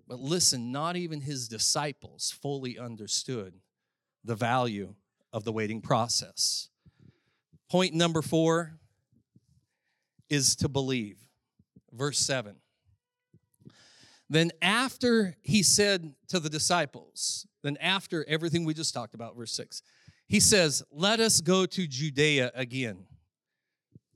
But 0.07 0.19
listen, 0.19 0.71
not 0.71 0.95
even 0.95 1.21
his 1.21 1.47
disciples 1.47 2.29
fully 2.29 2.77
understood 2.77 3.53
the 4.25 4.35
value 4.35 4.95
of 5.31 5.43
the 5.43 5.51
waiting 5.51 5.81
process. 5.81 6.69
Point 7.69 7.93
number 7.93 8.21
four 8.21 8.79
is 10.29 10.55
to 10.57 10.69
believe. 10.69 11.17
Verse 11.91 12.19
7. 12.19 12.55
Then, 14.29 14.51
after 14.61 15.35
he 15.43 15.61
said 15.61 16.13
to 16.29 16.39
the 16.39 16.49
disciples, 16.49 17.45
then 17.61 17.77
after 17.79 18.25
everything 18.27 18.65
we 18.65 18.73
just 18.73 18.93
talked 18.93 19.13
about, 19.13 19.35
verse 19.35 19.51
6, 19.51 19.83
he 20.27 20.39
says, 20.39 20.83
Let 20.91 21.19
us 21.19 21.41
go 21.41 21.65
to 21.67 21.87
Judea 21.87 22.51
again. 22.55 23.05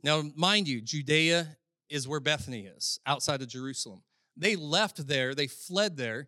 Now, 0.03 0.23
mind 0.35 0.67
you, 0.67 0.81
Judea 0.81 1.57
is 1.89 2.07
where 2.07 2.19
Bethany 2.19 2.61
is, 2.61 2.99
outside 3.05 3.41
of 3.41 3.49
Jerusalem. 3.49 4.01
They 4.35 4.55
left 4.55 5.05
there, 5.07 5.35
they 5.35 5.47
fled 5.47 5.97
there 5.97 6.27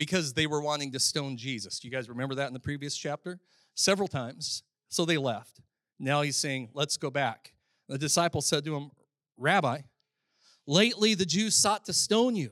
because 0.00 0.32
they 0.32 0.46
were 0.46 0.62
wanting 0.62 0.90
to 0.92 0.98
stone 0.98 1.36
Jesus. 1.36 1.78
Do 1.78 1.86
you 1.86 1.92
guys 1.92 2.08
remember 2.08 2.34
that 2.36 2.48
in 2.48 2.54
the 2.54 2.58
previous 2.58 2.96
chapter? 2.96 3.38
Several 3.74 4.08
times. 4.08 4.62
So 4.88 5.04
they 5.04 5.18
left. 5.18 5.60
Now 6.00 6.22
he's 6.22 6.36
saying, 6.36 6.70
Let's 6.72 6.96
go 6.96 7.10
back. 7.10 7.52
The 7.86 7.98
disciple 7.98 8.40
said 8.40 8.64
to 8.64 8.74
him, 8.74 8.90
Rabbi, 9.36 9.82
lately 10.66 11.14
the 11.14 11.26
Jews 11.26 11.54
sought 11.54 11.84
to 11.84 11.92
stone 11.92 12.34
you, 12.34 12.50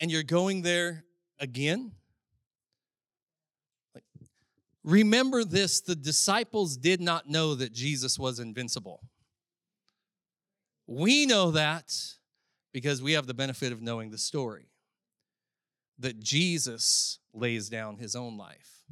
and 0.00 0.10
you're 0.10 0.22
going 0.22 0.62
there 0.62 1.04
again? 1.40 1.92
Remember 4.84 5.44
this 5.44 5.80
the 5.80 5.96
disciples 5.96 6.76
did 6.76 7.00
not 7.00 7.28
know 7.28 7.56
that 7.56 7.72
Jesus 7.72 8.18
was 8.18 8.38
invincible. 8.38 9.02
We 10.86 11.26
know 11.26 11.50
that 11.50 11.92
because 12.72 13.02
we 13.02 13.12
have 13.12 13.26
the 13.26 13.34
benefit 13.34 13.72
of 13.72 13.82
knowing 13.82 14.10
the 14.10 14.18
story 14.18 14.71
that 16.02 16.18
Jesus 16.18 17.20
lays 17.32 17.68
down 17.68 17.96
his 17.96 18.14
own 18.16 18.36
life 18.36 18.82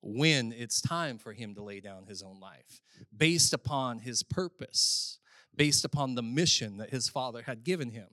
when 0.00 0.52
it's 0.52 0.80
time 0.80 1.18
for 1.18 1.32
him 1.34 1.54
to 1.54 1.62
lay 1.62 1.80
down 1.80 2.06
his 2.06 2.22
own 2.22 2.40
life, 2.40 2.80
based 3.14 3.52
upon 3.52 3.98
his 3.98 4.22
purpose, 4.22 5.18
based 5.54 5.84
upon 5.84 6.14
the 6.14 6.22
mission 6.22 6.78
that 6.78 6.90
his 6.90 7.08
father 7.08 7.42
had 7.42 7.62
given 7.62 7.90
him, 7.90 8.08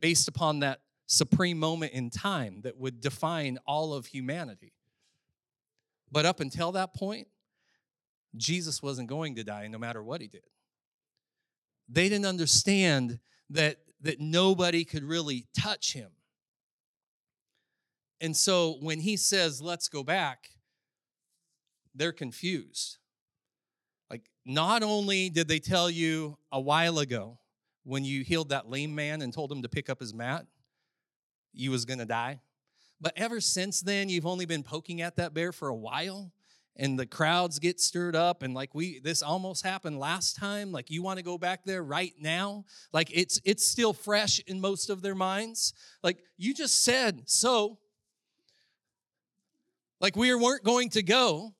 based 0.00 0.26
upon 0.26 0.60
that 0.60 0.80
supreme 1.06 1.58
moment 1.58 1.92
in 1.92 2.10
time 2.10 2.60
that 2.62 2.76
would 2.76 3.00
define 3.00 3.58
all 3.66 3.94
of 3.94 4.06
humanity. 4.06 4.72
But 6.10 6.26
up 6.26 6.40
until 6.40 6.72
that 6.72 6.92
point, 6.92 7.28
Jesus 8.36 8.82
wasn't 8.82 9.08
going 9.08 9.36
to 9.36 9.44
die 9.44 9.68
no 9.68 9.78
matter 9.78 10.02
what 10.02 10.20
he 10.20 10.26
did. 10.26 10.42
They 11.88 12.08
didn't 12.08 12.26
understand 12.26 13.20
that, 13.50 13.76
that 14.00 14.18
nobody 14.18 14.84
could 14.84 15.04
really 15.04 15.46
touch 15.56 15.92
him 15.92 16.10
and 18.22 18.36
so 18.36 18.76
when 18.80 19.00
he 19.00 19.16
says, 19.16 19.60
let's 19.60 19.88
go 19.88 20.04
back, 20.04 20.50
they're 21.92 22.12
confused. 22.12 22.98
Like, 24.08 24.30
not 24.46 24.84
only 24.84 25.28
did 25.28 25.48
they 25.48 25.58
tell 25.58 25.90
you 25.90 26.38
a 26.52 26.60
while 26.60 27.00
ago 27.00 27.40
when 27.82 28.04
you 28.04 28.22
healed 28.22 28.50
that 28.50 28.70
lame 28.70 28.94
man 28.94 29.22
and 29.22 29.34
told 29.34 29.50
him 29.50 29.62
to 29.62 29.68
pick 29.68 29.90
up 29.90 29.98
his 29.98 30.14
mat, 30.14 30.46
you 31.52 31.72
was 31.72 31.84
to 31.84 32.04
die. 32.04 32.40
But 33.00 33.12
ever 33.16 33.40
since 33.40 33.80
then, 33.80 34.08
you've 34.08 34.26
only 34.26 34.46
been 34.46 34.62
poking 34.62 35.02
at 35.02 35.16
that 35.16 35.34
bear 35.34 35.50
for 35.50 35.66
a 35.66 35.74
while 35.74 36.32
and 36.76 36.98
the 36.98 37.06
crowds 37.06 37.58
get 37.58 37.80
stirred 37.80 38.16
up 38.16 38.42
and 38.42 38.54
like 38.54 38.74
we 38.74 38.98
this 39.00 39.22
almost 39.22 39.64
happened 39.64 39.98
last 39.98 40.36
time 40.36 40.72
like 40.72 40.90
you 40.90 41.02
want 41.02 41.18
to 41.18 41.22
go 41.22 41.36
back 41.36 41.64
there 41.64 41.82
right 41.82 42.14
now 42.18 42.64
like 42.92 43.10
it's 43.12 43.40
it's 43.44 43.66
still 43.66 43.92
fresh 43.92 44.40
in 44.46 44.60
most 44.60 44.88
of 44.88 45.02
their 45.02 45.14
minds 45.14 45.74
like 46.02 46.22
you 46.38 46.54
just 46.54 46.82
said 46.82 47.22
so 47.26 47.78
like 50.02 50.16
we 50.16 50.34
weren't 50.34 50.64
going 50.64 50.90
to 50.90 51.02
go. 51.02 51.54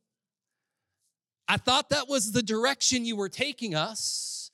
I 1.49 1.57
thought 1.57 1.91
that 1.91 2.09
was 2.09 2.33
the 2.33 2.43
direction 2.43 3.05
you 3.05 3.17
were 3.17 3.29
taking 3.29 3.75
us. 3.75 4.51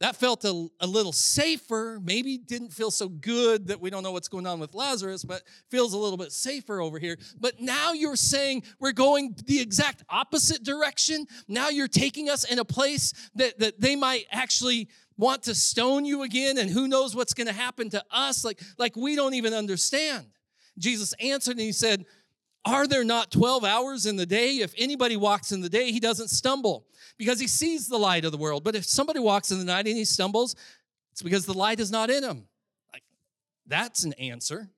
That 0.00 0.14
felt 0.14 0.44
a, 0.44 0.68
a 0.78 0.86
little 0.86 1.12
safer. 1.12 2.00
Maybe 2.00 2.38
didn't 2.38 2.72
feel 2.72 2.92
so 2.92 3.08
good 3.08 3.66
that 3.66 3.80
we 3.80 3.90
don't 3.90 4.04
know 4.04 4.12
what's 4.12 4.28
going 4.28 4.46
on 4.46 4.60
with 4.60 4.74
Lazarus, 4.74 5.24
but 5.24 5.42
feels 5.70 5.92
a 5.92 5.98
little 5.98 6.16
bit 6.16 6.30
safer 6.30 6.80
over 6.80 7.00
here. 7.00 7.16
But 7.40 7.60
now 7.60 7.92
you're 7.92 8.14
saying 8.14 8.62
we're 8.78 8.92
going 8.92 9.34
the 9.46 9.60
exact 9.60 10.04
opposite 10.08 10.62
direction. 10.62 11.26
Now 11.48 11.68
you're 11.70 11.88
taking 11.88 12.30
us 12.30 12.44
in 12.44 12.60
a 12.60 12.64
place 12.64 13.12
that, 13.34 13.58
that 13.58 13.80
they 13.80 13.96
might 13.96 14.26
actually 14.30 14.88
want 15.16 15.42
to 15.44 15.54
stone 15.54 16.04
you 16.04 16.22
again, 16.22 16.58
and 16.58 16.70
who 16.70 16.86
knows 16.86 17.16
what's 17.16 17.34
going 17.34 17.48
to 17.48 17.52
happen 17.52 17.90
to 17.90 18.04
us? 18.12 18.44
Like, 18.44 18.60
like 18.78 18.94
we 18.94 19.16
don't 19.16 19.34
even 19.34 19.52
understand. 19.52 20.26
Jesus 20.78 21.12
answered 21.14 21.52
and 21.56 21.60
he 21.60 21.72
said, 21.72 22.06
are 22.68 22.86
there 22.86 23.04
not 23.04 23.30
12 23.30 23.64
hours 23.64 24.06
in 24.06 24.16
the 24.16 24.26
day? 24.26 24.56
If 24.56 24.74
anybody 24.76 25.16
walks 25.16 25.52
in 25.52 25.60
the 25.60 25.68
day, 25.68 25.90
he 25.92 26.00
doesn't 26.00 26.28
stumble 26.28 26.86
because 27.16 27.40
he 27.40 27.46
sees 27.46 27.88
the 27.88 27.98
light 27.98 28.24
of 28.24 28.32
the 28.32 28.38
world. 28.38 28.64
But 28.64 28.74
if 28.74 28.84
somebody 28.84 29.20
walks 29.20 29.50
in 29.50 29.58
the 29.58 29.64
night 29.64 29.86
and 29.86 29.96
he 29.96 30.04
stumbles, 30.04 30.54
it's 31.12 31.22
because 31.22 31.46
the 31.46 31.54
light 31.54 31.80
is 31.80 31.90
not 31.90 32.10
in 32.10 32.22
him. 32.22 32.46
Like, 32.92 33.02
that's 33.66 34.04
an 34.04 34.12
answer. 34.14 34.68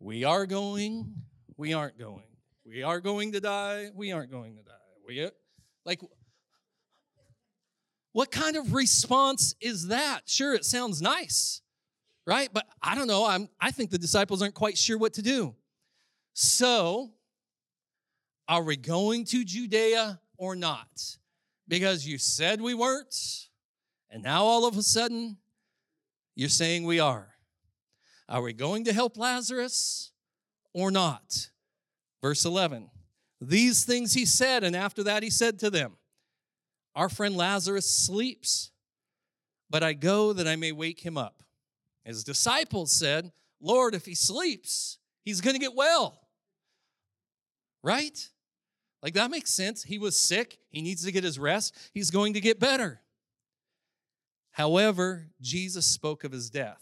We 0.00 0.24
are 0.24 0.46
going, 0.46 1.14
we 1.56 1.72
aren't 1.72 1.98
going. 1.98 2.24
We 2.66 2.82
are 2.82 3.00
going 3.00 3.32
to 3.32 3.40
die, 3.40 3.90
we 3.94 4.12
aren't 4.12 4.30
going 4.30 4.56
to 4.56 4.62
die. 4.62 4.72
We 5.06 5.28
like 5.84 6.00
what 8.14 8.30
kind 8.30 8.56
of 8.56 8.72
response 8.72 9.56
is 9.60 9.88
that? 9.88 10.20
Sure, 10.26 10.54
it 10.54 10.64
sounds 10.64 11.02
nice, 11.02 11.60
right? 12.26 12.48
But 12.50 12.64
I 12.80 12.94
don't 12.94 13.08
know. 13.08 13.26
I'm, 13.26 13.48
I 13.60 13.72
think 13.72 13.90
the 13.90 13.98
disciples 13.98 14.40
aren't 14.40 14.54
quite 14.54 14.78
sure 14.78 14.96
what 14.96 15.14
to 15.14 15.22
do. 15.22 15.56
So, 16.34 17.12
are 18.48 18.64
we 18.64 18.76
going 18.76 19.24
to 19.26 19.44
Judea 19.44 20.20
or 20.36 20.56
not? 20.56 21.16
Because 21.68 22.06
you 22.06 22.18
said 22.18 22.60
we 22.60 22.74
weren't, 22.74 23.48
and 24.10 24.22
now 24.22 24.42
all 24.42 24.66
of 24.66 24.76
a 24.76 24.82
sudden 24.82 25.38
you're 26.34 26.48
saying 26.48 26.84
we 26.84 26.98
are. 26.98 27.34
Are 28.28 28.42
we 28.42 28.52
going 28.52 28.84
to 28.84 28.92
help 28.92 29.16
Lazarus 29.16 30.10
or 30.72 30.90
not? 30.90 31.50
Verse 32.20 32.44
11 32.44 32.90
These 33.40 33.84
things 33.84 34.14
he 34.14 34.26
said, 34.26 34.64
and 34.64 34.74
after 34.74 35.04
that 35.04 35.22
he 35.22 35.30
said 35.30 35.60
to 35.60 35.70
them, 35.70 35.92
Our 36.96 37.08
friend 37.08 37.36
Lazarus 37.36 37.88
sleeps, 37.88 38.72
but 39.70 39.84
I 39.84 39.92
go 39.92 40.32
that 40.32 40.48
I 40.48 40.56
may 40.56 40.72
wake 40.72 41.06
him 41.06 41.16
up. 41.16 41.44
His 42.02 42.24
disciples 42.24 42.90
said, 42.90 43.30
Lord, 43.60 43.94
if 43.94 44.04
he 44.04 44.16
sleeps, 44.16 44.98
he's 45.22 45.40
going 45.40 45.54
to 45.54 45.60
get 45.60 45.76
well. 45.76 46.22
Right? 47.84 48.30
Like 49.02 49.12
that 49.12 49.30
makes 49.30 49.50
sense. 49.50 49.84
He 49.84 49.98
was 49.98 50.18
sick. 50.18 50.58
He 50.70 50.80
needs 50.80 51.04
to 51.04 51.12
get 51.12 51.22
his 51.22 51.38
rest. 51.38 51.76
He's 51.92 52.10
going 52.10 52.32
to 52.32 52.40
get 52.40 52.58
better. 52.58 53.02
However, 54.52 55.26
Jesus 55.42 55.84
spoke 55.84 56.24
of 56.24 56.32
his 56.32 56.48
death. 56.48 56.80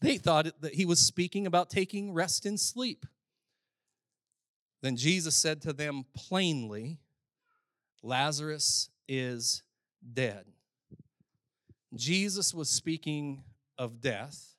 They 0.00 0.16
thought 0.16 0.46
that 0.62 0.74
he 0.74 0.86
was 0.86 0.98
speaking 0.98 1.46
about 1.46 1.68
taking 1.68 2.14
rest 2.14 2.46
in 2.46 2.56
sleep. 2.56 3.04
Then 4.80 4.96
Jesus 4.96 5.36
said 5.36 5.60
to 5.62 5.74
them 5.74 6.06
plainly, 6.16 6.98
Lazarus 8.02 8.88
is 9.06 9.62
dead. 10.14 10.46
Jesus 11.94 12.54
was 12.54 12.70
speaking 12.70 13.42
of 13.76 14.00
death. 14.00 14.54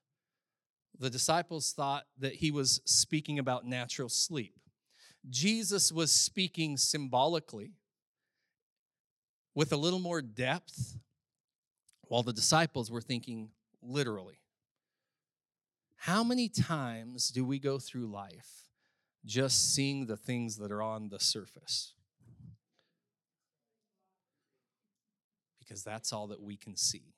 The 1.00 1.10
disciples 1.10 1.74
thought 1.74 2.06
that 2.20 2.36
he 2.36 2.52
was 2.52 2.82
speaking 2.86 3.40
about 3.40 3.66
natural 3.66 4.10
sleep. 4.10 4.54
Jesus 5.30 5.92
was 5.92 6.12
speaking 6.12 6.78
symbolically 6.78 7.74
with 9.54 9.72
a 9.72 9.78
little 9.78 10.00
more 10.00 10.22
depth, 10.22 10.98
while 12.04 12.24
the 12.24 12.34
disciples 12.34 12.90
were 12.90 13.02
thinking 13.02 13.50
literally. 13.82 14.40
How 15.98 16.24
many 16.24 16.50
times 16.50 17.30
do 17.30 17.46
we 17.46 17.60
go 17.60 17.78
through 17.78 18.08
life 18.08 18.70
just 19.26 19.76
seeing 19.76 20.08
the 20.08 20.18
things 20.18 20.58
that 20.58 20.72
are 20.72 20.82
on 20.82 21.10
the 21.10 21.20
surface? 21.20 21.94
Because 25.60 25.84
that's 25.84 26.12
all 26.12 26.28
that 26.28 26.42
we 26.42 26.58
can 26.58 26.76
see. 26.76 27.14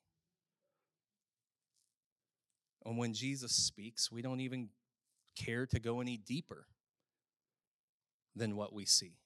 And 2.86 2.98
when 2.98 3.14
Jesus 3.14 3.54
speaks, 3.54 4.12
we 4.12 4.22
don't 4.22 4.42
even 4.42 4.70
care 5.36 5.66
to 5.68 5.80
go 5.80 6.02
any 6.02 6.18
deeper 6.18 6.68
than 8.36 8.56
what 8.56 8.74
we 8.74 8.86
see. 8.86 9.18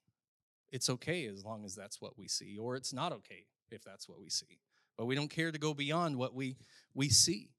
It's 0.72 0.90
okay 0.90 1.26
as 1.28 1.46
long 1.46 1.64
as 1.66 1.76
that's 1.76 2.02
what 2.02 2.18
we 2.18 2.28
see, 2.28 2.58
or 2.58 2.76
it's 2.76 2.94
not 2.94 3.12
okay 3.14 3.46
if 3.72 3.84
that's 3.84 4.08
what 4.08 4.20
we 4.20 4.30
see. 4.30 4.60
But 4.98 5.06
we 5.06 5.16
don't 5.16 5.30
care 5.30 5.52
to 5.52 5.60
go 5.60 5.74
beyond 5.74 6.18
what 6.18 6.34
we, 6.34 6.58
we 6.94 7.10
see. 7.10 7.52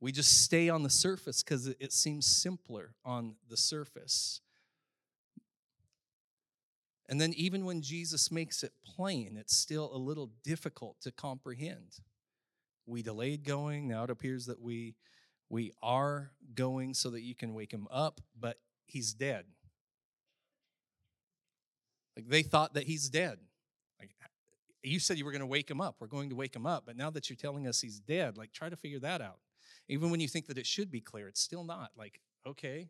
We 0.00 0.12
just 0.12 0.42
stay 0.42 0.68
on 0.68 0.82
the 0.82 0.90
surface 0.90 1.42
because 1.42 1.66
it, 1.66 1.76
it 1.80 1.92
seems 1.92 2.26
simpler 2.26 2.94
on 3.04 3.36
the 3.48 3.56
surface. 3.56 4.40
And 7.08 7.20
then, 7.20 7.32
even 7.34 7.64
when 7.64 7.82
Jesus 7.82 8.32
makes 8.32 8.64
it 8.64 8.72
plain, 8.84 9.36
it's 9.38 9.56
still 9.56 9.94
a 9.94 9.96
little 9.96 10.30
difficult 10.42 11.00
to 11.02 11.12
comprehend. 11.12 12.00
We 12.84 13.02
delayed 13.02 13.44
going. 13.44 13.88
Now 13.88 14.04
it 14.04 14.10
appears 14.10 14.46
that 14.46 14.60
we 14.60 14.96
we 15.48 15.72
are 15.82 16.32
going 16.54 16.94
so 16.94 17.10
that 17.10 17.22
you 17.22 17.34
can 17.34 17.54
wake 17.54 17.72
him 17.72 17.86
up, 17.90 18.20
but 18.38 18.58
he's 18.86 19.14
dead. 19.14 19.44
Like 22.16 22.28
they 22.28 22.42
thought 22.42 22.74
that 22.74 22.84
he's 22.84 23.08
dead. 23.08 23.38
Like 24.00 24.10
you 24.82 24.98
said 24.98 25.18
you 25.18 25.24
were 25.24 25.32
going 25.32 25.40
to 25.40 25.46
wake 25.46 25.70
him 25.70 25.80
up. 25.80 25.96
We're 26.00 26.06
going 26.06 26.30
to 26.30 26.36
wake 26.36 26.56
him 26.56 26.66
up, 26.66 26.84
but 26.86 26.96
now 26.96 27.10
that 27.10 27.28
you're 27.28 27.36
telling 27.36 27.66
us 27.66 27.80
he's 27.80 28.00
dead, 28.00 28.36
like 28.38 28.52
try 28.52 28.68
to 28.68 28.76
figure 28.76 29.00
that 29.00 29.20
out. 29.20 29.38
Even 29.88 30.10
when 30.10 30.20
you 30.20 30.28
think 30.28 30.46
that 30.46 30.58
it 30.58 30.66
should 30.66 30.90
be 30.90 31.00
clear, 31.00 31.28
it's 31.28 31.40
still 31.40 31.64
not. 31.64 31.90
Like, 31.96 32.20
okay. 32.46 32.88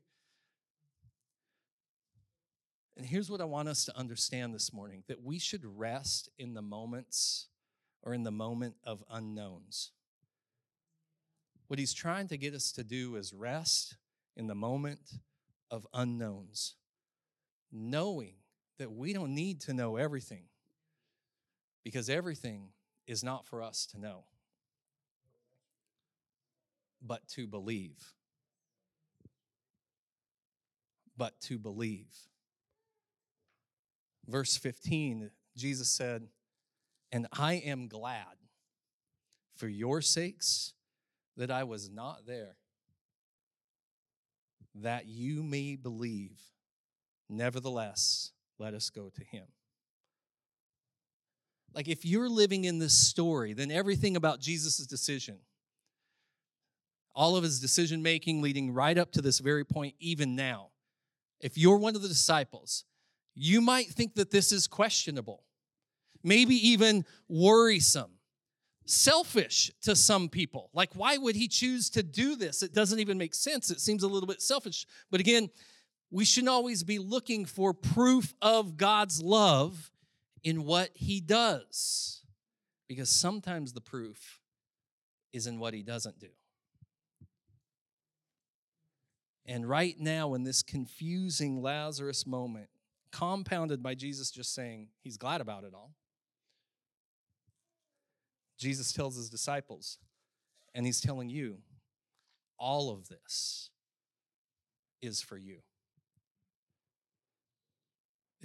And 2.97 3.05
here's 3.05 3.31
what 3.31 3.43
I 3.43 3.45
want 3.45 3.69
us 3.69 3.85
to 3.85 3.97
understand 3.97 4.55
this 4.55 4.73
morning 4.73 5.03
that 5.09 5.23
we 5.23 5.39
should 5.39 5.65
rest 5.65 6.31
in 6.39 6.55
the 6.55 6.63
moments 6.63 7.49
or 8.03 8.15
in 8.15 8.23
the 8.23 8.31
moment 8.31 8.77
of 8.85 9.05
unknowns. 9.11 9.91
What 11.67 11.79
he's 11.79 11.93
trying 11.93 12.29
to 12.29 12.39
get 12.39 12.55
us 12.55 12.73
to 12.73 12.85
do 12.85 13.17
is 13.17 13.35
rest 13.35 13.97
in 14.37 14.47
the 14.47 14.55
moment 14.55 15.01
of 15.71 15.87
unknowns, 15.93 16.77
knowing 17.73 18.35
that 18.79 18.93
we 18.93 19.13
don't 19.13 19.35
need 19.35 19.61
to 19.63 19.75
know 19.75 19.97
everything 19.97 20.45
because 21.85 22.09
everything 22.09 22.69
is 23.07 23.23
not 23.23 23.47
for 23.47 23.63
us 23.63 23.87
to 23.87 24.01
know, 24.01 24.25
but 27.01 27.27
to 27.29 27.47
believe. 27.47 28.15
But 31.17 31.41
to 31.43 31.59
believe. 31.59 32.13
Verse 34.27 34.57
15, 34.57 35.31
Jesus 35.57 35.89
said, 35.89 36.27
And 37.13 37.27
I 37.33 37.55
am 37.55 37.89
glad 37.89 38.37
for 39.55 39.69
your 39.69 40.03
sakes 40.03 40.75
that 41.37 41.51
I 41.51 41.65
was 41.65 41.89
not 41.89 42.27
there, 42.27 42.57
that 44.75 45.07
you 45.07 45.43
may 45.43 45.77
believe. 45.77 46.39
Nevertheless, 47.29 48.33
let 48.59 48.75
us 48.75 48.91
go 48.91 49.11
to 49.15 49.25
him. 49.25 49.45
Like 51.75 51.89
if 51.89 52.05
you're 52.05 52.29
living 52.29 52.65
in 52.65 52.79
this 52.79 52.95
story, 52.95 53.53
then 53.53 53.71
everything 53.71 54.17
about 54.17 54.41
Jesus' 54.41 54.79
decision, 54.87 55.37
all 57.15 57.37
of 57.37 57.45
his 57.45 57.61
decision 57.61 58.03
making 58.03 58.43
leading 58.43 58.73
right 58.73 58.97
up 58.97 59.13
to 59.13 59.23
this 59.23 59.39
very 59.39 59.65
point, 59.65 59.95
even 59.99 60.35
now, 60.37 60.69
if 61.41 61.59
you're 61.59 61.77
one 61.77 61.95
of 61.95 62.03
the 62.03 62.09
disciples, 62.09 62.85
you 63.35 63.61
might 63.61 63.89
think 63.89 64.15
that 64.15 64.31
this 64.31 64.53
is 64.53 64.67
questionable, 64.67 65.45
maybe 66.25 66.55
even 66.69 67.05
worrisome, 67.29 68.13
selfish 68.87 69.71
to 69.83 69.95
some 69.95 70.31
people. 70.31 70.71
Like, 70.73 70.91
why 70.95 71.19
would 71.19 71.37
he 71.37 71.49
choose 71.49 71.91
to 71.91 72.03
do 72.03 72.37
this? 72.37 72.63
It 72.63 72.73
doesn't 72.73 73.01
even 73.01 73.19
make 73.19 73.35
sense. 73.35 73.71
It 73.71 73.81
seems 73.81 74.03
a 74.03 74.09
little 74.09 74.27
bit 74.27 74.41
selfish. 74.41 74.87
But 75.11 75.21
again, 75.21 75.51
we 76.11 76.25
shouldn't 76.25 76.51
always 76.51 76.83
be 76.83 76.99
looking 76.99 77.45
for 77.45 77.75
proof 77.75 78.35
of 78.41 78.77
God's 78.77 79.23
love 79.23 79.91
in 80.43 80.65
what 80.65 80.91
He 80.95 81.21
does. 81.21 82.23
Because 82.89 83.11
sometimes 83.11 83.73
the 83.73 83.81
proof 83.81 84.41
is 85.33 85.47
in 85.47 85.59
what 85.59 85.75
He 85.75 85.83
doesn't 85.83 86.19
do. 86.19 86.29
And 89.47 89.69
right 89.69 89.99
now, 89.99 90.35
in 90.35 90.43
this 90.43 90.63
confusing 90.63 91.63
Lazarus 91.63 92.27
moment, 92.27 92.69
compounded 93.13 93.83
by 93.83 93.95
Jesus 93.95 94.31
just 94.31 94.53
saying 94.53 94.89
he's 95.03 95.17
glad 95.17 95.41
about 95.41 95.65
it 95.65 95.73
all, 95.73 95.93
Jesus 98.59 98.93
tells 98.93 99.17
his 99.17 99.31
disciples, 99.31 99.99
and 100.75 100.85
he's 100.85 101.01
telling 101.01 101.29
you, 101.29 101.59
all 102.59 102.91
of 102.91 103.09
this 103.09 103.71
is 105.01 105.21
for 105.21 105.37
you. 105.37 105.59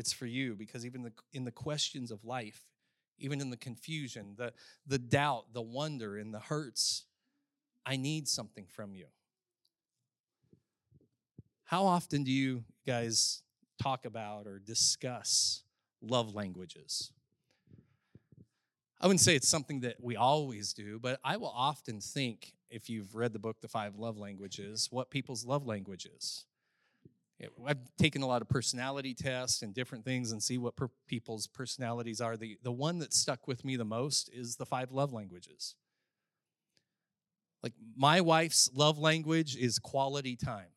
It's 0.02 0.12
for 0.12 0.26
you 0.26 0.56
because 0.56 0.84
even 0.84 1.04
the, 1.04 1.12
in 1.32 1.46
the 1.46 1.52
questions 1.52 2.10
of 2.10 2.26
life, 2.26 2.66
even 3.20 3.40
in 3.40 3.52
the 3.52 3.56
confusion, 3.58 4.34
the, 4.36 4.52
the 4.88 4.98
doubt, 4.98 5.54
the 5.54 5.62
wonder, 5.62 6.18
and 6.18 6.34
the 6.34 6.40
hurts, 6.40 7.06
I 7.86 7.98
need 7.98 8.28
something 8.28 8.66
from 8.68 8.96
you. 8.96 9.06
How 11.66 11.86
often 11.86 12.24
do 12.24 12.32
you 12.32 12.64
guys 12.84 13.44
talk 13.80 14.06
about 14.06 14.48
or 14.48 14.58
discuss 14.58 15.62
love 16.02 16.34
languages? 16.34 17.12
I 19.00 19.06
wouldn't 19.06 19.22
say 19.22 19.36
it's 19.36 19.48
something 19.48 19.82
that 19.82 19.98
we 20.02 20.16
always 20.16 20.74
do, 20.74 20.98
but 20.98 21.20
I 21.24 21.38
will 21.38 21.54
often 21.56 22.02
think, 22.02 22.54
if 22.72 22.90
you've 22.90 23.14
read 23.14 23.34
the 23.34 23.40
book, 23.40 23.62
The 23.62 23.68
Five 23.68 23.98
Love 23.98 24.18
Languages, 24.18 24.88
what 24.90 25.12
people's 25.12 25.46
love 25.46 25.68
language 25.68 26.08
is. 26.08 26.46
I've 27.66 27.80
taken 27.98 28.22
a 28.22 28.28
lot 28.28 28.42
of 28.42 28.50
personality 28.50 29.14
tests 29.14 29.62
and 29.62 29.74
different 29.74 30.06
things 30.06 30.32
and 30.32 30.42
see 30.42 30.58
what 30.58 30.76
per- 30.76 30.90
people's 31.08 31.48
personalities 31.48 32.22
are. 32.22 32.38
The, 32.38 32.58
the 32.64 32.72
one 32.72 33.00
that 33.00 33.14
stuck 33.14 33.48
with 33.48 33.66
me 33.66 33.76
the 33.76 33.86
most 33.86 34.30
is 34.34 34.56
the 34.56 34.66
five 34.66 34.92
love 34.92 35.14
languages. 35.14 35.76
Like, 37.64 37.74
my 37.96 38.22
wife's 38.22 38.70
love 38.74 38.98
language 38.98 39.56
is 39.56 39.80
quality 39.80 40.36
time. 40.36 40.70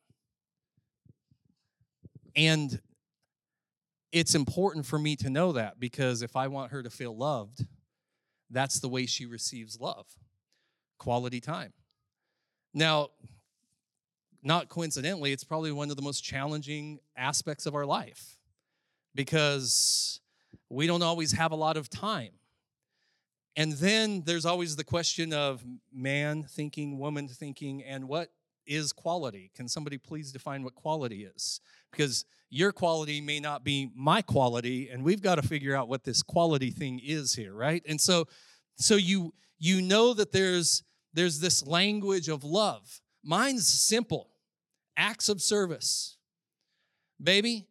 And 2.37 2.81
it's 4.13 4.35
important 4.35 4.87
for 4.87 4.99
me 4.99 5.17
to 5.17 5.31
know 5.31 5.53
that 5.53 5.81
because 5.81 6.23
if 6.23 6.37
I 6.37 6.49
want 6.49 6.73
her 6.73 6.83
to 6.83 6.91
feel 6.91 7.17
loved, 7.17 7.67
that's 8.51 8.81
the 8.81 8.89
way 8.89 9.07
she 9.07 9.27
receives 9.27 9.81
love 9.81 10.07
quality 10.99 11.41
time. 11.41 11.73
Now, 12.73 13.11
not 14.45 14.69
coincidentally, 14.69 15.33
it's 15.33 15.45
probably 15.45 15.73
one 15.73 15.91
of 15.91 15.97
the 15.97 16.03
most 16.03 16.23
challenging 16.23 17.01
aspects 17.17 17.67
of 17.67 17.75
our 17.75 17.87
life 17.87 18.37
because 19.15 20.21
we 20.69 20.87
don't 20.87 21.03
always 21.03 21.33
have 21.33 21.53
a 21.53 21.57
lot 21.57 21.77
of 21.77 21.89
time. 21.89 22.33
And 23.57 23.73
then 23.73 24.23
there's 24.27 24.45
always 24.45 24.77
the 24.77 24.85
question 24.85 25.33
of 25.33 25.65
man 25.93 26.43
thinking, 26.43 26.99
woman 26.99 27.29
thinking, 27.29 27.83
and 27.85 28.09
what 28.09 28.31
is 28.67 28.93
quality? 28.93 29.51
Can 29.55 29.69
somebody 29.69 29.97
please 29.97 30.33
define 30.33 30.65
what 30.65 30.75
quality 30.75 31.25
is? 31.25 31.61
Because 31.91 32.25
your 32.51 32.73
quality 32.73 33.21
may 33.21 33.41
not 33.41 33.63
be 33.63 33.91
my 33.95 34.23
quality, 34.23 34.89
and 34.91 35.05
we've 35.05 35.23
got 35.23 35.37
to 35.37 35.43
figure 35.43 35.77
out 35.77 35.89
what 35.89 36.05
this 36.05 36.23
quality 36.23 36.71
thing 36.71 37.01
is 37.03 37.35
here, 37.35 37.53
right? 37.53 37.83
And 37.89 38.01
so, 38.01 38.27
so 38.77 38.97
you 38.97 39.33
you 39.59 39.81
know 39.81 40.15
that 40.15 40.33
there's 40.33 40.83
there's 41.13 41.41
this 41.41 41.67
language 41.67 42.29
of 42.29 42.43
love. 42.43 43.01
Mine's 43.23 43.69
simple 43.69 44.34
acts 44.97 45.29
of 45.29 45.41
service. 45.43 46.17
Baby, 47.23 47.67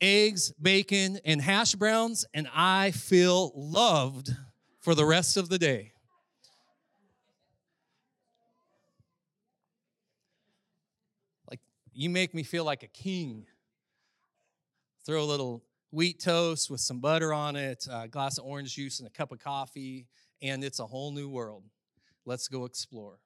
eggs, 0.00 0.52
bacon, 0.60 1.18
and 1.24 1.40
hash 1.40 1.74
browns, 1.74 2.24
and 2.34 2.48
I 2.54 2.90
feel 2.92 3.52
loved 3.54 4.30
for 4.80 4.94
the 4.94 5.04
rest 5.04 5.36
of 5.36 5.48
the 5.48 5.58
day. 5.58 5.92
Like, 11.50 11.60
you 11.92 12.10
make 12.10 12.34
me 12.34 12.42
feel 12.42 12.64
like 12.64 12.82
a 12.82 12.88
king. 12.88 13.46
Throw 15.04 15.22
a 15.22 15.24
little 15.24 15.64
wheat 15.90 16.20
toast 16.20 16.70
with 16.70 16.80
some 16.80 17.00
butter 17.00 17.32
on 17.32 17.56
it, 17.56 17.86
a 17.90 18.08
glass 18.08 18.38
of 18.38 18.44
orange 18.44 18.74
juice, 18.74 18.98
and 18.98 19.06
a 19.06 19.10
cup 19.10 19.32
of 19.32 19.38
coffee, 19.38 20.06
and 20.42 20.62
it's 20.62 20.78
a 20.78 20.86
whole 20.86 21.10
new 21.10 21.28
world. 21.28 21.64
Let's 22.24 22.48
go 22.48 22.64
explore. 22.64 23.18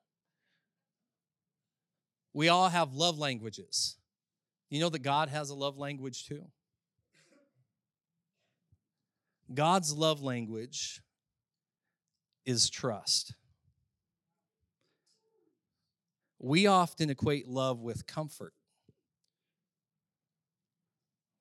We 2.33 2.49
all 2.49 2.69
have 2.69 2.95
love 2.95 3.19
languages. 3.19 3.97
You 4.69 4.81
know 4.81 4.89
that 4.89 5.03
God 5.03 5.29
has 5.29 5.51
a 5.51 5.55
love 5.55 5.77
language 5.77 6.27
too? 6.27 6.45
God's 9.53 9.93
love 9.93 10.23
language 10.23 11.03
is 12.47 12.71
trust. 12.71 13.35
We 16.39 16.67
often 16.67 17.11
equate 17.11 17.49
love 17.49 17.81
with 17.81 18.07
comfort, 18.07 18.55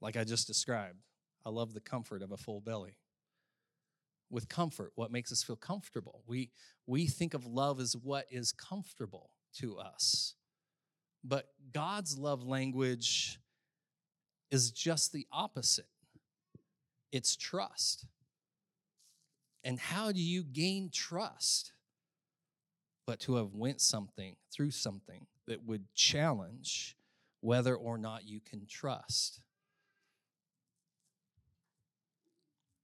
like 0.01 0.17
I 0.17 0.23
just 0.23 0.47
described. 0.47 0.97
I 1.45 1.49
love 1.49 1.73
the 1.73 1.79
comfort 1.79 2.21
of 2.21 2.31
a 2.31 2.37
full 2.37 2.61
belly. 2.61 2.97
With 4.29 4.49
comfort, 4.49 4.91
what 4.95 5.11
makes 5.11 5.31
us 5.31 5.41
feel 5.41 5.55
comfortable? 5.55 6.23
We, 6.27 6.51
we 6.85 7.07
think 7.07 7.33
of 7.33 7.45
love 7.45 7.79
as 7.79 7.95
what 7.95 8.25
is 8.29 8.51
comfortable 8.51 9.29
to 9.59 9.77
us. 9.77 10.35
But 11.24 11.49
God's 11.74 12.17
love 12.17 12.43
language 12.43 13.39
is 14.51 14.72
just 14.72 15.11
the 15.11 15.28
opposite 15.32 15.86
it's 17.11 17.36
trust. 17.36 18.05
And 19.63 19.80
how 19.80 20.11
do 20.11 20.22
you 20.22 20.43
gain 20.43 20.89
trust? 20.91 21.74
But 23.05 23.20
to 23.22 23.36
have 23.36 23.55
went 23.55 23.82
something 23.82 24.36
through 24.51 24.72
something 24.72 25.26
that 25.47 25.63
would 25.65 25.93
challenge 25.95 26.95
whether 27.41 27.76
or 27.76 27.97
not 27.97 28.28
you 28.28 28.39
can 28.39 28.65
trust. 28.67 29.41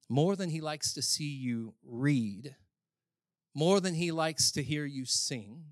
More 0.10 0.36
than 0.36 0.50
he 0.50 0.62
likes 0.62 0.94
to 0.94 1.02
see 1.02 1.30
you 1.30 1.74
read, 1.84 2.56
more 3.54 3.80
than 3.80 3.94
he 3.94 4.12
likes 4.12 4.52
to 4.52 4.64
hear 4.64 4.86
you 4.86 5.06
sing, 5.06 5.64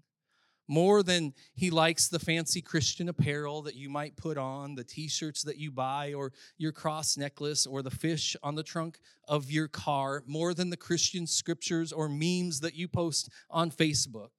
more 0.73 1.03
than 1.03 1.35
he 1.53 1.69
likes 1.69 2.07
the 2.07 2.17
fancy 2.17 2.59
Christian 2.59 3.07
apparel 3.07 3.61
that 3.61 3.75
you 3.75 3.89
might 3.89 4.17
put 4.17 4.39
on, 4.39 4.73
the 4.73 4.83
t 4.83 5.07
shirts 5.07 5.43
that 5.43 5.57
you 5.57 5.69
buy, 5.69 6.13
or 6.13 6.33
your 6.57 6.71
cross 6.71 7.15
necklace, 7.15 7.67
or 7.67 7.83
the 7.83 7.91
fish 7.91 8.35
on 8.41 8.55
the 8.55 8.63
trunk 8.63 8.97
of 9.27 9.51
your 9.51 9.67
car, 9.67 10.23
more 10.25 10.55
than 10.55 10.71
the 10.71 10.77
Christian 10.77 11.27
scriptures 11.27 11.93
or 11.93 12.09
memes 12.09 12.61
that 12.61 12.73
you 12.73 12.87
post 12.87 13.29
on 13.51 13.69
Facebook. 13.69 14.31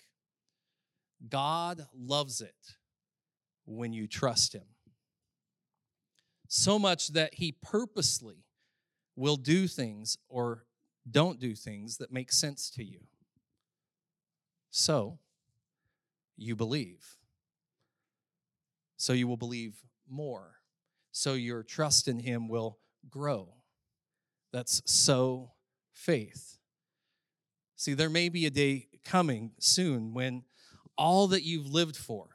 God 1.29 1.87
loves 1.97 2.41
it 2.41 2.75
when 3.65 3.93
you 3.93 4.09
trust 4.09 4.55
him. 4.55 4.65
So 6.49 6.81
much 6.81 7.13
that 7.13 7.35
he 7.35 7.53
purposely 7.53 8.45
will 9.15 9.37
do 9.37 9.69
things 9.69 10.19
or 10.29 10.65
don't 11.09 11.39
do 11.39 11.55
things 11.55 11.99
that 11.99 12.13
make 12.13 12.33
sense 12.33 12.71
to 12.71 12.83
you. 12.83 12.99
So, 14.73 15.21
you 16.37 16.57
believe. 16.57 17.05
So 18.97 19.13
you 19.13 19.27
will 19.29 19.37
believe 19.37 19.75
more. 20.09 20.57
So 21.13 21.35
your 21.35 21.63
trust 21.63 22.09
in 22.09 22.19
Him 22.19 22.49
will 22.49 22.79
grow. 23.09 23.55
That's 24.53 24.83
so 24.85 25.53
faith. 25.93 26.59
See, 27.77 27.95
there 27.95 28.11
may 28.11 28.29
be 28.29 28.47
a 28.47 28.51
day 28.51 28.89
coming 29.05 29.53
soon 29.59 30.15
when 30.15 30.45
all 30.97 31.29
that 31.29 31.43
you've 31.43 31.67
lived 31.67 31.97
for 31.97 32.29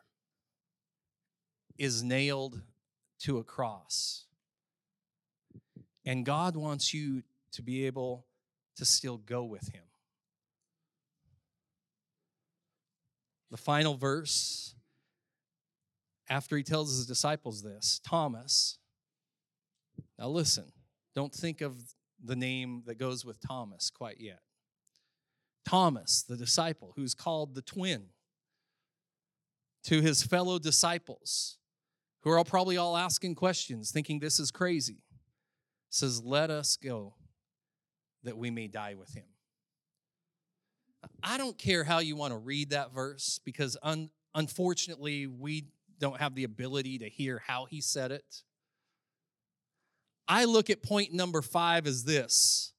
is 1.78 2.04
nailed 2.04 2.62
to 3.20 3.38
a 3.38 3.44
cross. 3.44 4.26
And 6.06 6.26
God 6.26 6.56
wants 6.56 6.94
you 6.94 7.24
to 7.54 7.62
be 7.62 7.86
able 7.86 8.26
to 8.76 8.86
still 8.86 9.18
go 9.18 9.44
with 9.44 9.70
Him. 9.70 9.84
The 13.52 13.58
final 13.58 13.96
verse, 13.96 14.76
after 16.30 16.56
he 16.56 16.64
tells 16.64 16.96
his 16.96 17.06
disciples 17.06 17.64
this, 17.64 18.00
Thomas, 18.06 18.78
now 20.18 20.28
listen, 20.28 20.66
don't 21.16 21.34
think 21.34 21.62
of 21.62 21.76
the 22.24 22.36
name 22.36 22.84
that 22.86 22.96
goes 22.96 23.26
with 23.26 23.40
Thomas 23.40 23.90
quite 23.90 24.20
yet. 24.20 24.42
Thomas, 25.66 26.24
the 26.24 26.38
disciple, 26.38 26.94
who's 26.96 27.14
called 27.14 27.56
the 27.56 27.62
twin, 27.62 28.06
to 29.84 30.02
his 30.02 30.24
fellow 30.24 30.60
disciples, 30.60 31.58
who 32.22 32.30
are 32.30 32.38
all 32.38 32.46
probably 32.46 32.78
all 32.78 32.98
asking 32.98 33.36
questions, 33.36 33.92
thinking 33.92 34.20
this 34.20 34.40
is 34.40 34.52
crazy, 34.52 35.04
says, 35.90 36.24
Let 36.24 36.50
us 36.50 36.76
go 36.76 37.16
that 38.24 38.38
we 38.38 38.52
may 38.52 38.68
die 38.68 38.96
with 38.96 39.14
him. 39.14 39.26
I 41.24 41.38
don't 41.38 41.58
care 41.58 41.84
how 41.84 42.00
you 42.00 42.16
want 42.16 42.34
to 42.34 42.38
read 42.38 42.72
that 42.72 42.94
verse 42.94 43.40
because 43.44 43.78
un- 43.84 44.10
unfortunately 44.36 45.28
we 45.28 45.66
don't 46.00 46.20
have 46.20 46.36
the 46.36 46.44
ability 46.44 47.00
to 47.00 47.10
hear 47.10 47.42
how 47.46 47.66
he 47.66 47.82
said 47.82 48.12
it. 48.12 48.44
I 50.28 50.46
look 50.46 50.70
at 50.70 50.84
point 50.84 51.14
number 51.14 51.42
five 51.42 51.88
as 51.88 52.04
this 52.04 52.74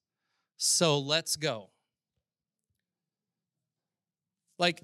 so 0.63 0.99
let's 0.99 1.37
go. 1.37 1.71
Like, 4.59 4.83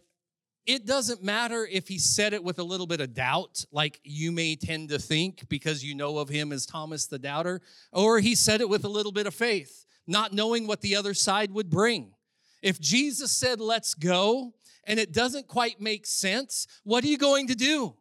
it 0.66 0.88
doesn't 0.88 1.24
matter 1.24 1.68
if 1.72 1.88
he 1.88 2.00
said 2.00 2.34
it 2.34 2.44
with 2.44 2.58
a 2.58 2.64
little 2.64 2.88
bit 2.88 3.00
of 3.00 3.14
doubt, 3.14 3.64
like 3.72 4.00
you 4.04 4.32
may 4.32 4.56
tend 4.56 4.90
to 4.90 4.98
think 4.98 5.48
because 5.50 5.84
you 5.84 5.94
know 5.94 6.18
of 6.18 6.30
him 6.30 6.52
as 6.52 6.66
Thomas 6.66 7.06
the 7.06 7.20
doubter, 7.20 7.62
or 7.94 8.20
he 8.20 8.34
said 8.34 8.60
it 8.60 8.68
with 8.68 8.86
a 8.86 8.90
little 8.90 9.12
bit 9.12 9.28
of 9.28 9.36
faith, 9.36 9.86
not 10.08 10.34
knowing 10.34 10.66
what 10.66 10.82
the 10.82 10.96
other 10.96 11.14
side 11.14 11.52
would 11.52 11.70
bring. 11.70 12.14
If 12.62 12.80
Jesus 12.80 13.32
said, 13.32 13.60
let's 13.60 13.94
go, 13.94 14.54
and 14.84 15.00
it 15.00 15.12
doesn't 15.12 15.48
quite 15.48 15.80
make 15.82 16.06
sense, 16.06 16.68
what 16.84 17.04
are 17.04 17.08
you 17.08 17.18
going 17.18 17.48
to 17.48 17.56
do? 17.56 17.96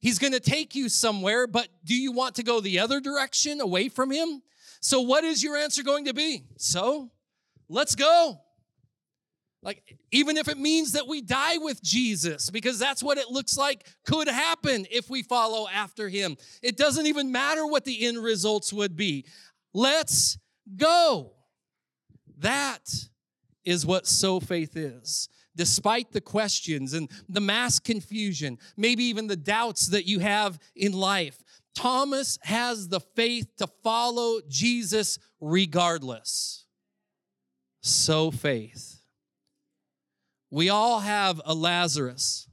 He's 0.00 0.18
going 0.18 0.32
to 0.32 0.40
take 0.40 0.74
you 0.74 0.88
somewhere, 0.88 1.46
but 1.46 1.68
do 1.84 1.94
you 1.94 2.12
want 2.12 2.34
to 2.36 2.42
go 2.42 2.60
the 2.60 2.80
other 2.80 3.00
direction 3.00 3.60
away 3.60 3.88
from 3.88 4.10
him? 4.10 4.42
So, 4.80 5.00
what 5.00 5.22
is 5.22 5.42
your 5.42 5.56
answer 5.56 5.84
going 5.84 6.06
to 6.06 6.14
be? 6.14 6.42
So, 6.56 7.10
let's 7.68 7.94
go. 7.94 8.40
Like, 9.62 9.96
even 10.10 10.36
if 10.36 10.48
it 10.48 10.58
means 10.58 10.92
that 10.92 11.06
we 11.06 11.22
die 11.22 11.58
with 11.58 11.80
Jesus, 11.84 12.50
because 12.50 12.80
that's 12.80 13.00
what 13.00 13.16
it 13.16 13.30
looks 13.30 13.56
like 13.56 13.86
could 14.04 14.26
happen 14.26 14.86
if 14.90 15.08
we 15.08 15.22
follow 15.22 15.68
after 15.72 16.08
him. 16.08 16.36
It 16.62 16.76
doesn't 16.76 17.06
even 17.06 17.30
matter 17.30 17.64
what 17.64 17.84
the 17.84 18.04
end 18.04 18.18
results 18.18 18.72
would 18.72 18.96
be. 18.96 19.24
Let's 19.72 20.36
go. 20.76 21.34
That 22.38 22.90
is 23.64 23.86
what 23.86 24.06
so 24.06 24.40
faith 24.40 24.76
is. 24.76 25.28
Despite 25.54 26.12
the 26.12 26.20
questions 26.20 26.94
and 26.94 27.10
the 27.28 27.40
mass 27.40 27.78
confusion, 27.78 28.58
maybe 28.76 29.04
even 29.04 29.26
the 29.26 29.36
doubts 29.36 29.88
that 29.88 30.06
you 30.06 30.20
have 30.20 30.58
in 30.74 30.92
life, 30.92 31.42
Thomas 31.74 32.38
has 32.42 32.88
the 32.88 33.00
faith 33.00 33.56
to 33.58 33.66
follow 33.82 34.40
Jesus 34.48 35.18
regardless. 35.40 36.66
So 37.82 38.30
faith. 38.30 39.00
We 40.50 40.68
all 40.68 41.00
have 41.00 41.40
a 41.44 41.54
Lazarus, 41.54 42.46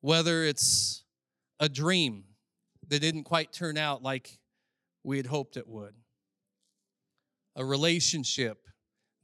whether 0.00 0.44
it's 0.44 1.04
a 1.58 1.68
dream 1.68 2.24
that 2.88 3.00
didn't 3.00 3.24
quite 3.24 3.52
turn 3.52 3.78
out 3.78 4.02
like 4.02 4.38
we 5.02 5.16
had 5.16 5.26
hoped 5.26 5.56
it 5.56 5.66
would, 5.66 5.94
a 7.56 7.64
relationship 7.64 8.63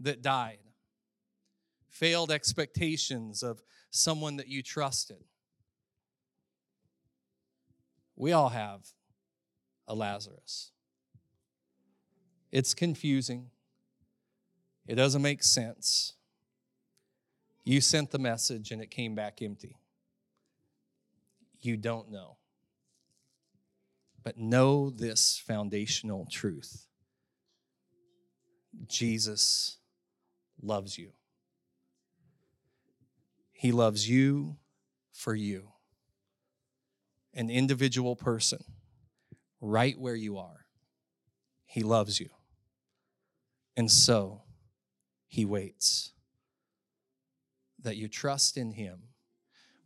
that 0.00 0.22
died, 0.22 0.58
failed 1.88 2.30
expectations 2.30 3.42
of 3.42 3.62
someone 3.90 4.36
that 4.36 4.48
you 4.48 4.62
trusted, 4.62 5.24
We 8.20 8.32
all 8.32 8.50
have 8.50 8.86
a 9.88 9.94
Lazarus. 9.94 10.72
It's 12.52 12.74
confusing. 12.74 13.46
It 14.86 14.96
doesn't 14.96 15.22
make 15.22 15.42
sense. 15.42 16.12
You 17.64 17.80
sent 17.80 18.10
the 18.10 18.18
message 18.18 18.72
and 18.72 18.82
it 18.82 18.90
came 18.90 19.14
back 19.14 19.40
empty. 19.40 19.74
You 21.62 21.78
don't 21.78 22.10
know. 22.10 22.36
But 24.22 24.36
know 24.36 24.90
this 24.90 25.42
foundational 25.46 26.26
truth 26.30 26.88
Jesus 28.86 29.78
loves 30.62 30.98
you. 30.98 31.12
He 33.52 33.72
loves 33.72 34.08
you 34.08 34.56
for 35.12 35.34
you, 35.34 35.68
an 37.34 37.50
individual 37.50 38.16
person, 38.16 38.64
right 39.60 39.98
where 39.98 40.14
you 40.14 40.38
are. 40.38 40.64
He 41.66 41.82
loves 41.82 42.18
you. 42.18 42.30
And 43.76 43.90
so 43.90 44.42
he 45.28 45.44
waits 45.44 46.12
that 47.82 47.96
your 47.96 48.08
trust 48.08 48.56
in 48.56 48.72
him 48.72 49.00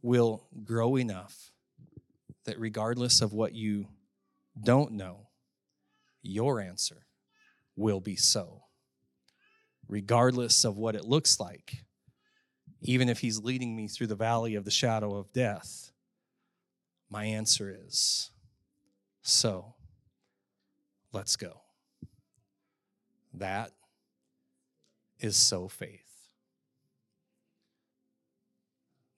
will 0.02 0.46
grow 0.64 0.96
enough 0.96 1.52
that 2.44 2.58
regardless 2.58 3.20
of 3.20 3.32
what 3.32 3.54
you 3.54 3.88
don't 4.62 4.92
know, 4.92 5.28
your 6.22 6.60
answer 6.60 7.06
will 7.76 8.00
be 8.00 8.16
so. 8.16 8.63
Regardless 9.88 10.64
of 10.64 10.76
what 10.76 10.94
it 10.94 11.04
looks 11.04 11.38
like, 11.38 11.84
even 12.82 13.08
if 13.08 13.20
he's 13.20 13.38
leading 13.40 13.74
me 13.74 13.88
through 13.88 14.08
the 14.08 14.14
valley 14.14 14.54
of 14.54 14.64
the 14.64 14.70
shadow 14.70 15.14
of 15.14 15.32
death, 15.32 15.92
my 17.10 17.24
answer 17.24 17.74
is 17.86 18.30
so. 19.22 19.74
Let's 21.12 21.36
go. 21.36 21.60
That 23.34 23.70
is 25.20 25.36
so 25.36 25.68
faith. 25.68 26.00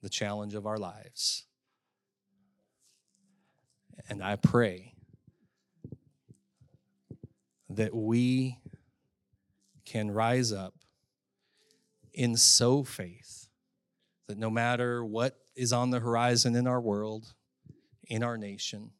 The 0.01 0.09
challenge 0.09 0.53
of 0.53 0.65
our 0.65 0.77
lives. 0.77 1.45
And 4.09 4.23
I 4.23 4.35
pray 4.35 4.93
that 7.69 7.93
we 7.93 8.59
can 9.87 10.11
rise 10.11 10.51
up 10.51 10.73
in 12.13 12.35
so 12.35 12.83
faith 12.83 13.47
that 14.27 14.37
no 14.37 14.49
matter 14.49 15.03
what 15.03 15.37
is 15.55 15.71
on 15.71 15.91
the 15.91 16.01
horizon 16.01 16.55
in 16.55 16.67
our 16.67 16.81
world, 16.81 17.33
in 18.07 18.21
our 18.21 18.37
nation, 18.37 18.91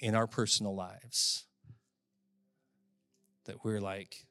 in 0.00 0.16
our 0.16 0.26
personal 0.26 0.74
lives, 0.74 1.46
that 3.44 3.64
we're 3.64 3.80
like, 3.80 4.26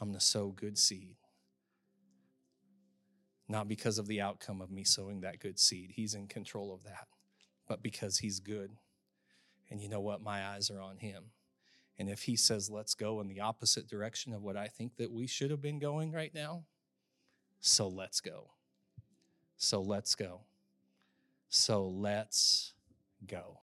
I'm 0.00 0.08
going 0.08 0.18
to 0.18 0.24
sow 0.24 0.48
good 0.48 0.78
seed. 0.78 1.16
Not 3.48 3.68
because 3.68 3.98
of 3.98 4.06
the 4.06 4.22
outcome 4.22 4.62
of 4.62 4.70
me 4.70 4.84
sowing 4.84 5.20
that 5.20 5.40
good 5.40 5.58
seed, 5.58 5.92
He's 5.94 6.14
in 6.14 6.26
control 6.26 6.72
of 6.72 6.84
that, 6.84 7.06
but 7.68 7.82
because 7.82 8.18
He's 8.18 8.40
good. 8.40 8.70
And 9.70 9.82
you 9.82 9.90
know 9.90 10.00
what? 10.00 10.22
My 10.22 10.46
eyes 10.46 10.70
are 10.70 10.80
on 10.80 10.96
Him. 10.96 11.24
And 11.98 12.08
if 12.08 12.22
He 12.22 12.36
says, 12.36 12.70
let's 12.70 12.94
go 12.94 13.20
in 13.20 13.28
the 13.28 13.40
opposite 13.40 13.88
direction 13.88 14.32
of 14.32 14.42
what 14.42 14.56
I 14.56 14.66
think 14.66 14.96
that 14.96 15.12
we 15.12 15.26
should 15.26 15.50
have 15.50 15.62
been 15.62 15.78
going 15.78 16.12
right 16.12 16.34
now, 16.34 16.64
so 17.60 17.88
let's 17.88 18.20
go. 18.20 18.50
So 19.56 19.80
let's 19.80 20.14
go. 20.14 20.40
So 21.48 21.86
let's 21.86 22.72
go. 23.26 23.52